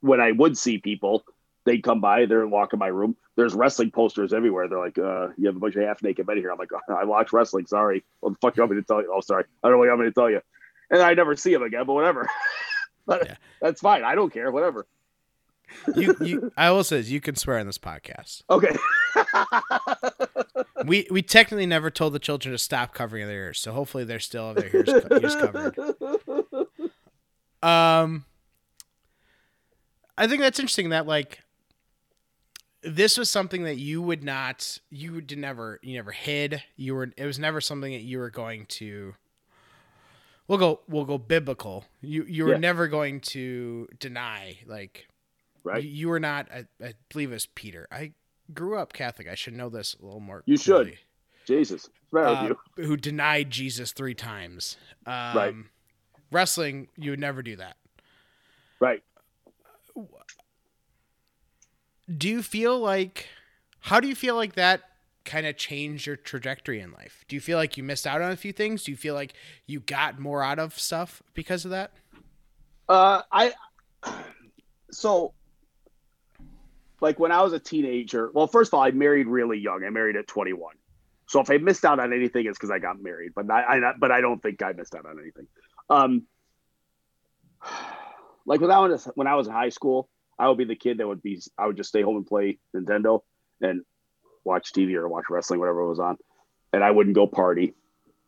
when 0.02 0.20
I 0.20 0.30
would 0.30 0.56
see 0.56 0.78
people, 0.78 1.24
they'd 1.64 1.82
come 1.82 2.00
by, 2.00 2.26
they're 2.26 2.46
walking 2.46 2.78
my 2.78 2.86
room. 2.86 3.16
There's 3.40 3.54
wrestling 3.54 3.90
posters 3.90 4.34
everywhere. 4.34 4.68
They're 4.68 4.78
like, 4.78 4.98
uh, 4.98 5.28
you 5.38 5.46
have 5.46 5.56
a 5.56 5.58
bunch 5.58 5.74
of 5.74 5.82
half 5.82 6.02
naked 6.02 6.26
men 6.26 6.36
here. 6.36 6.50
I'm 6.52 6.58
like, 6.58 6.68
I 6.90 7.04
watch 7.04 7.32
wrestling. 7.32 7.64
Sorry. 7.64 8.04
What 8.20 8.34
the 8.34 8.36
fuck 8.36 8.54
you 8.54 8.62
want 8.62 8.72
me 8.72 8.76
to 8.76 8.86
tell 8.86 9.00
you? 9.00 9.10
Oh, 9.14 9.22
sorry. 9.22 9.44
I 9.62 9.68
don't 9.68 9.76
know 9.76 9.78
what 9.78 9.84
you 9.84 9.90
want 9.92 10.02
me 10.02 10.08
to 10.08 10.12
tell 10.12 10.30
you. 10.30 10.42
And 10.90 11.00
I 11.00 11.14
never 11.14 11.34
see 11.36 11.54
him 11.54 11.62
again, 11.62 11.86
but 11.86 11.94
whatever. 11.94 12.28
but 13.06 13.24
yeah. 13.24 13.36
that's 13.62 13.80
fine. 13.80 14.04
I 14.04 14.14
don't 14.14 14.30
care. 14.30 14.50
Whatever. 14.50 14.86
you, 15.96 16.14
you, 16.20 16.52
I 16.54 16.70
will 16.70 16.84
say 16.84 17.00
you 17.00 17.22
can 17.22 17.34
swear 17.34 17.58
on 17.58 17.64
this 17.64 17.78
podcast. 17.78 18.42
Okay. 18.50 18.76
we 20.84 21.06
we 21.10 21.22
technically 21.22 21.64
never 21.64 21.90
told 21.90 22.12
the 22.12 22.18
children 22.18 22.52
to 22.52 22.58
stop 22.58 22.92
covering 22.92 23.26
their 23.26 23.44
ears, 23.44 23.60
so 23.60 23.72
hopefully 23.72 24.04
they're 24.04 24.18
still 24.18 24.48
have 24.48 24.56
their 24.56 24.76
ears, 24.76 24.88
ears 24.88 25.36
covered. 25.36 25.78
Um, 27.62 28.24
I 30.16 30.26
think 30.26 30.40
that's 30.40 30.58
interesting 30.58 30.88
that 30.90 31.06
like 31.06 31.40
this 32.82 33.18
was 33.18 33.30
something 33.30 33.64
that 33.64 33.76
you 33.76 34.00
would 34.02 34.24
not 34.24 34.78
you 34.90 35.12
would 35.12 35.36
never 35.36 35.78
you 35.82 35.94
never 35.94 36.12
hid. 36.12 36.62
You 36.76 36.94
were 36.94 37.12
it 37.16 37.24
was 37.24 37.38
never 37.38 37.60
something 37.60 37.92
that 37.92 38.02
you 38.02 38.18
were 38.18 38.30
going 38.30 38.66
to 38.66 39.14
we'll 40.48 40.58
go 40.58 40.80
we'll 40.88 41.04
go 41.04 41.18
biblical. 41.18 41.84
You 42.00 42.24
you 42.24 42.44
were 42.44 42.52
yeah. 42.52 42.58
never 42.58 42.88
going 42.88 43.20
to 43.20 43.88
deny 43.98 44.58
like 44.66 45.06
right. 45.64 45.82
you, 45.82 45.90
you 45.90 46.08
were 46.08 46.20
not 46.20 46.48
I, 46.52 46.64
I, 46.82 46.94
believe 47.10 47.30
it 47.30 47.34
was 47.34 47.46
peter. 47.46 47.86
I 47.90 48.12
grew 48.54 48.78
up 48.78 48.92
catholic. 48.92 49.28
I 49.28 49.34
should 49.34 49.54
know 49.54 49.68
this 49.68 49.96
a 50.00 50.04
little 50.04 50.20
more 50.20 50.42
you 50.46 50.58
clearly. 50.58 50.92
should 50.92 50.98
jesus 51.46 51.88
uh, 52.14 52.50
you. 52.76 52.84
who 52.84 52.96
denied 52.96 53.50
jesus 53.50 53.92
three 53.92 54.14
times. 54.14 54.76
Um, 55.06 55.36
right 55.36 55.54
wrestling 56.32 56.88
you 56.96 57.10
would 57.10 57.20
never 57.20 57.42
do 57.42 57.56
that. 57.56 57.76
Right 58.78 59.02
do 62.16 62.28
you 62.28 62.42
feel 62.42 62.78
like 62.78 63.28
how 63.80 64.00
do 64.00 64.08
you 64.08 64.14
feel 64.14 64.34
like 64.36 64.54
that 64.54 64.82
kind 65.24 65.46
of 65.46 65.56
changed 65.56 66.06
your 66.06 66.16
trajectory 66.16 66.80
in 66.80 66.92
life? 66.92 67.24
Do 67.28 67.36
you 67.36 67.40
feel 67.40 67.56
like 67.56 67.76
you 67.76 67.82
missed 67.82 68.06
out 68.06 68.20
on 68.20 68.32
a 68.32 68.36
few 68.36 68.52
things? 68.52 68.84
Do 68.84 68.90
you 68.90 68.96
feel 68.96 69.14
like 69.14 69.34
you 69.66 69.80
got 69.80 70.18
more 70.18 70.42
out 70.42 70.58
of 70.58 70.78
stuff 70.78 71.22
because 71.34 71.64
of 71.64 71.70
that? 71.70 71.92
Uh, 72.88 73.22
I 73.30 73.52
so 74.90 75.32
like 77.00 77.18
when 77.18 77.32
I 77.32 77.42
was 77.42 77.52
a 77.52 77.58
teenager. 77.58 78.30
Well, 78.34 78.46
first 78.46 78.70
of 78.70 78.74
all, 78.74 78.82
I 78.82 78.90
married 78.90 79.26
really 79.26 79.58
young. 79.58 79.84
I 79.84 79.90
married 79.90 80.16
at 80.16 80.26
21. 80.26 80.74
So 81.26 81.40
if 81.40 81.50
I 81.50 81.58
missed 81.58 81.84
out 81.84 82.00
on 82.00 82.12
anything, 82.12 82.46
it's 82.46 82.58
because 82.58 82.70
I 82.72 82.80
got 82.80 83.00
married. 83.00 83.32
But 83.34 83.50
I, 83.50 83.78
I, 83.78 83.92
but 83.98 84.10
I 84.10 84.20
don't 84.20 84.42
think 84.42 84.62
I 84.62 84.72
missed 84.72 84.94
out 84.94 85.06
on 85.06 85.18
anything. 85.20 85.46
Um, 85.88 86.24
like 88.46 88.60
when 88.60 88.70
I 88.70 88.80
was 88.80 89.08
when 89.14 89.26
I 89.26 89.36
was 89.36 89.46
in 89.46 89.52
high 89.52 89.68
school, 89.68 90.08
I 90.40 90.48
would 90.48 90.56
be 90.56 90.64
the 90.64 90.74
kid 90.74 90.98
that 90.98 91.06
would 91.06 91.22
be 91.22 91.40
I 91.58 91.66
would 91.66 91.76
just 91.76 91.90
stay 91.90 92.00
home 92.00 92.16
and 92.16 92.26
play 92.26 92.58
Nintendo 92.74 93.20
and 93.60 93.82
watch 94.42 94.72
TV 94.72 94.94
or 94.94 95.06
watch 95.06 95.26
wrestling, 95.28 95.60
whatever 95.60 95.86
was 95.86 96.00
on, 96.00 96.16
and 96.72 96.82
I 96.82 96.90
wouldn't 96.90 97.14
go 97.14 97.26
party. 97.26 97.74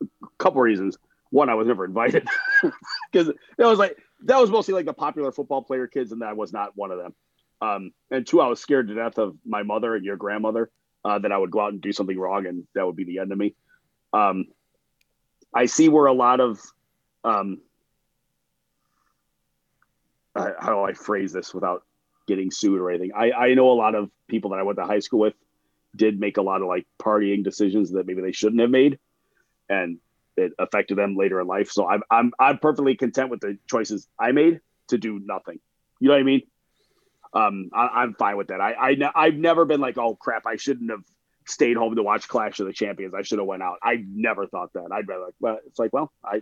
A 0.01 0.27
couple 0.37 0.61
reasons. 0.61 0.97
One, 1.31 1.49
I 1.49 1.55
was 1.55 1.65
never 1.65 1.85
invited 1.85 2.27
because 3.11 3.31
that 3.57 3.65
was 3.65 3.79
like 3.79 3.97
that 4.25 4.39
was 4.39 4.51
mostly 4.51 4.75
like 4.75 4.85
the 4.85 4.93
popular 4.93 5.31
football 5.31 5.63
player 5.63 5.87
kids, 5.87 6.11
and 6.11 6.23
I 6.23 6.33
was 6.33 6.53
not 6.53 6.77
one 6.77 6.91
of 6.91 6.99
them. 6.99 7.15
Um, 7.61 7.91
and 8.11 8.27
two, 8.27 8.41
I 8.41 8.47
was 8.47 8.59
scared 8.59 8.89
to 8.89 8.93
death 8.93 9.17
of 9.17 9.35
my 9.43 9.63
mother 9.63 9.95
and 9.95 10.05
your 10.05 10.17
grandmother 10.17 10.69
uh, 11.03 11.17
that 11.17 11.31
I 11.31 11.37
would 11.37 11.49
go 11.49 11.61
out 11.61 11.71
and 11.71 11.81
do 11.81 11.91
something 11.91 12.19
wrong, 12.19 12.45
and 12.45 12.67
that 12.75 12.85
would 12.85 12.95
be 12.95 13.05
the 13.05 13.19
end 13.19 13.31
of 13.31 13.37
me. 13.39 13.55
Um, 14.11 14.45
I 15.51 15.65
see 15.65 15.89
where 15.89 16.05
a 16.05 16.13
lot 16.13 16.39
of 16.39 16.61
um, 17.23 17.61
uh, 20.35 20.51
how 20.59 20.73
do 20.73 20.81
I 20.81 20.93
phrase 20.93 21.33
this 21.33 21.53
without 21.53 21.83
getting 22.27 22.51
sued 22.51 22.79
or 22.79 22.89
anything. 22.89 23.11
I, 23.15 23.31
I 23.31 23.53
know 23.53 23.71
a 23.71 23.73
lot 23.73 23.95
of 23.95 24.09
people 24.27 24.51
that 24.51 24.59
I 24.59 24.63
went 24.63 24.77
to 24.77 24.85
high 24.85 24.99
school 24.99 25.19
with 25.19 25.33
did 25.95 26.19
make 26.19 26.37
a 26.37 26.41
lot 26.41 26.61
of 26.61 26.67
like 26.67 26.87
partying 27.01 27.43
decisions 27.43 27.91
that 27.91 28.07
maybe 28.07 28.21
they 28.21 28.31
shouldn't 28.31 28.61
have 28.61 28.69
made, 28.69 28.99
and 29.69 29.99
it 30.35 30.53
affected 30.57 30.97
them 30.97 31.15
later 31.15 31.39
in 31.39 31.47
life. 31.47 31.71
So 31.71 31.87
I'm 31.87 32.01
I'm 32.09 32.31
I'm 32.39 32.57
perfectly 32.57 32.95
content 32.95 33.29
with 33.29 33.41
the 33.41 33.57
choices 33.69 34.07
I 34.19 34.31
made 34.31 34.59
to 34.87 34.97
do 34.97 35.19
nothing. 35.23 35.59
You 35.99 36.07
know 36.07 36.15
what 36.15 36.21
I 36.21 36.23
mean? 36.23 36.41
Um, 37.33 37.69
I, 37.73 38.03
am 38.03 38.13
fine 38.13 38.37
with 38.37 38.47
that. 38.47 38.61
I, 38.61 38.73
I 38.73 39.11
I've 39.15 39.35
never 39.35 39.65
been 39.65 39.81
like, 39.81 39.97
oh 39.97 40.15
crap, 40.15 40.45
I 40.45 40.55
shouldn't 40.55 40.91
have 40.91 41.03
stayed 41.47 41.77
home 41.77 41.95
to 41.95 42.03
watch 42.03 42.27
Clash 42.27 42.59
of 42.59 42.67
the 42.67 42.73
Champions. 42.73 43.13
I 43.13 43.23
should 43.23 43.39
have 43.39 43.47
went 43.47 43.63
out. 43.63 43.79
I 43.81 44.03
never 44.07 44.47
thought 44.47 44.73
that. 44.73 44.91
I'd 44.91 45.07
rather 45.07 45.25
like, 45.25 45.33
well, 45.39 45.59
it's 45.65 45.79
like, 45.79 45.93
well, 45.93 46.11
I 46.23 46.41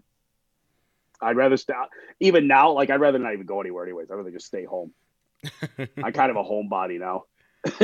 I'd 1.21 1.37
rather 1.37 1.57
stop. 1.57 1.91
Even 2.19 2.47
now, 2.47 2.71
like 2.71 2.89
I'd 2.89 2.99
rather 2.99 3.19
not 3.19 3.33
even 3.33 3.45
go 3.45 3.61
anywhere. 3.61 3.83
Anyways, 3.83 4.09
I'd 4.09 4.15
rather 4.15 4.31
just 4.31 4.47
stay 4.47 4.65
home. 4.65 4.93
I'm 6.03 6.13
kind 6.13 6.31
of 6.31 6.37
a 6.37 6.43
homebody 6.43 6.99
now. 6.99 7.25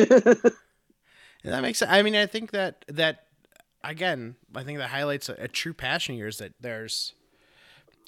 that 1.43 1.61
makes 1.61 1.79
sense. 1.79 1.91
I 1.91 2.01
mean, 2.01 2.15
I 2.15 2.25
think 2.25 2.51
that 2.51 2.85
that 2.87 3.25
again, 3.83 4.35
I 4.55 4.63
think 4.63 4.79
that 4.79 4.89
highlights 4.89 5.29
a, 5.29 5.33
a 5.33 5.47
true 5.47 5.73
passion 5.73 6.15
of 6.15 6.19
yours. 6.19 6.37
That 6.37 6.53
there's, 6.59 7.13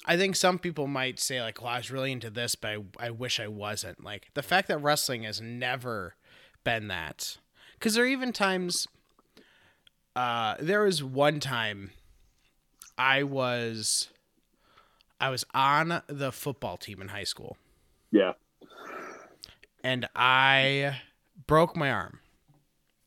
I 0.06 0.16
think 0.16 0.36
some 0.36 0.58
people 0.58 0.86
might 0.86 1.18
say 1.18 1.40
like, 1.40 1.60
"Well, 1.60 1.72
I 1.72 1.78
was 1.78 1.90
really 1.90 2.12
into 2.12 2.30
this, 2.30 2.54
but 2.54 2.68
I, 2.68 3.06
I 3.06 3.10
wish 3.10 3.40
I 3.40 3.48
wasn't." 3.48 4.04
Like 4.04 4.28
the 4.34 4.42
fact 4.42 4.68
that 4.68 4.78
wrestling 4.78 5.24
has 5.24 5.40
never 5.40 6.14
been 6.64 6.88
that, 6.88 7.38
because 7.74 7.94
there 7.94 8.04
are 8.04 8.08
even 8.08 8.32
times. 8.32 8.86
Uh, 10.16 10.56
there 10.58 10.82
was 10.82 11.04
one 11.04 11.38
time, 11.38 11.92
I 12.98 13.22
was, 13.22 14.08
I 15.20 15.30
was 15.30 15.44
on 15.54 16.02
the 16.08 16.32
football 16.32 16.76
team 16.76 17.00
in 17.00 17.08
high 17.08 17.24
school. 17.24 17.56
Yeah 18.10 18.32
and 19.82 20.08
I 20.14 21.00
broke 21.46 21.76
my 21.76 21.90
arm 21.90 22.20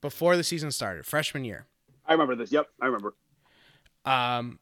before 0.02 0.36
the 0.38 0.44
season 0.44 0.72
started, 0.72 1.06
freshman 1.06 1.46
year. 1.46 1.66
I 2.06 2.14
remember 2.14 2.36
this. 2.36 2.52
Yep, 2.52 2.68
I 2.82 2.86
remember. 2.88 3.14
Um, 4.06 4.60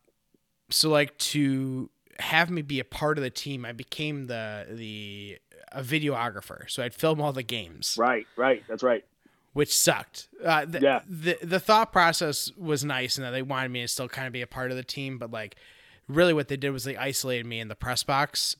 so 0.69 0.89
like 0.89 1.17
to 1.17 1.89
have 2.19 2.49
me 2.49 2.61
be 2.61 2.79
a 2.79 2.83
part 2.85 3.17
of 3.17 3.23
the 3.23 3.29
team, 3.29 3.65
I 3.65 3.71
became 3.71 4.27
the 4.27 4.67
the 4.69 5.37
a 5.71 5.81
videographer. 5.81 6.69
So 6.69 6.83
I'd 6.83 6.93
film 6.93 7.21
all 7.21 7.33
the 7.33 7.43
games. 7.43 7.95
Right, 7.97 8.27
right. 8.35 8.63
That's 8.67 8.83
right. 8.83 9.03
which 9.53 9.75
sucked. 9.75 10.27
Uh, 10.43 10.65
the, 10.65 10.79
Yeah. 10.81 11.01
the 11.09 11.37
the 11.41 11.59
thought 11.59 11.91
process 11.91 12.51
was 12.57 12.83
nice, 12.85 13.17
and 13.17 13.25
that 13.25 13.31
they 13.31 13.41
wanted 13.41 13.69
me 13.71 13.81
to 13.81 13.87
still 13.87 14.07
kind 14.07 14.27
of 14.27 14.33
be 14.33 14.41
a 14.41 14.47
part 14.47 14.71
of 14.71 14.77
the 14.77 14.83
team, 14.83 15.17
but 15.17 15.31
like, 15.31 15.55
really, 16.07 16.33
what 16.33 16.47
they 16.49 16.57
did 16.57 16.71
was 16.71 16.83
they 16.83 16.95
isolated 16.97 17.45
me 17.45 17.59
in 17.59 17.67
the 17.67 17.75
press 17.75 18.03
box 18.03 18.55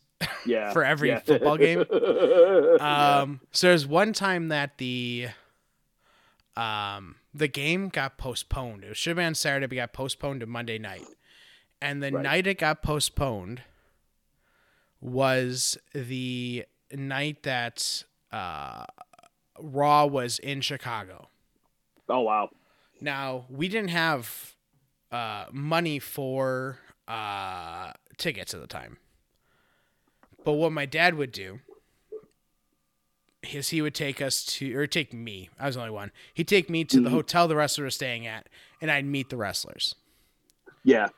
Yeah. 0.45 0.71
for 0.73 0.83
every 0.83 1.09
yeah. 1.09 1.19
football 1.19 1.57
game. 1.57 1.85
Um, 2.79 3.41
so 3.51 3.67
there's 3.67 3.85
one 3.85 4.13
time 4.13 4.47
that 4.47 4.77
the 4.77 5.27
um 6.55 7.15
the 7.33 7.47
game 7.47 7.89
got 7.89 8.17
postponed. 8.17 8.83
It 8.83 8.97
should 8.97 9.11
have 9.11 9.17
been 9.17 9.25
on 9.27 9.35
Saturday, 9.35 9.67
but 9.67 9.75
got 9.75 9.93
postponed 9.93 10.39
to 10.41 10.45
Monday 10.45 10.77
night. 10.79 11.05
And 11.81 12.01
the 12.03 12.11
Right. 12.11 12.23
night 12.23 12.47
it 12.47 12.57
got 12.59 12.81
postponed 12.81 13.61
was 14.99 15.77
the 15.93 16.65
night 16.91 17.43
that 17.43 18.03
uh, 18.31 18.85
Raw 19.59 20.05
was 20.05 20.39
in 20.39 20.61
Chicago. 20.61 21.27
oh 22.09 22.21
wow. 22.21 22.49
Now 22.99 23.45
we 23.49 23.67
didn't 23.67 23.89
have 23.89 24.55
uh, 25.11 25.45
money 25.51 25.99
for 25.99 26.79
uh, 27.07 27.93
tickets 28.17 28.53
at 28.53 28.61
the 28.61 28.67
time, 28.67 28.97
but 30.43 30.53
what 30.53 30.71
my 30.71 30.85
dad 30.85 31.15
would 31.15 31.31
do 31.31 31.59
is 33.51 33.69
he 33.69 33.81
would 33.81 33.95
take 33.95 34.21
us 34.21 34.43
to, 34.43 34.75
or 34.75 34.87
take 34.87 35.13
me. 35.13 35.49
I 35.59 35.65
was 35.65 35.75
the 35.75 35.81
only 35.81 35.93
one. 35.93 36.11
He'd 36.33 36.47
take 36.47 36.69
me 36.69 36.83
to 36.85 37.01
the 37.01 37.09
hotel 37.09 37.47
the 37.47 37.55
wrestler 37.55 37.85
was 37.85 37.95
staying 37.95 38.27
at, 38.27 38.47
and 38.79 38.91
I'd 38.91 39.05
meet 39.05 39.29
the 39.29 39.37
wrestlers. 39.37 39.95
Yeah. 40.83 41.09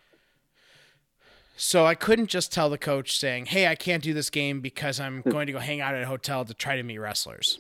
So 1.56 1.86
I 1.86 1.96
couldn't 1.96 2.28
just 2.28 2.52
tell 2.52 2.70
the 2.70 2.78
coach 2.78 3.18
saying, 3.18 3.48
"Hey, 3.48 3.68
I 3.68 3.76
can't 3.76 4.04
do 4.04 4.14
this 4.14 4.30
game 4.30 4.62
because 4.62 5.00
I'm 5.00 5.22
going 5.30 5.48
to 5.48 5.54
go 5.54 5.60
hang 5.60 5.82
out 5.82 5.96
at 5.96 6.04
a 6.04 6.08
hotel 6.08 6.46
to 6.46 6.54
try 6.54 6.76
to 6.76 6.84
meet 6.84 6.98
wrestlers." 6.98 7.60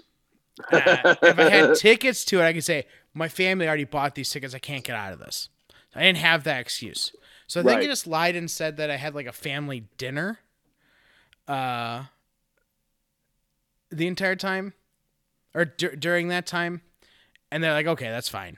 Uh, 0.72 1.16
if 1.22 1.40
I 1.40 1.50
had 1.50 1.76
tickets 1.76 2.24
to 2.26 2.40
it, 2.40 2.46
I 2.46 2.54
could 2.54 2.64
say 2.64 2.86
my 3.14 3.28
family 3.28 3.68
already 3.68 3.86
bought 3.86 4.16
these 4.16 4.30
tickets. 4.30 4.54
I 4.54 4.60
can't 4.60 4.84
get 4.84 4.96
out 4.96 5.14
of 5.14 5.20
this. 5.20 5.50
I 5.96 6.02
didn't 6.02 6.20
have 6.20 6.44
that 6.46 6.60
excuse, 6.60 7.12
so 7.48 7.60
I 7.60 7.64
think 7.64 7.82
I 7.82 7.86
just 7.86 8.08
lied 8.08 8.36
and 8.36 8.50
said 8.50 8.78
that 8.78 8.90
I 8.90 8.98
had 8.98 9.14
like 9.14 9.28
a 9.28 9.32
family 9.32 9.86
dinner. 9.98 10.40
Uh, 11.48 12.06
the 13.92 14.08
entire 14.08 14.36
time, 14.36 14.74
or 15.54 15.66
dur- 15.66 15.96
during 15.96 16.30
that 16.30 16.46
time, 16.48 16.82
and 17.52 17.64
they're 17.64 17.74
like, 17.74 17.88
"Okay, 17.88 18.10
that's 18.10 18.30
fine." 18.30 18.58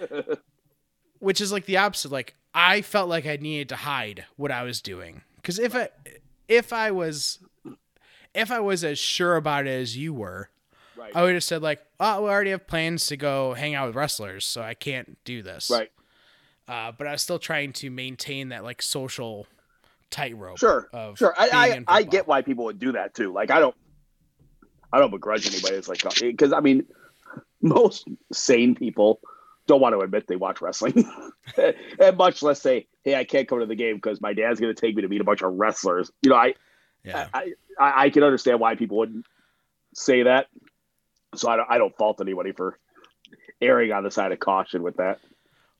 Which 1.18 1.40
is 1.40 1.52
like 1.52 1.66
the 1.66 1.76
opposite. 1.76 2.10
Like 2.10 2.34
I 2.54 2.82
felt 2.82 3.08
like 3.08 3.26
I 3.26 3.36
needed 3.36 3.68
to 3.70 3.76
hide 3.76 4.24
what 4.36 4.50
I 4.50 4.62
was 4.62 4.80
doing 4.80 5.22
because 5.36 5.58
if 5.58 5.74
I 5.74 5.88
if 6.48 6.72
I 6.72 6.90
was 6.90 7.38
if 8.34 8.50
I 8.50 8.60
was 8.60 8.84
as 8.84 8.98
sure 8.98 9.36
about 9.36 9.66
it 9.66 9.70
as 9.80 9.96
you 9.96 10.12
were, 10.12 10.50
Right. 10.96 11.14
I 11.14 11.22
would 11.22 11.34
have 11.34 11.44
said 11.44 11.62
like, 11.62 11.84
"Oh, 12.00 12.22
we 12.22 12.28
already 12.30 12.50
have 12.50 12.66
plans 12.66 13.06
to 13.08 13.16
go 13.16 13.54
hang 13.54 13.74
out 13.74 13.86
with 13.88 13.96
wrestlers, 13.96 14.44
so 14.44 14.62
I 14.62 14.74
can't 14.74 15.18
do 15.24 15.42
this." 15.42 15.70
Right. 15.70 15.90
Uh, 16.66 16.92
but 16.96 17.06
I 17.06 17.12
was 17.12 17.22
still 17.22 17.38
trying 17.38 17.72
to 17.74 17.90
maintain 17.90 18.48
that 18.48 18.64
like 18.64 18.80
social 18.82 19.46
tightrope. 20.14 20.58
Sure. 20.58 20.88
Of 20.92 21.18
Sure. 21.18 21.34
I 21.36 21.82
I, 21.88 21.98
I 21.98 22.02
get 22.04 22.26
why 22.26 22.42
people 22.42 22.66
would 22.66 22.78
do 22.78 22.92
that 22.92 23.14
too. 23.14 23.32
Like 23.32 23.50
I 23.50 23.58
don't 23.60 23.74
I 24.92 24.98
don't 24.98 25.10
begrudge 25.10 25.46
anybody. 25.46 25.74
It's 25.74 25.88
like 25.88 26.02
because 26.20 26.52
I 26.52 26.60
mean 26.60 26.86
most 27.62 28.06
sane 28.32 28.74
people 28.74 29.20
don't 29.66 29.80
want 29.80 29.94
to 29.94 30.00
admit 30.00 30.26
they 30.26 30.36
watch 30.36 30.60
wrestling, 30.60 31.10
and 31.98 32.16
much 32.18 32.42
less 32.42 32.60
say, 32.60 32.86
"Hey, 33.02 33.14
I 33.16 33.24
can't 33.24 33.48
come 33.48 33.60
to 33.60 33.66
the 33.66 33.74
game 33.74 33.96
because 33.96 34.20
my 34.20 34.34
dad's 34.34 34.60
going 34.60 34.74
to 34.74 34.80
take 34.80 34.94
me 34.94 35.02
to 35.02 35.08
meet 35.08 35.22
a 35.22 35.24
bunch 35.24 35.42
of 35.42 35.54
wrestlers." 35.54 36.12
You 36.22 36.30
know, 36.30 36.36
I 36.36 36.54
Yeah. 37.02 37.28
I, 37.32 37.54
I 37.80 38.04
I 38.04 38.10
can 38.10 38.22
understand 38.22 38.60
why 38.60 38.76
people 38.76 38.98
wouldn't 38.98 39.26
say 39.94 40.24
that. 40.24 40.48
So 41.34 41.48
I 41.48 41.56
don't 41.56 41.70
I 41.70 41.78
don't 41.78 41.96
fault 41.96 42.20
anybody 42.20 42.52
for 42.52 42.78
erring 43.60 43.90
on 43.90 44.04
the 44.04 44.10
side 44.10 44.32
of 44.32 44.38
caution 44.38 44.82
with 44.82 44.98
that. 44.98 45.18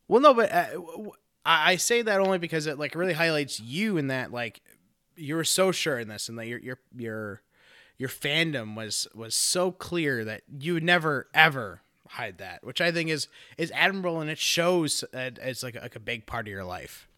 Well, 0.09 0.21
no, 0.21 0.35
but 0.35 0.51
uh, 0.51 0.67
w- 0.73 0.93
w- 0.93 1.13
I 1.45 1.73
I 1.73 1.77
say 1.77 2.03
that 2.03 2.21
only 2.21 2.39
because 2.39 2.67
it 2.67 2.79
like 2.79 2.95
really 2.95 3.13
highlights 3.13 3.61
you 3.61 3.97
in 3.97 4.09
that 4.09 4.33
like 4.33 4.61
you 5.17 5.37
were 5.37 5.45
so 5.45 5.73
sure 5.73 5.99
in 5.99 6.09
this 6.09 6.29
and 6.29 6.39
that 6.39 6.47
your 6.47 6.59
your 6.59 6.79
your 6.97 7.43
your 7.99 8.09
fandom 8.09 8.77
was 8.77 9.07
was 9.15 9.35
so 9.35 9.71
clear 9.71 10.25
that 10.25 10.43
you 10.59 10.75
would 10.75 10.85
never 10.85 11.29
ever 11.35 11.83
hide 12.09 12.39
that, 12.39 12.65
which 12.65 12.81
I 12.81 12.93
think 12.93 13.11
is 13.11 13.29
is 13.59 13.71
admirable 13.75 14.21
and 14.21 14.31
it 14.31 14.39
shows 14.39 15.05
that 15.13 15.39
it's 15.41 15.63
like 15.63 15.77
a, 15.77 15.81
like 15.81 15.97
a 15.97 16.01
big 16.01 16.27
part 16.27 16.47
of 16.47 16.53
your 16.53 16.65
life. 16.65 17.09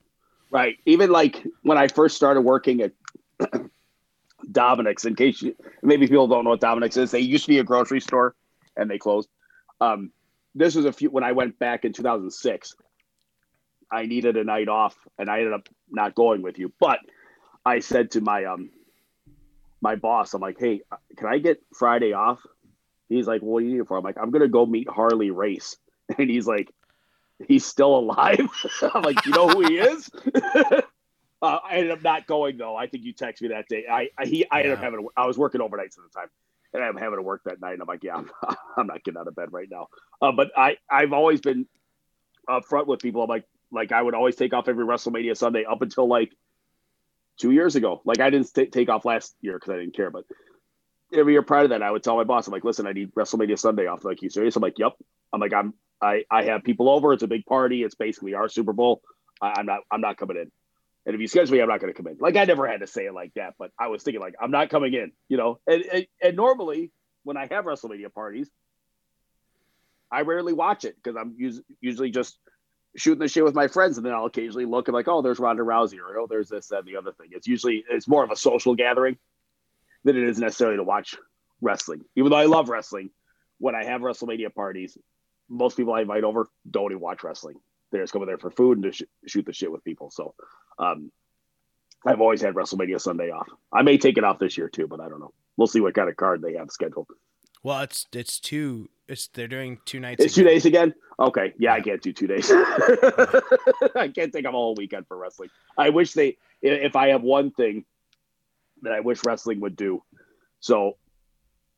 Right. 0.50 0.78
Even 0.86 1.10
like 1.10 1.44
when 1.62 1.78
I 1.78 1.88
first 1.88 2.16
started 2.16 2.42
working 2.42 2.80
at 2.80 2.92
Dominick's, 4.52 5.04
in 5.04 5.16
case 5.16 5.42
you, 5.42 5.56
maybe 5.82 6.06
people 6.06 6.28
don't 6.28 6.44
know 6.44 6.50
what 6.50 6.60
Dominick's 6.60 6.96
is, 6.96 7.10
they 7.10 7.20
used 7.20 7.44
to 7.44 7.48
be 7.48 7.58
a 7.58 7.64
grocery 7.64 8.00
store 8.00 8.34
and 8.76 8.88
they 8.88 8.98
closed. 8.98 9.28
Um, 9.80 10.12
this 10.54 10.74
was 10.74 10.84
a 10.84 10.92
few 10.92 11.10
when 11.10 11.24
I 11.24 11.32
went 11.32 11.58
back 11.58 11.84
in 11.84 11.92
2006. 11.92 12.76
I 13.90 14.06
needed 14.06 14.36
a 14.36 14.44
night 14.44 14.68
off 14.68 14.96
and 15.18 15.30
I 15.30 15.38
ended 15.38 15.52
up 15.52 15.68
not 15.90 16.14
going 16.14 16.42
with 16.42 16.58
you. 16.58 16.72
But 16.80 17.00
I 17.64 17.80
said 17.80 18.12
to 18.12 18.20
my 18.20 18.44
um 18.44 18.70
my 19.80 19.96
boss, 19.96 20.34
I'm 20.34 20.40
like, 20.40 20.58
hey, 20.58 20.80
can 21.16 21.28
I 21.28 21.38
get 21.38 21.62
Friday 21.74 22.12
off? 22.12 22.40
He's 23.08 23.26
like, 23.26 23.42
what 23.42 23.60
do 23.60 23.66
you 23.66 23.74
need 23.74 23.80
it 23.80 23.88
for? 23.88 23.96
I'm 23.96 24.04
like, 24.04 24.18
I'm 24.20 24.30
gonna 24.30 24.48
go 24.48 24.66
meet 24.66 24.88
Harley 24.88 25.30
Race. 25.30 25.76
And 26.18 26.30
he's 26.30 26.46
like, 26.46 26.72
he's 27.48 27.66
still 27.66 27.96
alive. 27.96 28.48
I'm 28.94 29.02
like, 29.02 29.26
you 29.26 29.32
know 29.32 29.48
who 29.48 29.66
he 29.66 29.78
is? 29.78 30.08
uh, 30.34 30.80
I 31.42 31.78
ended 31.78 31.90
up 31.90 32.02
not 32.02 32.28
going 32.28 32.58
though. 32.58 32.76
I 32.76 32.86
think 32.86 33.04
you 33.04 33.12
texted 33.12 33.42
me 33.42 33.48
that 33.48 33.68
day. 33.68 33.86
I, 33.90 34.10
I 34.16 34.26
he 34.26 34.46
I 34.50 34.60
ended 34.60 34.74
up 34.74 34.80
having 34.84 35.06
I 35.16 35.26
was 35.26 35.36
working 35.36 35.60
overnights 35.60 35.98
at 35.98 36.04
the 36.04 36.10
time, 36.14 36.28
and 36.72 36.82
I'm 36.84 36.96
having 36.96 37.18
to 37.18 37.22
work 37.22 37.42
that 37.44 37.60
night. 37.60 37.72
And 37.72 37.82
I'm 37.82 37.88
like, 37.88 38.04
yeah, 38.04 38.14
I'm, 38.16 38.30
I'm 38.76 38.86
not 38.86 39.02
getting 39.02 39.18
out 39.18 39.26
of 39.26 39.34
bed 39.34 39.48
right 39.52 39.68
now. 39.70 39.88
Uh, 40.22 40.32
but 40.32 40.52
I 40.56 40.76
I've 40.88 41.12
always 41.12 41.40
been 41.40 41.66
upfront 42.48 42.86
with 42.86 43.00
people. 43.00 43.22
I'm 43.22 43.28
like 43.28 43.46
like 43.70 43.92
I 43.92 44.00
would 44.02 44.14
always 44.14 44.36
take 44.36 44.52
off 44.52 44.68
every 44.68 44.84
WrestleMania 44.84 45.36
Sunday 45.36 45.64
up 45.64 45.82
until 45.82 46.08
like 46.08 46.32
two 47.38 47.50
years 47.50 47.76
ago. 47.76 48.00
Like 48.04 48.20
I 48.20 48.30
didn't 48.30 48.52
take 48.72 48.88
off 48.88 49.04
last 49.04 49.34
year 49.40 49.54
because 49.54 49.70
I 49.74 49.76
didn't 49.78 49.94
care, 49.94 50.10
but 50.10 50.24
every 51.12 51.32
year 51.32 51.42
prior 51.42 51.62
to 51.62 51.68
that, 51.68 51.82
I 51.82 51.90
would 51.90 52.02
tell 52.02 52.16
my 52.16 52.24
boss, 52.24 52.46
I'm 52.46 52.52
like, 52.52 52.64
listen, 52.64 52.86
I 52.86 52.92
need 52.92 53.14
WrestleMania 53.14 53.58
Sunday 53.58 53.86
off. 53.86 54.04
Like, 54.04 54.22
you 54.22 54.30
serious? 54.30 54.56
I'm 54.56 54.62
like, 54.62 54.78
yep. 54.78 54.92
I'm 55.32 55.40
like, 55.40 55.52
I'm 55.52 55.74
I 56.00 56.24
I 56.30 56.44
have 56.44 56.64
people 56.64 56.88
over. 56.88 57.12
It's 57.12 57.22
a 57.22 57.28
big 57.28 57.46
party. 57.46 57.82
It's 57.82 57.94
basically 57.94 58.34
our 58.34 58.48
Super 58.48 58.72
Bowl. 58.72 59.02
I, 59.40 59.54
I'm 59.58 59.66
not 59.66 59.80
I'm 59.90 60.00
not 60.00 60.16
coming 60.16 60.36
in. 60.36 60.50
And 61.04 61.14
if 61.14 61.20
you 61.20 61.28
schedule 61.28 61.54
me, 61.54 61.62
I'm 61.62 61.68
not 61.68 61.80
going 61.80 61.92
to 61.92 61.96
come 61.96 62.08
in. 62.08 62.16
Like 62.18 62.36
I 62.36 62.44
never 62.44 62.66
had 62.66 62.80
to 62.80 62.86
say 62.86 63.06
it 63.06 63.14
like 63.14 63.32
that, 63.34 63.54
but 63.58 63.70
I 63.78 63.88
was 63.88 64.02
thinking 64.02 64.20
like 64.20 64.34
I'm 64.40 64.50
not 64.50 64.70
coming 64.70 64.94
in. 64.94 65.12
You 65.28 65.36
know, 65.36 65.60
and 65.66 65.82
and, 65.82 66.06
and 66.22 66.36
normally 66.36 66.90
when 67.22 67.36
I 67.36 67.46
have 67.50 67.64
WrestleMania 67.64 68.12
parties, 68.12 68.50
I 70.10 70.22
rarely 70.22 70.52
watch 70.52 70.84
it 70.84 70.96
because 70.96 71.16
I'm 71.16 71.36
us- 71.40 71.60
usually 71.80 72.10
just 72.10 72.38
shooting 72.96 73.20
the 73.20 73.28
shit 73.28 73.44
with 73.44 73.54
my 73.54 73.68
friends, 73.68 73.96
and 73.96 74.06
then 74.06 74.12
I'll 74.12 74.26
occasionally 74.26 74.64
look 74.64 74.88
and 74.88 74.94
like, 74.94 75.08
oh, 75.08 75.22
there's 75.22 75.38
Ronda 75.38 75.62
Rousey, 75.62 75.98
or 75.98 76.18
oh, 76.18 76.26
there's 76.26 76.48
this, 76.48 76.70
and 76.70 76.86
the 76.86 76.96
other 76.96 77.12
thing. 77.12 77.28
It's 77.32 77.46
usually 77.46 77.84
it's 77.88 78.08
more 78.08 78.24
of 78.24 78.30
a 78.30 78.36
social 78.36 78.74
gathering 78.74 79.16
than 80.04 80.16
it 80.16 80.28
is 80.28 80.38
necessarily 80.38 80.76
to 80.76 80.84
watch 80.84 81.16
wrestling. 81.60 82.04
Even 82.16 82.30
though 82.30 82.36
I 82.36 82.46
love 82.46 82.68
wrestling, 82.68 83.10
when 83.58 83.74
I 83.74 83.84
have 83.84 84.00
WrestleMania 84.00 84.54
parties, 84.54 84.96
most 85.48 85.76
people 85.76 85.94
I 85.94 86.02
invite 86.02 86.24
over 86.24 86.48
don't 86.68 86.90
even 86.90 87.00
watch 87.00 87.22
wrestling. 87.22 87.56
They 87.92 87.98
just 87.98 88.12
come 88.12 88.24
there 88.26 88.38
for 88.38 88.50
food 88.50 88.78
and 88.78 88.84
to 88.84 88.92
sh- 88.92 89.02
shoot 89.26 89.46
the 89.46 89.52
shit 89.52 89.70
with 89.70 89.84
people. 89.84 90.10
So, 90.10 90.34
um, 90.78 91.10
I've 92.04 92.20
always 92.20 92.40
had 92.40 92.54
WrestleMania 92.54 93.00
Sunday 93.00 93.30
off. 93.30 93.48
I 93.72 93.82
may 93.82 93.98
take 93.98 94.18
it 94.18 94.24
off 94.24 94.38
this 94.38 94.56
year 94.56 94.68
too, 94.68 94.86
but 94.86 95.00
I 95.00 95.08
don't 95.08 95.20
know. 95.20 95.32
We'll 95.56 95.66
see 95.66 95.80
what 95.80 95.94
kind 95.94 96.08
of 96.08 96.16
card 96.16 96.42
they 96.42 96.54
have 96.54 96.70
scheduled. 96.70 97.08
Well, 97.66 97.80
it's 97.80 98.06
it's 98.12 98.38
two. 98.38 98.88
It's 99.08 99.26
they're 99.26 99.48
doing 99.48 99.80
two 99.86 99.98
nights. 99.98 100.24
It's 100.24 100.36
two 100.36 100.44
days 100.44 100.66
again. 100.66 100.94
Okay, 101.18 101.52
yeah, 101.58 101.72
I 101.74 101.80
can't 101.80 102.00
do 102.00 102.12
two 102.12 102.28
days. 102.28 102.48
I 102.52 104.08
can't 104.14 104.32
take 104.32 104.44
a 104.44 104.52
whole 104.52 104.76
weekend 104.76 105.08
for 105.08 105.16
wrestling. 105.16 105.48
I 105.76 105.90
wish 105.90 106.12
they. 106.12 106.36
If 106.62 106.94
I 106.94 107.08
have 107.08 107.22
one 107.22 107.50
thing 107.50 107.84
that 108.82 108.92
I 108.92 109.00
wish 109.00 109.18
wrestling 109.26 109.58
would 109.62 109.74
do, 109.74 110.00
so 110.60 110.96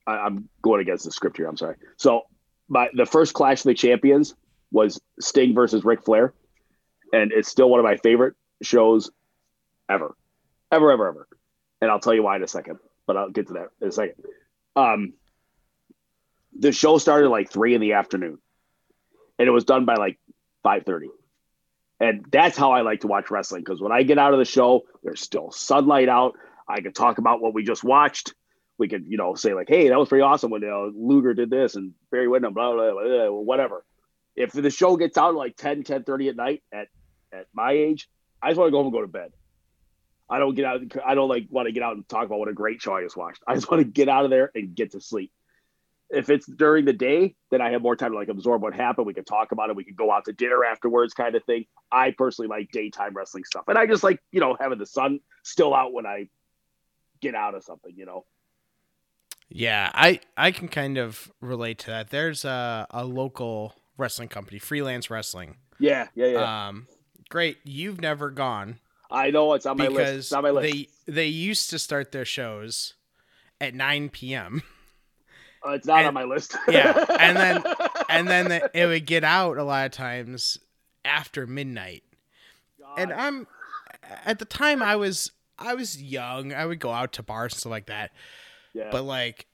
I, 0.06 0.16
I'm 0.18 0.50
going 0.60 0.82
against 0.82 1.06
the 1.06 1.10
script 1.10 1.38
here. 1.38 1.48
I'm 1.48 1.56
sorry. 1.56 1.76
So 1.96 2.24
my 2.68 2.90
the 2.92 3.06
first 3.06 3.32
Clash 3.32 3.60
of 3.60 3.68
the 3.68 3.74
Champions 3.74 4.34
was 4.70 5.00
Sting 5.20 5.54
versus 5.54 5.86
Ric 5.86 6.04
Flair, 6.04 6.34
and 7.14 7.32
it's 7.32 7.48
still 7.48 7.70
one 7.70 7.80
of 7.80 7.84
my 7.84 7.96
favorite 7.96 8.34
shows 8.60 9.10
ever, 9.88 10.14
ever, 10.70 10.92
ever, 10.92 11.08
ever. 11.08 11.28
And 11.80 11.90
I'll 11.90 11.98
tell 11.98 12.12
you 12.12 12.24
why 12.24 12.36
in 12.36 12.42
a 12.42 12.46
second, 12.46 12.78
but 13.06 13.16
I'll 13.16 13.30
get 13.30 13.46
to 13.46 13.54
that 13.54 13.68
in 13.80 13.88
a 13.88 13.92
second. 13.92 14.16
Um, 14.76 15.14
the 16.58 16.72
show 16.72 16.98
started 16.98 17.28
like 17.28 17.50
three 17.50 17.74
in 17.74 17.80
the 17.80 17.94
afternoon, 17.94 18.38
and 19.38 19.48
it 19.48 19.52
was 19.52 19.64
done 19.64 19.84
by 19.84 19.94
like 19.94 20.18
five 20.62 20.84
thirty. 20.84 21.08
And 22.00 22.24
that's 22.30 22.56
how 22.56 22.72
I 22.72 22.82
like 22.82 23.00
to 23.00 23.08
watch 23.08 23.30
wrestling 23.30 23.62
because 23.64 23.80
when 23.80 23.92
I 23.92 24.02
get 24.02 24.18
out 24.18 24.32
of 24.32 24.38
the 24.38 24.44
show, 24.44 24.82
there's 25.02 25.20
still 25.20 25.50
sunlight 25.50 26.08
out. 26.08 26.34
I 26.68 26.80
can 26.80 26.92
talk 26.92 27.18
about 27.18 27.40
what 27.40 27.54
we 27.54 27.64
just 27.64 27.82
watched. 27.82 28.34
We 28.76 28.88
could, 28.88 29.06
you 29.08 29.16
know, 29.16 29.34
say 29.34 29.54
like, 29.54 29.68
"Hey, 29.68 29.88
that 29.88 29.98
was 29.98 30.08
pretty 30.08 30.22
awesome 30.22 30.50
when 30.50 30.62
you 30.62 30.68
know, 30.68 30.92
Luger 30.94 31.34
did 31.34 31.50
this 31.50 31.74
and 31.74 31.94
Barry 32.10 32.28
Windham, 32.28 32.54
blah, 32.54 32.72
blah, 32.72 32.92
blah, 32.92 33.02
blah, 33.02 33.30
whatever." 33.32 33.84
If 34.36 34.52
the 34.52 34.70
show 34.70 34.96
gets 34.96 35.18
out 35.18 35.34
like 35.34 35.56
10, 35.56 35.82
10 35.82 36.04
30 36.04 36.28
at 36.28 36.36
night 36.36 36.62
at 36.72 36.86
at 37.32 37.46
my 37.52 37.72
age, 37.72 38.08
I 38.40 38.50
just 38.50 38.58
want 38.58 38.68
to 38.68 38.72
go 38.72 38.78
home 38.78 38.86
and 38.86 38.92
go 38.92 39.00
to 39.00 39.08
bed. 39.08 39.32
I 40.30 40.38
don't 40.38 40.54
get 40.54 40.64
out. 40.66 40.80
I 41.04 41.14
don't 41.14 41.28
like 41.28 41.46
want 41.50 41.66
to 41.66 41.72
get 41.72 41.82
out 41.82 41.96
and 41.96 42.08
talk 42.08 42.26
about 42.26 42.38
what 42.38 42.48
a 42.48 42.52
great 42.52 42.80
show 42.80 42.94
I 42.94 43.02
just 43.02 43.16
watched. 43.16 43.42
I 43.46 43.54
just 43.54 43.70
want 43.70 43.82
to 43.82 43.90
get 43.90 44.08
out 44.08 44.24
of 44.24 44.30
there 44.30 44.52
and 44.54 44.74
get 44.74 44.92
to 44.92 45.00
sleep. 45.00 45.32
If 46.10 46.30
it's 46.30 46.46
during 46.46 46.84
the 46.84 46.92
day, 46.92 47.34
then 47.50 47.60
I 47.60 47.70
have 47.70 47.82
more 47.82 47.96
time 47.96 48.12
to 48.12 48.16
like 48.16 48.28
absorb 48.28 48.62
what 48.62 48.74
happened. 48.74 49.06
We 49.06 49.14
can 49.14 49.24
talk 49.24 49.52
about 49.52 49.70
it. 49.70 49.76
We 49.76 49.84
can 49.84 49.94
go 49.94 50.10
out 50.10 50.24
to 50.26 50.32
dinner 50.32 50.64
afterwards, 50.64 51.14
kind 51.14 51.34
of 51.34 51.44
thing. 51.44 51.66
I 51.92 52.14
personally 52.16 52.48
like 52.48 52.70
daytime 52.72 53.14
wrestling 53.14 53.44
stuff, 53.44 53.64
and 53.68 53.78
I 53.78 53.86
just 53.86 54.02
like 54.02 54.20
you 54.30 54.40
know 54.40 54.56
having 54.58 54.78
the 54.78 54.86
sun 54.86 55.20
still 55.42 55.74
out 55.74 55.92
when 55.92 56.06
I 56.06 56.28
get 57.20 57.34
out 57.34 57.54
of 57.54 57.64
something. 57.64 57.92
You 57.96 58.06
know. 58.06 58.24
Yeah, 59.48 59.90
I 59.94 60.20
I 60.36 60.50
can 60.50 60.68
kind 60.68 60.98
of 60.98 61.30
relate 61.40 61.78
to 61.80 61.86
that. 61.88 62.10
There's 62.10 62.44
a 62.44 62.86
a 62.90 63.04
local 63.04 63.74
wrestling 63.96 64.28
company, 64.28 64.58
Freelance 64.58 65.10
Wrestling. 65.10 65.56
Yeah, 65.78 66.08
yeah, 66.14 66.26
yeah. 66.26 66.68
Um, 66.68 66.86
great. 67.28 67.58
You've 67.64 68.00
never 68.00 68.30
gone 68.30 68.78
I 69.10 69.30
know 69.30 69.54
it's 69.54 69.66
on 69.66 69.76
my 69.76 69.88
list. 69.88 70.18
It's 70.18 70.32
on 70.32 70.42
my 70.42 70.50
list. 70.50 70.72
they 71.06 71.12
they 71.12 71.26
used 71.26 71.70
to 71.70 71.78
start 71.78 72.12
their 72.12 72.24
shows 72.24 72.94
at 73.60 73.74
9 73.74 74.10
p.m. 74.10 74.62
Uh, 75.68 75.72
it's 75.72 75.86
not 75.86 75.98
and- 75.98 76.08
on 76.08 76.14
my 76.14 76.24
list. 76.24 76.56
yeah, 76.68 77.04
and 77.18 77.36
then- 77.36 77.62
and 78.08 78.28
then 78.28 78.48
the, 78.48 78.70
it 78.74 78.86
would 78.86 79.06
get 79.06 79.24
out 79.24 79.58
a 79.58 79.64
lot 79.64 79.86
of 79.86 79.92
times 79.92 80.58
after 81.04 81.46
midnight. 81.46 82.02
And 82.96 83.12
I'm 83.12 83.46
at 84.24 84.38
the 84.38 84.44
time 84.44 84.82
I 84.82 84.96
was 84.96 85.30
I 85.58 85.74
was 85.74 86.00
young. 86.02 86.52
I 86.52 86.64
would 86.66 86.80
go 86.80 86.90
out 86.90 87.12
to 87.14 87.22
bars 87.22 87.52
and 87.52 87.60
stuff 87.60 87.70
like 87.70 87.86
that. 87.86 88.12
yeah, 88.74 88.88
but 88.90 89.02
like 89.04 89.46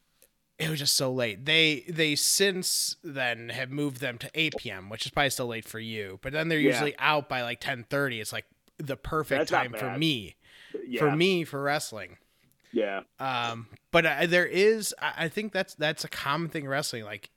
it 0.58 0.70
was 0.70 0.78
just 0.78 0.96
so 0.96 1.12
late. 1.12 1.44
They 1.44 1.84
they 1.88 2.14
since 2.14 2.96
then 3.02 3.48
have 3.50 3.70
moved 3.70 4.00
them 4.00 4.18
to 4.18 4.30
8 4.34 4.54
p.m., 4.58 4.88
which 4.88 5.04
is 5.04 5.10
probably 5.10 5.30
still 5.30 5.48
late 5.48 5.64
for 5.66 5.80
you. 5.80 6.20
But 6.22 6.32
then 6.32 6.48
they're 6.48 6.58
Yeah. 6.60 6.70
usually 6.70 6.94
out 6.98 7.28
by 7.28 7.42
like 7.42 7.60
10:30. 7.60 8.20
It's 8.20 8.32
like 8.32 8.46
the 8.78 8.96
perfect 8.96 9.40
That's 9.40 9.50
time 9.50 9.72
for 9.76 9.98
me. 9.98 10.36
yeah, 10.86 11.00
For 11.00 11.14
me 11.14 11.44
for 11.44 11.60
wrestling. 11.62 12.16
Yeah, 12.74 13.02
Um, 13.20 13.68
but 13.92 14.28
there 14.28 14.44
is 14.46 14.94
I 15.00 15.28
think 15.28 15.52
that's 15.52 15.74
that's 15.74 16.04
a 16.04 16.08
common 16.08 16.48
thing 16.48 16.64
in 16.64 16.68
wrestling. 16.70 17.04
Like 17.04 17.30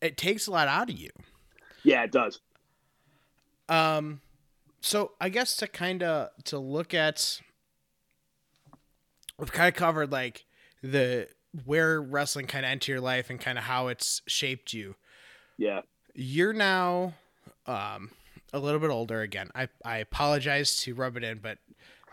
it 0.00 0.16
takes 0.16 0.46
a 0.46 0.50
lot 0.50 0.66
out 0.68 0.88
of 0.90 0.98
you. 0.98 1.10
yeah. 1.82 2.02
It 2.02 2.12
does. 2.12 2.40
Um, 3.68 4.20
so 4.80 5.12
I 5.20 5.28
guess 5.28 5.56
to 5.56 5.66
kind 5.66 6.02
of 6.02 6.30
to 6.44 6.58
look 6.58 6.94
at, 6.94 7.40
we've 9.38 9.52
kind 9.52 9.68
of 9.68 9.74
covered 9.74 10.10
like 10.10 10.44
the 10.82 11.28
where 11.64 12.00
wrestling 12.00 12.46
kind 12.46 12.64
of 12.64 12.70
entered 12.70 12.88
your 12.88 13.00
life 13.00 13.30
and 13.30 13.40
kind 13.40 13.58
of 13.58 13.64
how 13.64 13.88
it's 13.88 14.22
shaped 14.26 14.72
you. 14.72 14.96
Yeah, 15.56 15.82
You're 16.14 16.52
now 16.52 17.14
um 17.66 18.10
a 18.52 18.58
little 18.58 18.80
bit 18.80 18.90
older 18.90 19.20
again. 19.20 19.50
I 19.54 19.68
I 19.84 19.98
apologize 19.98 20.80
to 20.82 20.94
rub 20.94 21.16
it 21.16 21.24
in, 21.24 21.38
but 21.38 21.58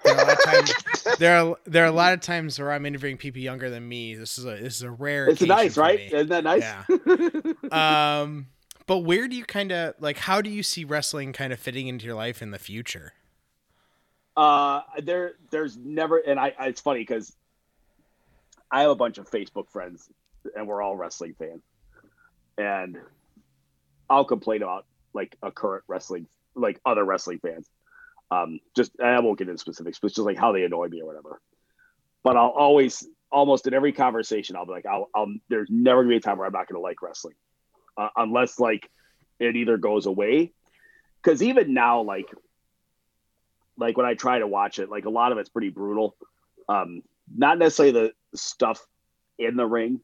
there 0.04 0.16
are 0.16 0.24
a 0.24 0.26
lot 0.26 0.38
of 0.38 0.44
times 0.44 0.74
there 1.20 1.38
are 1.38 1.56
there 1.66 1.84
are 1.84 1.88
a 1.88 1.92
lot 1.92 2.14
of 2.14 2.22
times 2.22 2.60
where 2.60 2.72
I'm 2.72 2.86
interviewing 2.86 3.18
people 3.18 3.42
younger 3.42 3.70
than 3.70 3.88
me. 3.88 4.16
This 4.16 4.38
is 4.38 4.46
a 4.46 4.58
this 4.58 4.76
is 4.76 4.84
a 4.84 4.92
rare. 4.92 5.28
it's 5.28 5.42
nice, 5.42 5.78
right? 5.78 6.00
me. 6.00 6.06
Isn't 6.08 6.30
that 6.30 6.44
nice? 6.44 6.64
Yeah. 6.64 8.22
um 8.22 8.48
but 8.88 9.00
where 9.00 9.28
do 9.28 9.36
you 9.36 9.46
kind 9.46 9.72
of 9.72 9.96
like 10.00 10.18
how 10.18 10.42
do 10.42 10.50
you 10.50 10.64
see 10.64 10.84
wrestling 10.84 11.34
kind 11.34 11.54
of 11.54 11.60
fitting 11.60 11.88
into 11.88 12.06
your 12.06 12.16
life 12.16 12.42
in 12.42 12.52
the 12.52 12.60
future 12.60 13.14
Uh, 14.38 14.82
there, 15.04 15.34
there's 15.50 15.78
never, 15.78 16.18
and 16.18 16.40
I, 16.40 16.54
I 16.58 16.68
it's 16.68 16.82
funny 16.82 17.02
because 17.02 17.36
I 18.72 18.82
have 18.82 18.92
a 18.92 18.96
bunch 18.96 19.18
of 19.18 19.30
Facebook 19.30 19.70
friends, 19.70 20.10
and 20.56 20.68
we're 20.68 20.82
all 20.82 20.96
wrestling 20.96 21.36
fans, 21.38 21.62
and 22.58 22.98
I'll 24.10 24.26
complain 24.26 24.64
about 24.64 24.86
like 25.14 25.36
a 25.44 25.52
current 25.52 25.84
wrestling, 25.88 26.28
like 26.56 26.80
other 26.86 27.04
wrestling 27.04 27.40
fans. 27.40 27.70
Um, 28.32 28.60
just 28.76 28.94
I 29.00 29.20
won't 29.20 29.38
get 29.38 29.50
into 29.50 29.60
specifics, 29.60 30.00
but 30.00 30.08
it's 30.08 30.16
just 30.16 30.26
like 30.26 30.38
how 30.38 30.54
they 30.54 30.64
annoy 30.64 30.88
me 30.88 31.02
or 31.02 31.06
whatever. 31.06 31.42
But 32.24 32.38
I'll 32.38 32.50
always, 32.50 33.06
almost 33.30 33.68
in 33.68 33.74
every 33.74 33.92
conversation, 33.92 34.56
I'll 34.56 34.66
be 34.66 34.72
like, 34.72 34.86
I'll, 34.86 35.10
I'll 35.14 35.28
there's 35.50 35.70
never 35.70 36.04
gonna 36.04 36.14
be 36.14 36.18
a 36.18 36.22
time 36.22 36.38
where 36.38 36.48
I'm 36.48 36.54
not 36.54 36.68
gonna 36.68 36.80
like 36.80 37.02
wrestling, 37.02 37.36
uh, 37.98 38.08
unless 38.16 38.58
like 38.58 38.90
it 39.40 39.58
either 39.58 39.78
goes 39.78 40.06
away, 40.06 40.54
because 41.22 41.44
even 41.44 41.74
now, 41.74 42.02
like 42.04 42.28
like 43.78 43.98
when 43.98 44.06
I 44.06 44.14
try 44.14 44.40
to 44.40 44.48
watch 44.48 44.80
it, 44.80 44.90
like 44.90 45.06
a 45.06 45.10
lot 45.10 45.34
of 45.34 45.38
it's 45.38 45.50
pretty 45.50 45.70
brutal. 45.70 46.16
Um, 46.70 47.02
not 47.36 47.58
necessarily 47.58 47.92
the 47.92 48.38
stuff 48.38 48.86
in 49.38 49.58
the 49.58 49.66
ring, 49.66 50.00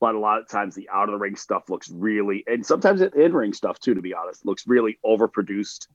but 0.00 0.16
a 0.16 0.18
lot 0.18 0.40
of 0.40 0.48
times 0.48 0.74
the 0.74 0.88
out 0.92 1.08
of 1.08 1.12
the 1.12 1.18
ring 1.18 1.36
stuff 1.36 1.70
looks 1.70 1.88
really, 1.88 2.42
and 2.48 2.66
sometimes 2.66 2.98
the 2.98 3.12
in 3.12 3.32
ring 3.32 3.52
stuff 3.52 3.78
too, 3.78 3.94
to 3.94 4.02
be 4.02 4.14
honest, 4.14 4.44
looks 4.44 4.66
really 4.66 4.98
overproduced 5.04 5.86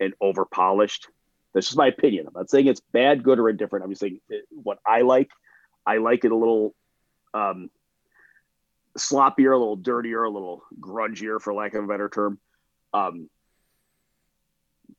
and 0.00 0.14
over 0.20 0.44
polished. 0.44 1.08
That's 1.52 1.66
just 1.66 1.78
my 1.78 1.86
opinion. 1.86 2.26
I'm 2.26 2.34
not 2.34 2.50
saying 2.50 2.66
it's 2.66 2.80
bad, 2.80 3.22
good, 3.22 3.38
or 3.38 3.48
indifferent. 3.48 3.84
I'm 3.84 3.90
just 3.90 4.00
saying 4.00 4.20
what 4.50 4.78
I 4.86 5.02
like. 5.02 5.30
I 5.86 5.98
like 5.98 6.24
it 6.24 6.32
a 6.32 6.36
little 6.36 6.74
um, 7.32 7.70
sloppier, 8.98 9.54
a 9.54 9.58
little 9.58 9.76
dirtier, 9.76 10.24
a 10.24 10.30
little 10.30 10.62
grungier, 10.80 11.40
for 11.40 11.54
lack 11.54 11.74
of 11.74 11.84
a 11.84 11.86
better 11.86 12.08
term. 12.08 12.38
Um, 12.92 13.30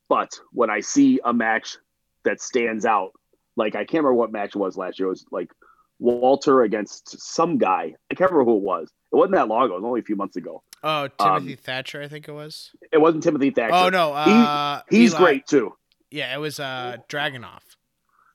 but 0.09 0.39
when 0.51 0.69
I 0.69 0.79
see 0.79 1.19
a 1.23 1.33
match 1.33 1.77
that 2.23 2.41
stands 2.41 2.85
out, 2.85 3.11
like 3.55 3.75
I 3.75 3.79
can't 3.79 4.03
remember 4.03 4.13
what 4.13 4.31
match 4.31 4.55
it 4.55 4.59
was 4.59 4.77
last 4.77 4.99
year. 4.99 5.07
It 5.07 5.11
was 5.11 5.25
like 5.31 5.51
Walter 5.99 6.61
against 6.61 7.19
some 7.19 7.57
guy. 7.57 7.95
I 8.09 8.15
can't 8.15 8.31
remember 8.31 8.51
who 8.51 8.57
it 8.57 8.63
was. 8.63 8.91
It 9.11 9.15
wasn't 9.15 9.35
that 9.35 9.47
long 9.47 9.65
ago. 9.65 9.73
It 9.73 9.81
was 9.81 9.85
only 9.85 9.99
a 9.99 10.03
few 10.03 10.15
months 10.15 10.35
ago. 10.35 10.63
Oh 10.89 11.07
timothy 11.19 11.55
thatcher 11.55 12.01
i 12.01 12.07
think 12.07 12.27
it 12.27 12.31
was 12.31 12.71
It 12.91 12.97
wasn't 12.99 13.23
Timothy 13.23 13.49
Thatcher. 13.51 13.73
oh 13.75 13.89
no 13.89 14.13
uh 14.13 14.81
he's 14.89 15.11
Eli- 15.13 15.19
great 15.19 15.47
too. 15.47 15.75
yeah 16.11 16.33
it 16.33 16.39
was 16.39 16.59
uh 16.59 16.97
Dragunov 17.09 17.59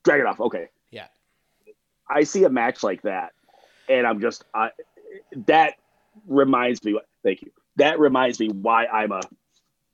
Dragunov. 0.05 0.39
Okay. 0.39 0.67
Yeah. 0.91 1.07
I 2.09 2.23
see 2.23 2.43
a 2.43 2.49
match 2.49 2.83
like 2.83 3.03
that, 3.03 3.31
and 3.87 4.05
I'm 4.05 4.19
just 4.19 4.43
I, 4.53 4.69
that 5.47 5.75
reminds 6.27 6.83
me. 6.83 6.99
Thank 7.23 7.41
you. 7.41 7.51
That 7.77 7.99
reminds 7.99 8.37
me 8.39 8.49
why 8.49 8.85
I'm 8.87 9.13
a 9.13 9.21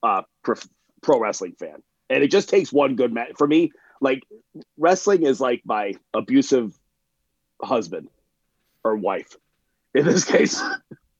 uh, 0.01 0.23
pro, 0.43 0.55
pro 1.03 1.19
wrestling 1.19 1.53
fan, 1.59 1.83
and 2.09 2.23
it 2.23 2.31
just 2.31 2.49
takes 2.49 2.73
one 2.73 2.95
good 2.95 3.13
match 3.13 3.33
for 3.37 3.45
me. 3.47 3.71
Like 4.01 4.23
wrestling 4.77 5.23
is 5.27 5.39
like 5.39 5.61
my 5.63 5.93
abusive 6.15 6.75
husband 7.61 8.09
or 8.83 8.95
wife 8.95 9.35
in 9.93 10.05
this 10.05 10.23
case. 10.33 10.59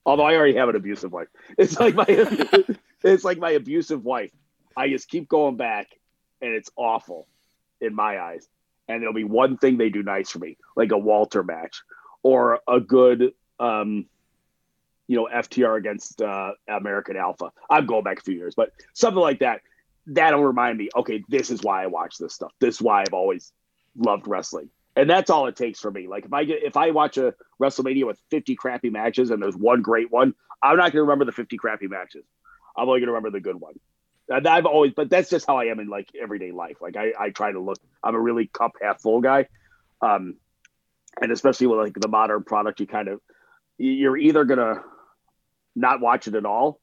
Although 0.10 0.24
I 0.24 0.36
already 0.36 0.56
have 0.56 0.70
an 0.70 0.76
abusive 0.76 1.12
wife, 1.12 1.28
it's 1.58 1.80
like 1.80 1.96
my 1.96 2.06
it's 3.04 3.24
like 3.24 3.38
my 3.38 3.52
abusive 3.52 4.04
wife. 4.04 4.32
I 4.76 4.90
just 4.90 5.10
keep 5.10 5.30
going 5.30 5.58
back, 5.58 5.88
and 6.42 6.54
it's 6.54 6.70
awful 6.76 7.28
in 7.82 7.96
my 7.96 8.20
eyes 8.20 8.48
and 8.90 9.02
there'll 9.02 9.14
be 9.14 9.24
one 9.24 9.56
thing 9.56 9.78
they 9.78 9.90
do 9.90 10.04
nice 10.04 10.32
for 10.32 10.40
me, 10.40 10.58
like 10.76 10.92
a 10.92 10.98
Walter 10.98 11.44
match 11.44 11.84
or 12.24 12.60
a 12.68 12.80
good, 12.82 13.34
um, 13.60 14.08
you 15.08 15.16
know, 15.16 15.30
FTR 15.32 15.78
against 15.78 16.22
uh, 16.22 16.52
American 16.68 17.16
Alpha. 17.16 17.52
I'm 17.70 17.86
going 17.86 18.04
back 18.04 18.20
a 18.20 18.24
few 18.24 18.36
years, 18.36 18.56
but 18.56 18.72
something 18.94 19.22
like 19.22 19.40
that. 19.40 19.62
That'll 20.08 20.44
remind 20.44 20.80
me, 20.80 20.90
okay, 20.96 21.24
this 21.30 21.52
is 21.52 21.62
why 21.62 21.84
I 21.84 21.88
watch 21.88 22.18
this 22.18 22.34
stuff. 22.34 22.52
This 22.60 22.76
is 22.76 22.82
why 22.82 23.02
I've 23.02 23.14
always 23.14 23.52
loved 23.96 24.28
wrestling, 24.28 24.72
and 25.00 25.10
that's 25.10 25.30
all 25.30 25.48
it 25.48 25.56
takes 25.56 25.80
for 25.80 25.90
me. 25.90 26.08
Like 26.08 26.26
if 26.26 26.34
I 26.34 26.44
get 26.44 26.62
if 26.64 26.76
I 26.76 26.92
watch 26.92 27.18
a 27.18 27.34
WrestleMania 27.62 28.06
with 28.06 28.20
50 28.32 28.56
crappy 28.56 28.90
matches 28.90 29.30
and 29.30 29.42
there's 29.42 29.56
one 29.56 29.82
great 29.82 30.12
one, 30.12 30.34
I'm 30.62 30.76
not 30.76 30.92
going 30.92 30.94
to 30.94 31.02
remember 31.04 31.26
the 31.26 31.32
50 31.32 31.58
crappy 31.58 31.88
matches. 31.88 32.26
I'm 32.76 32.88
only 32.88 33.00
going 33.00 33.08
to 33.08 33.14
remember 33.14 33.32
the 33.32 33.40
good 33.40 33.60
one. 33.60 33.74
And 34.28 34.46
I've 34.46 34.66
always, 34.66 34.94
but 34.94 35.10
that's 35.10 35.30
just 35.30 35.48
how 35.48 35.58
I 35.58 35.66
am 35.66 35.80
in 35.80 35.88
like 35.88 36.10
everyday 36.22 36.52
life. 36.52 36.78
Like 36.82 36.98
I, 36.98 37.14
I 37.18 37.30
try 37.30 37.52
to 37.52 37.60
look. 37.60 37.80
I'm 38.04 38.14
a 38.14 38.20
really 38.20 38.48
cup 38.48 38.74
half 38.82 39.02
full 39.02 39.22
guy, 39.22 39.48
um, 40.02 40.36
and 41.22 41.32
especially 41.32 41.68
with 41.68 41.80
like 41.80 41.94
the 41.96 42.08
modern 42.08 42.44
product, 42.44 42.80
you 42.80 42.88
kind 42.88 43.08
of 43.08 43.22
you're 43.78 44.18
either 44.18 44.44
gonna 44.44 44.84
not 45.76 46.02
watch 46.02 46.28
it 46.28 46.36
at 46.36 46.46
all, 46.46 46.80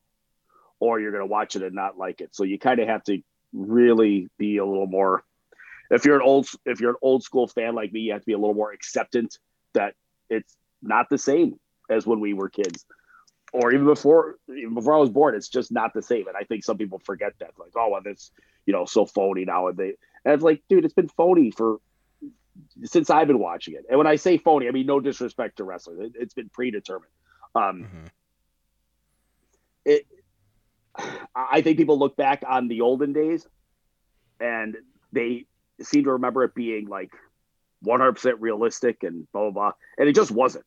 or 0.80 0.98
you're 0.98 1.12
gonna 1.12 1.26
watch 1.26 1.54
it 1.54 1.62
and 1.62 1.74
not 1.74 1.96
like 1.96 2.20
it. 2.20 2.34
So 2.34 2.42
you 2.42 2.58
kind 2.58 2.80
of 2.80 2.88
have 2.88 3.04
to 3.04 3.22
really 3.52 4.28
be 4.38 4.56
a 4.56 4.66
little 4.66 4.88
more. 4.88 5.22
If 5.90 6.04
you're 6.04 6.16
an 6.16 6.22
old, 6.22 6.48
if 6.64 6.80
you're 6.80 6.90
an 6.90 6.96
old 7.02 7.22
school 7.22 7.46
fan 7.46 7.74
like 7.74 7.92
me, 7.92 8.00
you 8.00 8.12
have 8.12 8.22
to 8.22 8.26
be 8.26 8.32
a 8.32 8.38
little 8.38 8.54
more 8.54 8.72
acceptant 8.72 9.38
that 9.74 9.94
it's 10.28 10.56
not 10.82 11.08
the 11.10 11.18
same 11.18 11.58
as 11.90 12.06
when 12.06 12.20
we 12.20 12.34
were 12.34 12.48
kids 12.48 12.84
or 13.52 13.72
even 13.72 13.86
before 13.86 14.36
even 14.48 14.74
before 14.74 14.94
I 14.94 14.98
was 14.98 15.10
born, 15.10 15.34
it's 15.34 15.48
just 15.48 15.72
not 15.72 15.94
the 15.94 16.02
same. 16.02 16.28
And 16.28 16.36
I 16.36 16.44
think 16.44 16.64
some 16.64 16.76
people 16.76 16.98
forget 16.98 17.32
that, 17.40 17.52
like, 17.58 17.72
oh, 17.76 17.90
well, 17.90 18.00
that's 18.04 18.30
you 18.66 18.72
know 18.72 18.84
so 18.84 19.06
phony 19.06 19.44
now. 19.44 19.68
And 19.68 19.76
they 19.76 19.94
and 20.24 20.34
it's 20.34 20.42
like, 20.42 20.62
dude, 20.68 20.84
it's 20.84 20.94
been 20.94 21.08
phony 21.08 21.50
for 21.50 21.78
since 22.84 23.10
I've 23.10 23.28
been 23.28 23.38
watching 23.38 23.74
it. 23.74 23.84
And 23.88 23.98
when 23.98 24.06
I 24.06 24.16
say 24.16 24.38
phony, 24.38 24.68
I 24.68 24.72
mean 24.72 24.86
no 24.86 25.00
disrespect 25.00 25.56
to 25.58 25.64
wrestling. 25.64 26.02
It, 26.02 26.12
it's 26.16 26.34
been 26.34 26.50
predetermined. 26.50 27.12
Um, 27.54 27.82
Mhm. 27.84 28.10
it, 29.84 30.06
I 31.34 31.62
think 31.62 31.78
people 31.78 31.98
look 31.98 32.16
back 32.16 32.42
on 32.46 32.68
the 32.68 32.80
olden 32.80 33.12
days, 33.12 33.46
and 34.40 34.76
they 35.12 35.46
seem 35.82 36.04
to 36.04 36.12
remember 36.12 36.44
it 36.44 36.54
being 36.54 36.88
like 36.88 37.10
100% 37.84 38.34
realistic 38.40 39.02
and 39.02 39.30
blah 39.32 39.42
blah 39.42 39.50
blah, 39.50 39.72
and 39.98 40.08
it 40.08 40.14
just 40.14 40.30
wasn't. 40.30 40.64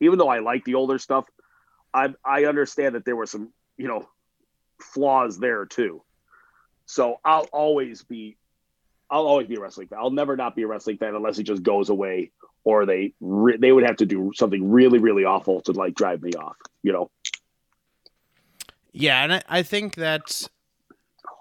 Even 0.00 0.18
though 0.18 0.28
I 0.28 0.40
like 0.40 0.64
the 0.64 0.74
older 0.74 0.98
stuff, 0.98 1.26
I 1.92 2.14
I 2.24 2.44
understand 2.44 2.94
that 2.94 3.04
there 3.04 3.16
were 3.16 3.26
some 3.26 3.52
you 3.76 3.88
know 3.88 4.08
flaws 4.80 5.38
there 5.38 5.66
too. 5.66 6.02
So 6.86 7.20
I'll 7.24 7.48
always 7.52 8.02
be 8.02 8.36
I'll 9.10 9.26
always 9.26 9.46
be 9.46 9.56
a 9.56 9.60
wrestling 9.60 9.88
fan. 9.88 9.98
I'll 10.00 10.10
never 10.10 10.36
not 10.36 10.56
be 10.56 10.62
a 10.62 10.66
wrestling 10.66 10.98
fan 10.98 11.14
unless 11.14 11.38
it 11.38 11.44
just 11.44 11.62
goes 11.62 11.90
away 11.90 12.32
or 12.64 12.86
they 12.86 13.14
re- 13.20 13.58
they 13.58 13.72
would 13.72 13.84
have 13.84 13.96
to 13.96 14.06
do 14.06 14.32
something 14.34 14.70
really 14.70 14.98
really 14.98 15.24
awful 15.24 15.60
to 15.62 15.72
like 15.72 15.94
drive 15.94 16.22
me 16.22 16.32
off. 16.32 16.56
You 16.82 16.92
know. 16.92 17.10
Yeah, 18.92 19.22
and 19.22 19.34
I, 19.34 19.42
I 19.48 19.62
think 19.62 19.94
that's 19.94 20.48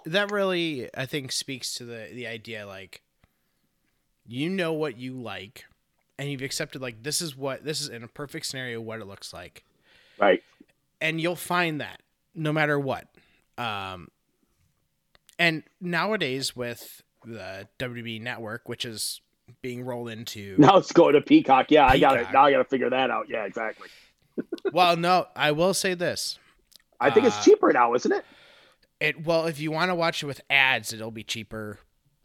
that 0.05 0.31
really 0.31 0.89
I 0.95 1.05
think 1.05 1.31
speaks 1.31 1.73
to 1.75 1.85
the 1.85 2.09
the 2.13 2.27
idea 2.27 2.65
like 2.65 3.01
you 4.31 4.49
know 4.49 4.71
what 4.73 4.97
you 4.97 5.13
like 5.21 5.65
and 6.17 6.29
you've 6.29 6.41
accepted 6.41 6.81
like 6.81 7.03
this 7.03 7.21
is 7.21 7.35
what 7.35 7.63
this 7.65 7.81
is 7.81 7.89
in 7.89 8.03
a 8.03 8.07
perfect 8.07 8.45
scenario 8.45 8.79
what 8.79 8.99
it 9.01 9.05
looks 9.07 9.33
like. 9.33 9.63
Right. 10.19 10.41
And 11.01 11.19
you'll 11.19 11.35
find 11.35 11.81
that 11.81 12.01
no 12.33 12.53
matter 12.53 12.79
what. 12.79 13.07
Um 13.57 14.07
and 15.37 15.63
nowadays 15.79 16.55
with 16.55 17.01
the 17.25 17.67
WWE 17.79 18.21
Network, 18.21 18.69
which 18.69 18.85
is 18.85 19.21
being 19.61 19.83
rolled 19.83 20.09
into 20.09 20.55
Now 20.59 20.77
it's 20.77 20.91
going 20.91 21.13
to 21.15 21.21
Peacock. 21.21 21.71
Yeah, 21.71 21.87
I 21.87 21.97
got 21.99 22.17
it. 22.17 22.27
Now 22.31 22.45
I 22.45 22.51
got 22.51 22.59
to 22.59 22.63
figure 22.65 22.89
that 22.89 23.09
out. 23.09 23.27
Yeah, 23.29 23.43
exactly. 23.45 23.89
Well, 24.71 24.95
no, 24.95 25.27
I 25.35 25.51
will 25.51 25.73
say 25.73 25.93
this. 25.93 26.39
I 26.99 27.09
think 27.11 27.25
Uh, 27.25 27.27
it's 27.27 27.43
cheaper 27.43 27.73
now, 27.73 27.93
isn't 27.95 28.11
it? 28.11 28.23
It 29.01 29.25
well, 29.25 29.45
if 29.47 29.59
you 29.59 29.71
want 29.71 29.89
to 29.91 29.95
watch 29.95 30.23
it 30.23 30.25
with 30.27 30.39
ads, 30.49 30.93
it'll 30.93 31.11
be 31.11 31.23
cheaper. 31.23 31.79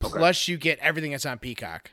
Okay. 0.04 0.16
Plus, 0.16 0.46
you 0.46 0.56
get 0.56 0.78
everything 0.78 1.10
that's 1.10 1.26
on 1.26 1.38
Peacock, 1.38 1.90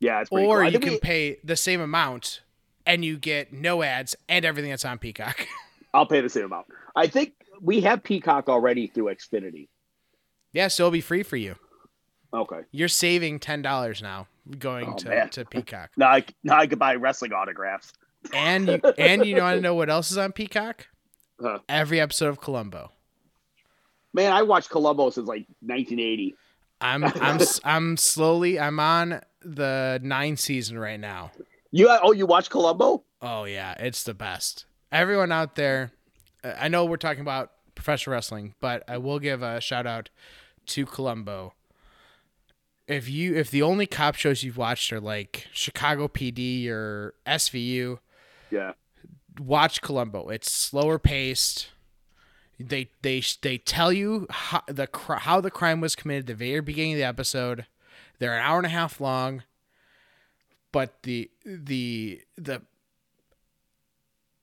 Yeah, 0.00 0.20
it's 0.20 0.30
pretty 0.30 0.46
or 0.46 0.62
cool. 0.62 0.72
You 0.72 0.78
can 0.80 0.92
we- 0.94 0.98
pay 0.98 1.36
the 1.44 1.56
same 1.56 1.80
amount 1.80 2.40
and 2.86 3.04
you 3.04 3.16
get 3.18 3.52
no 3.52 3.82
ads 3.82 4.16
and 4.28 4.44
everything 4.44 4.70
that's 4.70 4.84
on 4.84 4.98
Peacock. 4.98 5.46
I'll 5.94 6.06
pay 6.06 6.20
the 6.20 6.28
same 6.28 6.44
amount. 6.46 6.66
I 6.96 7.06
think 7.06 7.34
we 7.60 7.80
have 7.82 8.02
Peacock 8.02 8.48
already 8.48 8.86
through 8.86 9.06
Xfinity. 9.14 9.68
yeah, 10.52 10.68
so 10.68 10.84
it'll 10.84 10.90
be 10.92 11.00
free 11.00 11.22
for 11.22 11.36
you. 11.36 11.56
Okay. 12.32 12.60
You're 12.70 12.88
saving 12.88 13.40
ten 13.40 13.60
dollars 13.60 14.00
now 14.00 14.26
going 14.58 14.88
Oh, 14.88 14.96
to, 14.96 15.08
man. 15.08 15.28
to 15.30 15.44
Peacock, 15.44 15.90
Now 15.96 16.08
I 16.08 16.24
now 16.44 16.58
I 16.58 16.66
could 16.66 16.78
buy 16.78 16.94
wrestling 16.94 17.32
autographs. 17.32 17.92
and 18.32 18.68
you 18.68 18.80
and 18.98 19.26
you 19.26 19.36
want 19.36 19.56
to 19.56 19.60
know 19.60 19.74
what 19.74 19.90
else 19.90 20.10
is 20.10 20.18
on 20.18 20.32
Peacock? 20.32 20.86
Huh. 21.40 21.58
Every 21.68 22.00
episode 22.00 22.28
of 22.28 22.40
Columbo. 22.40 22.92
Man, 24.12 24.32
I 24.32 24.42
watched 24.42 24.70
Columbo 24.70 25.10
since 25.10 25.26
like 25.28 25.46
1980. 25.60 26.34
I'm 26.80 27.04
I'm 27.04 27.40
I'm 27.64 27.96
slowly 27.96 28.58
I'm 28.60 28.78
on 28.80 29.20
the 29.42 30.00
nine 30.02 30.36
season 30.36 30.78
right 30.78 31.00
now. 31.00 31.32
You 31.70 31.88
oh 32.02 32.12
you 32.12 32.26
watch 32.26 32.50
Columbo? 32.50 33.04
Oh 33.22 33.44
yeah, 33.44 33.74
it's 33.78 34.02
the 34.02 34.14
best. 34.14 34.64
Everyone 34.92 35.30
out 35.32 35.54
there, 35.54 35.92
I 36.42 36.68
know 36.68 36.84
we're 36.84 36.96
talking 36.96 37.20
about 37.20 37.52
professional 37.74 38.14
wrestling, 38.14 38.54
but 38.60 38.82
I 38.88 38.98
will 38.98 39.18
give 39.20 39.42
a 39.42 39.60
shout 39.60 39.86
out 39.86 40.10
to 40.66 40.84
Columbo. 40.86 41.54
If 42.88 43.08
you 43.08 43.36
if 43.36 43.50
the 43.50 43.62
only 43.62 43.86
cop 43.86 44.16
shows 44.16 44.42
you've 44.42 44.56
watched 44.56 44.92
are 44.92 45.00
like 45.00 45.46
Chicago 45.52 46.08
PD 46.08 46.68
or 46.68 47.14
SVU, 47.26 47.98
Yeah. 48.50 48.72
watch 49.38 49.80
Columbo. 49.80 50.28
It's 50.28 50.50
slower 50.50 50.98
paced. 50.98 51.68
They 52.58 52.90
they 53.02 53.22
they 53.42 53.58
tell 53.58 53.92
you 53.92 54.26
how 54.28 54.62
the 54.66 54.88
how 55.20 55.40
the 55.40 55.50
crime 55.52 55.80
was 55.80 55.94
committed 55.94 56.24
at 56.24 56.26
the 56.38 56.44
very 56.46 56.60
beginning 56.60 56.94
of 56.94 56.98
the 56.98 57.04
episode. 57.04 57.66
They're 58.20 58.34
an 58.36 58.42
hour 58.44 58.58
and 58.58 58.66
a 58.66 58.70
half 58.70 59.00
long, 59.00 59.42
but 60.72 61.02
the 61.02 61.28
the 61.44 62.20
the 62.36 62.62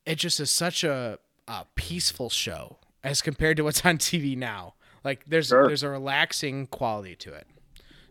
it 0.05 0.15
just 0.15 0.39
is 0.39 0.51
such 0.51 0.83
a 0.83 1.19
a 1.47 1.65
peaceful 1.75 2.29
show 2.29 2.77
as 3.03 3.21
compared 3.21 3.55
to 3.57 3.63
what's 3.63 3.85
on 3.85 3.97
TV 3.97 4.37
now. 4.37 4.73
Like 5.03 5.25
there's 5.25 5.47
Sure. 5.47 5.67
there's 5.67 5.83
a 5.83 5.89
relaxing 5.89 6.67
quality 6.67 7.15
to 7.17 7.33
it. 7.33 7.47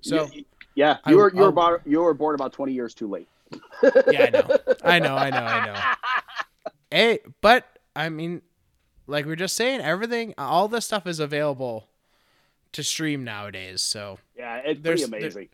So 0.01 0.31
yeah. 0.75 0.99
You 1.07 1.17
were 1.19 1.33
you 1.35 1.41
were 1.43 1.59
I'll- 1.61 1.81
you 1.85 2.01
were 2.01 2.15
born 2.15 2.35
about 2.35 2.53
20 2.53 2.73
years 2.73 2.95
too 2.95 3.09
late. 3.09 3.29
yeah, 4.11 4.27
I 4.27 4.31
know, 4.31 4.47
I 4.85 4.99
know, 4.99 5.15
I 5.17 5.31
know, 5.31 5.37
I 5.45 5.67
know. 5.67 5.75
Hey, 6.91 7.19
but 7.41 7.79
I 7.97 8.09
mean, 8.09 8.43
like 9.09 9.27
we 9.27 9.33
are 9.33 9.37
just 9.37 9.57
saying, 9.57 9.81
everything, 9.81 10.35
all 10.39 10.69
this 10.69 10.85
stuff 10.85 11.07
is 11.07 11.19
available 11.21 11.89
to 12.73 12.83
stream 12.85 13.25
nowadays. 13.25 13.83
So 13.83 14.19
Yeah, 14.37 14.57
it's 14.65 14.81
pretty 14.81 15.03
amazing. 15.03 15.49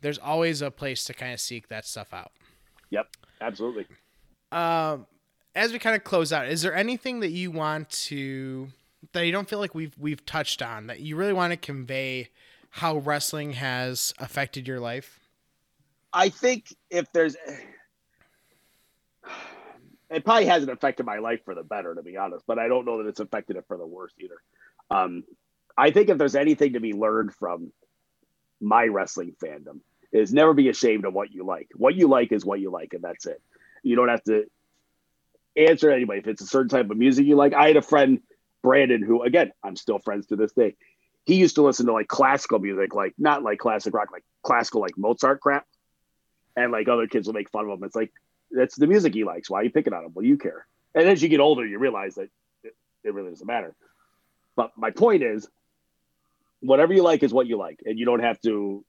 There's 0.00 0.18
always 0.18 0.62
a 0.62 0.70
place 0.70 1.04
to 1.04 1.14
kind 1.14 1.32
of 1.32 1.40
seek 1.40 1.68
that 1.68 1.86
stuff 1.86 2.12
out. 2.12 2.32
Yep, 2.90 3.08
absolutely. 3.40 3.86
Um, 4.52 5.06
as 5.54 5.72
we 5.72 5.78
kind 5.78 5.96
of 5.96 6.04
close 6.04 6.32
out, 6.32 6.48
is 6.48 6.62
there 6.62 6.74
anything 6.74 7.20
that 7.20 7.30
you 7.30 7.50
want 7.50 7.90
to 7.90 8.68
that 9.12 9.26
you 9.26 9.32
don't 9.32 9.48
feel 9.48 9.58
like 9.58 9.74
we've 9.74 9.94
we've 9.98 10.24
touched 10.24 10.62
on 10.62 10.86
that 10.88 11.00
you 11.00 11.16
really 11.16 11.32
want 11.32 11.52
to 11.52 11.56
convey 11.56 12.28
how 12.70 12.98
wrestling 12.98 13.52
has 13.54 14.12
affected 14.18 14.68
your 14.68 14.80
life? 14.80 15.20
I 16.12 16.28
think 16.30 16.74
if 16.90 17.10
there's, 17.12 17.36
it 20.10 20.24
probably 20.24 20.46
hasn't 20.46 20.72
affected 20.72 21.04
my 21.04 21.18
life 21.18 21.40
for 21.44 21.54
the 21.54 21.62
better, 21.62 21.94
to 21.94 22.02
be 22.02 22.16
honest. 22.16 22.44
But 22.46 22.58
I 22.58 22.68
don't 22.68 22.86
know 22.86 23.02
that 23.02 23.08
it's 23.08 23.20
affected 23.20 23.56
it 23.56 23.64
for 23.68 23.76
the 23.76 23.86
worse 23.86 24.12
either. 24.18 24.36
Um, 24.90 25.24
I 25.76 25.90
think 25.90 26.08
if 26.08 26.18
there's 26.18 26.34
anything 26.34 26.72
to 26.74 26.80
be 26.80 26.92
learned 26.92 27.34
from 27.34 27.72
my 28.60 28.86
wrestling 28.86 29.34
fandom, 29.42 29.80
is 30.12 30.32
never 30.32 30.54
be 30.54 30.68
ashamed 30.68 31.04
of 31.04 31.14
what 31.14 31.32
you 31.32 31.44
like. 31.44 31.68
What 31.74 31.94
you 31.94 32.08
like 32.08 32.32
is 32.32 32.44
what 32.44 32.60
you 32.60 32.70
like, 32.70 32.94
and 32.94 33.02
that's 33.02 33.26
it. 33.26 33.40
You 33.82 33.96
don't 33.96 34.08
have 34.08 34.24
to 34.24 34.46
answer 35.56 35.90
anybody 35.90 36.20
if 36.20 36.26
it's 36.26 36.42
a 36.42 36.46
certain 36.46 36.68
type 36.68 36.90
of 36.90 36.96
music 36.96 37.26
you 37.26 37.36
like. 37.36 37.52
I 37.52 37.68
had 37.68 37.76
a 37.76 37.82
friend, 37.82 38.20
Brandon, 38.62 39.02
who 39.02 39.22
again 39.22 39.52
I'm 39.62 39.76
still 39.76 39.98
friends 39.98 40.26
to 40.26 40.36
this 40.36 40.52
day. 40.52 40.76
He 41.24 41.34
used 41.34 41.56
to 41.56 41.62
listen 41.62 41.86
to 41.86 41.92
like 41.92 42.08
classical 42.08 42.58
music, 42.58 42.94
like 42.94 43.14
not 43.18 43.42
like 43.42 43.58
classic 43.58 43.92
rock, 43.92 44.10
like 44.12 44.24
classical, 44.42 44.80
like 44.80 44.96
Mozart 44.96 45.40
crap 45.40 45.66
and 46.56 46.72
like 46.72 46.88
other 46.88 47.06
kids 47.06 47.26
will 47.26 47.34
make 47.34 47.50
fun 47.50 47.64
of 47.64 47.78
him. 47.78 47.84
It's 47.84 47.94
like 47.94 48.12
that's 48.50 48.76
the 48.76 48.86
music 48.86 49.14
he 49.14 49.24
likes. 49.24 49.48
Why 49.48 49.60
are 49.60 49.64
you 49.64 49.70
picking 49.70 49.92
on 49.92 50.04
him? 50.04 50.12
Well, 50.14 50.24
you 50.24 50.38
care. 50.38 50.66
And 50.94 51.08
as 51.08 51.22
you 51.22 51.28
get 51.28 51.40
older, 51.40 51.66
you 51.66 51.78
realize 51.78 52.14
that 52.16 52.28
it, 52.64 52.74
it 53.04 53.14
really 53.14 53.30
doesn't 53.30 53.46
matter. 53.46 53.74
But 54.56 54.72
my 54.76 54.90
point 54.90 55.22
is, 55.22 55.48
whatever 56.60 56.92
you 56.92 57.02
like 57.02 57.22
is 57.22 57.32
what 57.32 57.46
you 57.46 57.58
like, 57.58 57.80
and 57.84 57.98
you 57.98 58.06
don't 58.06 58.22
have 58.22 58.40
to 58.40 58.84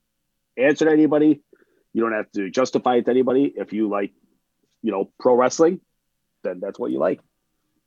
answer 0.60 0.86
to 0.86 0.92
anybody. 0.92 1.42
You 1.94 2.02
don't 2.04 2.14
have 2.14 2.32
to 2.34 2.50
justify 2.50 2.96
it 2.98 3.06
to 3.06 3.12
anybody. 3.12 3.52
If 3.56 3.74
you 3.74 3.90
like, 3.90 4.12
you 4.82 4.92
know, 4.92 5.12
pro 5.20 5.34
wrestling, 5.36 5.82
then 6.44 6.60
that's 6.62 6.78
what 6.80 6.92
you 6.92 7.00
like, 7.00 7.20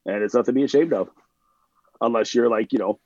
and 0.06 0.22
it's 0.22 0.34
nothing 0.34 0.54
to 0.54 0.58
be 0.60 0.64
ashamed 0.64 0.92
of, 0.92 1.08
unless 2.00 2.34
you're 2.34 2.48
like, 2.50 2.72
you 2.72 2.78
know. 2.78 2.98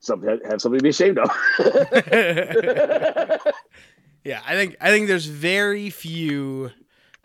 Something 0.00 0.38
have 0.48 0.60
something 0.60 0.78
to 0.78 0.82
be 0.82 0.90
ashamed 0.90 1.18
of. 1.18 1.30
yeah, 4.24 4.40
I 4.46 4.54
think 4.54 4.76
I 4.80 4.90
think 4.90 5.08
there's 5.08 5.26
very 5.26 5.90
few 5.90 6.70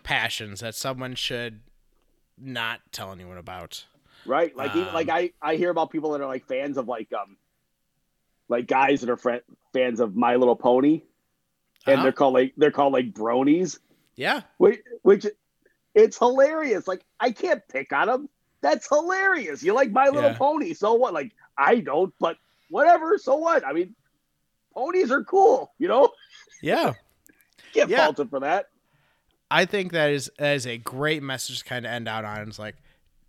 passions 0.03 0.61
that 0.61 0.73
someone 0.73 1.13
should 1.15 1.61
not 2.39 2.79
tell 2.91 3.11
anyone 3.11 3.37
about. 3.37 3.85
right 4.25 4.55
like 4.55 4.71
even 4.75 4.87
Um, 4.87 4.93
like 4.95 5.09
i 5.09 5.31
i 5.41 5.55
hear 5.55 5.69
about 5.69 5.91
people 5.91 6.11
that 6.11 6.21
are 6.21 6.27
like 6.27 6.47
fans 6.47 6.77
of 6.77 6.87
like 6.87 7.11
um 7.13 7.37
like 8.49 8.65
guys 8.65 9.01
that 9.01 9.11
are 9.11 9.17
fr- 9.17 9.45
fans 9.73 9.99
of 9.99 10.15
my 10.15 10.35
little 10.35 10.55
pony 10.55 11.01
and 11.87 11.95
Uh-huh. 11.95 12.03
they're 12.03 12.11
called 12.11 12.33
like 12.33 12.53
they're 12.57 12.71
called 12.71 12.93
like 12.93 13.11
bronies 13.13 13.79
Yeah, 14.15 14.41
which 14.57 14.79
which 15.03 15.25
it's 15.95 16.17
hilarious 16.17 16.87
like 16.87 17.03
i 17.19 17.31
can't 17.31 17.61
pick 17.69 17.91
on 17.91 18.07
them 18.07 18.29
that's 18.61 18.87
hilarious 18.87 19.63
you 19.63 19.73
like 19.73 19.91
my 19.91 20.07
little 20.09 20.29
Yeah. 20.29 20.37
pony 20.37 20.73
so 20.73 20.93
what 20.93 21.13
like 21.13 21.31
i 21.57 21.75
don't 21.79 22.13
but 22.19 22.37
whatever 22.69 23.17
so 23.17 23.35
what 23.35 23.65
i 23.65 23.73
mean 23.73 23.95
ponies 24.73 25.11
are 25.11 25.23
cool 25.23 25.73
you 25.79 25.87
know 25.87 26.09
yeah. 26.61 26.93
get 27.73 27.89
Yeah. 27.89 28.05
faulted 28.05 28.29
for 28.29 28.39
that 28.41 28.67
I 29.53 29.65
think 29.65 29.91
that 29.91 30.11
is 30.11 30.31
that 30.37 30.55
is 30.55 30.65
a 30.65 30.77
great 30.77 31.21
message 31.21 31.59
to 31.59 31.65
kind 31.65 31.85
of 31.85 31.91
end 31.91 32.07
out 32.07 32.23
on. 32.23 32.47
It's 32.47 32.57
like, 32.57 32.75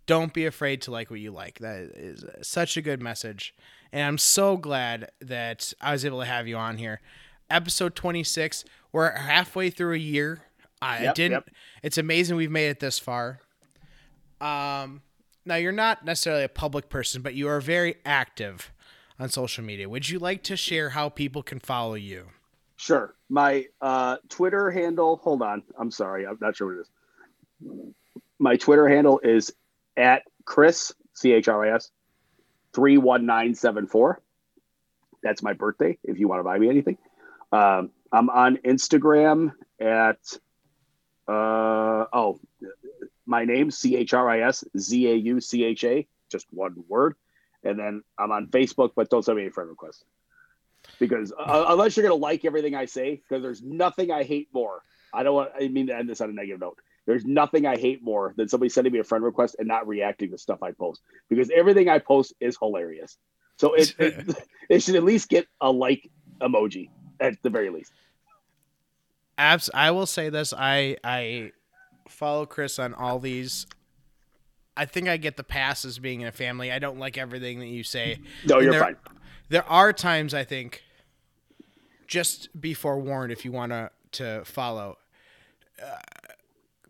don't 0.05 0.33
be 0.33 0.45
afraid 0.45 0.81
to 0.83 0.91
like 0.91 1.11
what 1.11 1.19
you 1.19 1.31
like. 1.31 1.59
That 1.59 1.81
is 1.97 2.23
such 2.41 2.77
a 2.77 2.81
good 2.81 3.01
message, 3.01 3.53
and 3.93 4.01
I'm 4.05 4.17
so 4.17 4.57
glad 4.57 5.11
that 5.21 5.71
I 5.79 5.91
was 5.93 6.03
able 6.03 6.19
to 6.19 6.25
have 6.25 6.47
you 6.47 6.57
on 6.57 6.77
here. 6.77 6.99
Episode 7.49 7.95
26. 7.95 8.65
We're 8.91 9.11
halfway 9.11 9.69
through 9.69 9.93
a 9.93 9.97
year. 9.99 10.41
I 10.81 11.03
Yep, 11.03 11.15
didn't. 11.15 11.31
yep. 11.31 11.49
It's 11.83 11.97
amazing 11.97 12.35
we've 12.35 12.51
made 12.51 12.67
it 12.69 12.79
this 12.81 12.99
far. 12.99 13.39
Um, 14.41 15.01
now 15.45 15.55
you're 15.55 15.71
not 15.71 16.03
necessarily 16.03 16.43
a 16.43 16.49
public 16.49 16.89
person, 16.89 17.21
but 17.21 17.35
you 17.35 17.47
are 17.47 17.61
very 17.61 17.95
active 18.05 18.71
on 19.19 19.29
social 19.29 19.63
media. 19.63 19.87
Would 19.87 20.09
you 20.09 20.19
like 20.19 20.43
to 20.43 20.57
share 20.57 20.89
how 20.89 21.07
people 21.09 21.43
can 21.43 21.59
follow 21.59 21.93
you? 21.93 22.27
Sure. 22.75 23.13
My 23.29 23.65
uh, 23.79 24.17
Twitter 24.27 24.71
handle, 24.71 25.17
hold 25.17 25.41
on. 25.41 25.63
I'm 25.79 25.91
sorry. 25.91 26.25
I'm 26.27 26.37
not 26.41 26.55
sure 26.55 26.67
what 26.67 26.77
it 26.77 26.81
is. 26.81 27.93
My 28.39 28.57
Twitter 28.57 28.89
handle 28.89 29.19
is 29.23 29.53
at 29.95 30.23
Chris, 30.45 30.91
C 31.13 31.31
H 31.31 31.47
R 31.47 31.65
I 31.65 31.75
S, 31.75 31.91
31974. 32.73 34.21
That's 35.21 35.41
my 35.41 35.53
birthday 35.53 35.97
if 36.03 36.19
you 36.19 36.27
want 36.27 36.39
to 36.39 36.43
buy 36.43 36.57
me 36.59 36.69
anything. 36.69 36.97
Um, 37.51 37.91
I'm 38.11 38.29
on 38.29 38.57
Instagram 38.57 39.53
at, 39.79 40.19
uh, 41.27 42.05
oh, 42.11 42.39
my 43.25 43.45
name, 43.45 43.71
C 43.71 43.95
H 43.95 44.13
R 44.13 44.29
I 44.29 44.41
S 44.41 44.63
Z 44.77 45.07
A 45.09 45.15
U 45.15 45.39
C 45.39 45.63
H 45.63 45.83
A, 45.85 46.07
just 46.29 46.47
one 46.51 46.83
word. 46.87 47.15
And 47.63 47.79
then 47.79 48.03
I'm 48.17 48.31
on 48.31 48.47
Facebook, 48.47 48.91
but 48.95 49.09
don't 49.09 49.23
send 49.23 49.37
me 49.37 49.43
any 49.43 49.51
friend 49.51 49.69
requests. 49.69 50.03
because 50.99 51.31
uh, 51.37 51.65
unless 51.69 51.95
you're 51.95 52.03
gonna 52.03 52.15
like 52.15 52.45
everything 52.45 52.75
I 52.75 52.85
say, 52.85 53.15
because 53.15 53.41
there's 53.41 53.61
nothing 53.61 54.11
I 54.11 54.23
hate 54.23 54.49
more. 54.53 54.81
I 55.13 55.23
don't 55.23 55.35
want. 55.35 55.51
I 55.59 55.67
mean 55.67 55.87
to 55.87 55.95
end 55.95 56.09
this 56.09 56.21
on 56.21 56.29
a 56.29 56.33
negative 56.33 56.59
note. 56.59 56.79
There's 57.05 57.25
nothing 57.25 57.65
I 57.65 57.77
hate 57.77 58.01
more 58.01 58.33
than 58.37 58.47
somebody 58.47 58.69
sending 58.69 58.93
me 58.93 58.99
a 58.99 59.03
friend 59.03 59.23
request 59.23 59.57
and 59.59 59.67
not 59.67 59.87
reacting 59.87 60.31
to 60.31 60.37
stuff 60.37 60.63
I 60.63 60.71
post 60.71 61.01
because 61.29 61.49
everything 61.53 61.89
I 61.89 61.99
post 61.99 62.33
is 62.39 62.57
hilarious. 62.57 63.17
So 63.57 63.73
it 63.73 63.93
it, 63.99 64.37
it 64.69 64.83
should 64.83 64.95
at 64.95 65.03
least 65.03 65.29
get 65.29 65.47
a 65.59 65.69
like 65.71 66.09
emoji 66.39 66.89
at 67.19 67.41
the 67.43 67.49
very 67.49 67.69
least. 67.69 67.91
Abs. 69.37 69.69
I 69.73 69.91
will 69.91 70.05
say 70.05 70.29
this. 70.29 70.53
I 70.55 70.97
I 71.03 71.51
follow 72.07 72.45
Chris 72.45 72.79
on 72.79 72.93
all 72.93 73.19
these. 73.19 73.67
I 74.75 74.85
think 74.85 75.07
I 75.07 75.17
get 75.17 75.37
the 75.37 75.43
pass 75.43 75.85
as 75.85 75.99
being 75.99 76.21
in 76.21 76.27
a 76.27 76.31
family. 76.31 76.71
I 76.71 76.79
don't 76.79 76.97
like 76.97 77.17
everything 77.17 77.59
that 77.59 77.67
you 77.67 77.83
say. 77.83 78.19
No, 78.45 78.55
And 78.55 78.63
you're 78.63 78.73
there, 78.73 78.81
fine. 78.81 78.95
There 79.49 79.69
are 79.69 79.93
times 79.93 80.33
I 80.33 80.43
think. 80.43 80.83
Just 82.07 82.59
be 82.59 82.73
forewarned 82.73 83.31
if 83.31 83.43
you 83.43 83.51
want 83.51 83.71
to 83.71 83.89
to 84.13 84.45
follow. 84.45 84.97
Uh, 85.83 85.97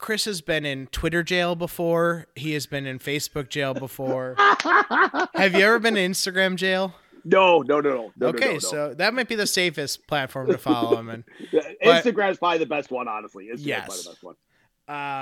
Chris 0.04 0.26
has 0.26 0.42
been 0.42 0.66
in 0.66 0.88
Twitter 0.88 1.24
jail 1.24 1.56
before. 1.56 2.28
He 2.36 2.52
has 2.56 2.66
been 2.66 2.86
in 2.86 3.00
Facebook 3.00 3.48
jail 3.48 3.74
before. 3.74 4.36
Have 5.34 5.54
you 5.56 5.62
ever 5.62 5.80
been 5.80 5.96
in 5.96 6.12
Instagram 6.12 6.58
jail? 6.58 6.94
No, 7.24 7.60
no, 7.60 7.80
no, 7.80 7.90
no. 7.90 8.12
no 8.18 8.28
okay, 8.28 8.48
no, 8.48 8.54
no, 8.56 8.60
so 8.60 8.94
that 8.96 9.14
might 9.14 9.30
be 9.30 9.36
the 9.36 9.48
safest 9.48 10.06
platform 10.06 10.48
to 10.48 10.58
follow 10.58 10.98
him 10.98 11.10
in. 11.10 11.24
no. 11.54 11.62
but- 11.82 12.04
Instagram's 12.04 12.38
probably 12.38 12.58
the 12.58 12.66
best 12.66 12.92
one, 12.92 13.08
honestly. 13.08 13.46
Instagram's 13.46 13.66
Yes. 13.66 13.86
probably 13.86 14.04
the 14.04 14.10
best 14.10 14.24
one. 14.24 14.36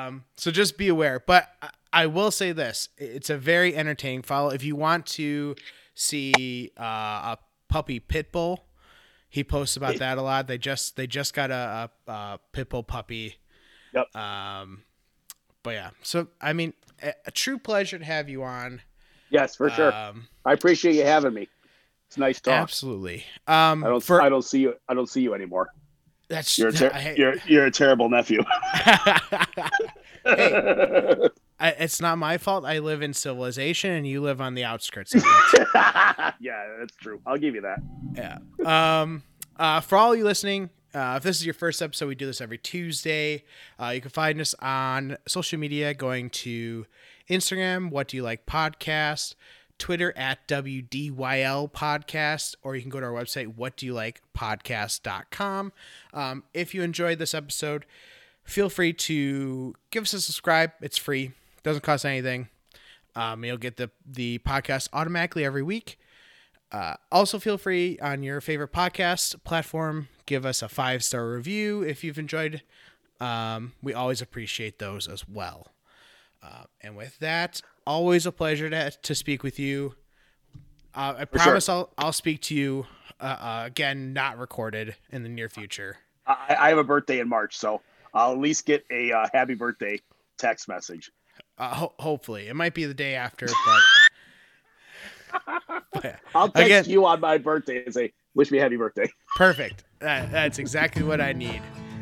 Um, 0.08 0.24
so 0.38 0.50
just 0.50 0.80
be 0.80 0.88
aware. 0.88 1.20
But 1.20 1.48
I- 1.62 1.70
I 1.94 2.06
will 2.08 2.32
say 2.32 2.52
this: 2.52 2.90
it's 2.98 3.30
a 3.30 3.38
very 3.38 3.76
entertaining 3.76 4.24
follow. 4.24 4.50
If 4.50 4.64
you 4.64 4.76
want 4.76 5.06
to 5.08 5.56
see 5.94 6.72
uh, 6.76 6.84
a 6.84 7.38
puppy 7.70 8.00
pit 8.00 8.32
bull, 8.32 8.66
he 9.30 9.44
posts 9.44 9.78
about 9.78 9.98
that 9.98 10.18
a 10.18 10.24
lot. 10.24 10.48
They 10.48 10.58
just 10.58 10.96
they 10.96 11.06
just 11.06 11.36
got 11.36 11.52
a, 11.52 11.92
a, 12.08 12.12
a 12.12 12.40
pit 12.52 12.70
bull 12.70 12.82
puppy. 12.82 13.36
Yep. 13.94 14.16
Um, 14.16 14.84
but 15.64 15.72
yeah, 15.72 15.90
so 16.02 16.28
I 16.40 16.54
mean, 16.54 16.74
a, 17.02 17.14
a 17.28 17.32
true 17.32 17.58
pleasure 17.58 18.00
to 18.00 18.06
have 18.06 18.30
you 18.30 18.44
on. 18.44 18.82
Yes, 19.30 19.56
for 19.56 19.70
sure. 19.70 19.94
Um, 19.94 20.28
I 20.46 20.54
appreciate 20.54 20.96
you 20.96 21.04
having 21.04 21.34
me. 21.34 21.48
It's 22.08 22.18
nice 22.18 22.42
talk. 22.42 22.54
absolutely. 22.56 23.26
Um, 23.48 23.84
I 23.84 23.88
don't. 23.88 24.04
for 24.04 24.22
I 24.22 24.28
don't 24.30 24.44
see 24.44 24.60
you. 24.60 24.74
I 24.90 24.94
don't 24.94 25.08
see 25.08 25.22
you 25.22 25.34
anymore. 25.34 25.70
that's 26.28 26.58
You're 26.58 26.70
a 26.70 26.74
ter- 26.74 26.92
I- 26.94 27.16
you're 27.18 27.36
you're 27.48 27.66
a 27.68 27.72
terrible 27.72 28.10
nephew. 28.10 28.42
I, 30.26 31.30
it's 31.80 32.02
not 32.02 32.18
my 32.18 32.38
fault. 32.38 32.66
I 32.66 32.80
live 32.80 33.02
in 33.02 33.14
civilization, 33.14 33.92
and 33.92 34.08
you 34.08 34.22
live 34.22 34.42
on 34.42 34.56
the 34.56 34.64
outskirts 34.64 35.14
of 35.16 35.24
it. 35.26 35.68
yeah, 36.40 36.66
that's 36.80 36.96
true. 36.98 37.22
I'll 37.26 37.38
give 37.38 37.56
you 37.56 37.62
that. 37.62 37.80
Yeah. 38.16 39.02
Um. 39.02 39.24
Uh. 39.58 39.80
For 39.80 39.98
all 39.98 40.16
you 40.16 40.24
listening, 40.24 40.70
uh, 40.94 41.16
if 41.18 41.24
this 41.24 41.38
is 41.38 41.46
your 41.46 41.54
first 41.54 41.82
episode, 41.82 42.08
we 42.08 42.16
do 42.16 42.26
this 42.26 42.42
every 42.42 42.58
Tuesday. 42.58 43.44
Uh, 43.80 43.90
you 43.90 44.02
can 44.02 44.12
find 44.12 44.40
us 44.42 44.54
on 44.60 45.18
social 45.28 45.60
media, 45.60 45.94
going 45.94 46.30
to 46.30 46.86
Instagram. 47.30 47.90
What 47.90 48.08
do 48.08 48.18
you 48.18 48.24
like? 48.24 48.46
Podcast. 48.46 49.36
Twitter 49.82 50.14
at 50.16 50.48
WDYL 50.48 51.72
podcast, 51.72 52.54
or 52.62 52.76
you 52.76 52.82
can 52.82 52.92
go 52.92 53.00
to 53.00 53.06
our 53.08 53.12
website, 53.12 53.56
what 53.56 53.76
do 53.76 53.88
you 53.88 53.96
like 53.96 54.22
podcast.com. 54.38 55.74
Um, 56.14 56.44
if 56.54 56.76
you 56.76 56.84
enjoyed 56.84 57.18
this 57.18 57.34
episode, 57.34 57.88
feel 58.44 58.70
free 58.70 58.94
to 58.94 59.74
give 59.90 60.04
us 60.04 60.14
a 60.14 60.22
subscribe. 60.22 60.74
It's 60.82 61.00
free, 61.00 61.32
doesn't 61.64 61.82
cost 61.82 62.06
anything. 62.06 62.50
Um, 63.16 63.44
you'll 63.44 63.58
get 63.58 63.78
the, 63.78 63.90
the 64.06 64.38
podcast 64.40 64.88
automatically 64.94 65.44
every 65.44 65.64
week. 65.64 65.98
Uh, 66.72 66.94
also, 67.12 67.40
feel 67.40 67.58
free 67.58 67.98
on 68.00 68.22
your 68.22 68.40
favorite 68.40 68.72
podcast 68.72 69.44
platform, 69.44 70.10
give 70.32 70.46
us 70.46 70.62
a 70.62 70.70
five 70.70 71.04
star 71.04 71.30
review 71.30 71.82
if 71.82 72.06
you've 72.06 72.18
enjoyed. 72.18 72.62
Um, 73.20 73.74
we 73.84 73.94
always 73.94 74.22
appreciate 74.22 74.80
those 74.80 75.10
as 75.10 75.28
well. 75.28 75.68
Uh, 76.42 76.64
and 76.80 76.96
with 76.96 77.20
that, 77.20 77.62
always 77.86 78.26
a 78.26 78.32
pleasure 78.32 78.70
to, 78.70 78.92
to 78.92 79.14
speak 79.14 79.44
with 79.44 79.60
you. 79.60 79.96
Uh, 80.96 81.16
I 81.18 81.20
sure. 81.20 81.26
promise 81.28 81.68
I'll 81.68 81.92
I'll 81.98 82.14
speak 82.14 82.42
to 82.44 82.56
you 82.56 82.86
uh, 83.20 83.24
uh, 83.24 83.64
again, 83.66 84.14
not 84.14 84.38
recorded 84.38 84.96
in 85.12 85.24
the 85.24 85.30
near 85.30 85.50
future. 85.50 85.98
I, 86.26 86.56
I 86.58 86.70
have 86.70 86.78
a 86.78 86.84
birthday 86.84 87.20
in 87.20 87.28
March, 87.28 87.58
so 87.58 87.82
I'll 88.14 88.32
at 88.32 88.40
least 88.40 88.66
get 88.66 88.86
a 88.90 89.12
uh, 89.12 89.28
happy 89.34 89.56
birthday 89.56 90.00
text 90.38 90.70
message. 90.70 91.12
Uh, 91.58 91.74
ho- 91.74 91.94
hopefully, 92.00 92.48
it 92.48 92.56
might 92.56 92.74
be 92.74 92.86
the 92.86 92.94
day 92.94 93.16
after, 93.16 93.48
but, 95.34 95.42
but. 95.94 96.20
I'll 96.34 96.48
text 96.50 96.66
Again- 96.66 96.86
you 96.86 97.06
on 97.06 97.20
my 97.20 97.38
birthday 97.38 97.84
and 97.84 97.94
say, 97.94 98.14
"Wish 98.34 98.50
me 98.50 98.60
a 98.60 98.62
happy 98.62 98.78
birthday." 98.78 99.10
Perfect. 99.36 99.84
That, 100.02 100.32
that's 100.32 100.60
exactly 100.60 101.04
what 101.04 101.22
I 101.22 101.32
need. 101.34 101.62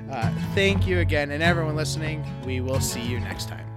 Uh, 0.10 0.32
thank 0.56 0.88
you 0.88 1.00
again, 1.00 1.32
and 1.32 1.44
everyone 1.44 1.76
listening. 1.76 2.26
We 2.46 2.62
will 2.62 2.80
see 2.80 3.02
you 3.02 3.20
next 3.20 3.48
time. 3.48 3.69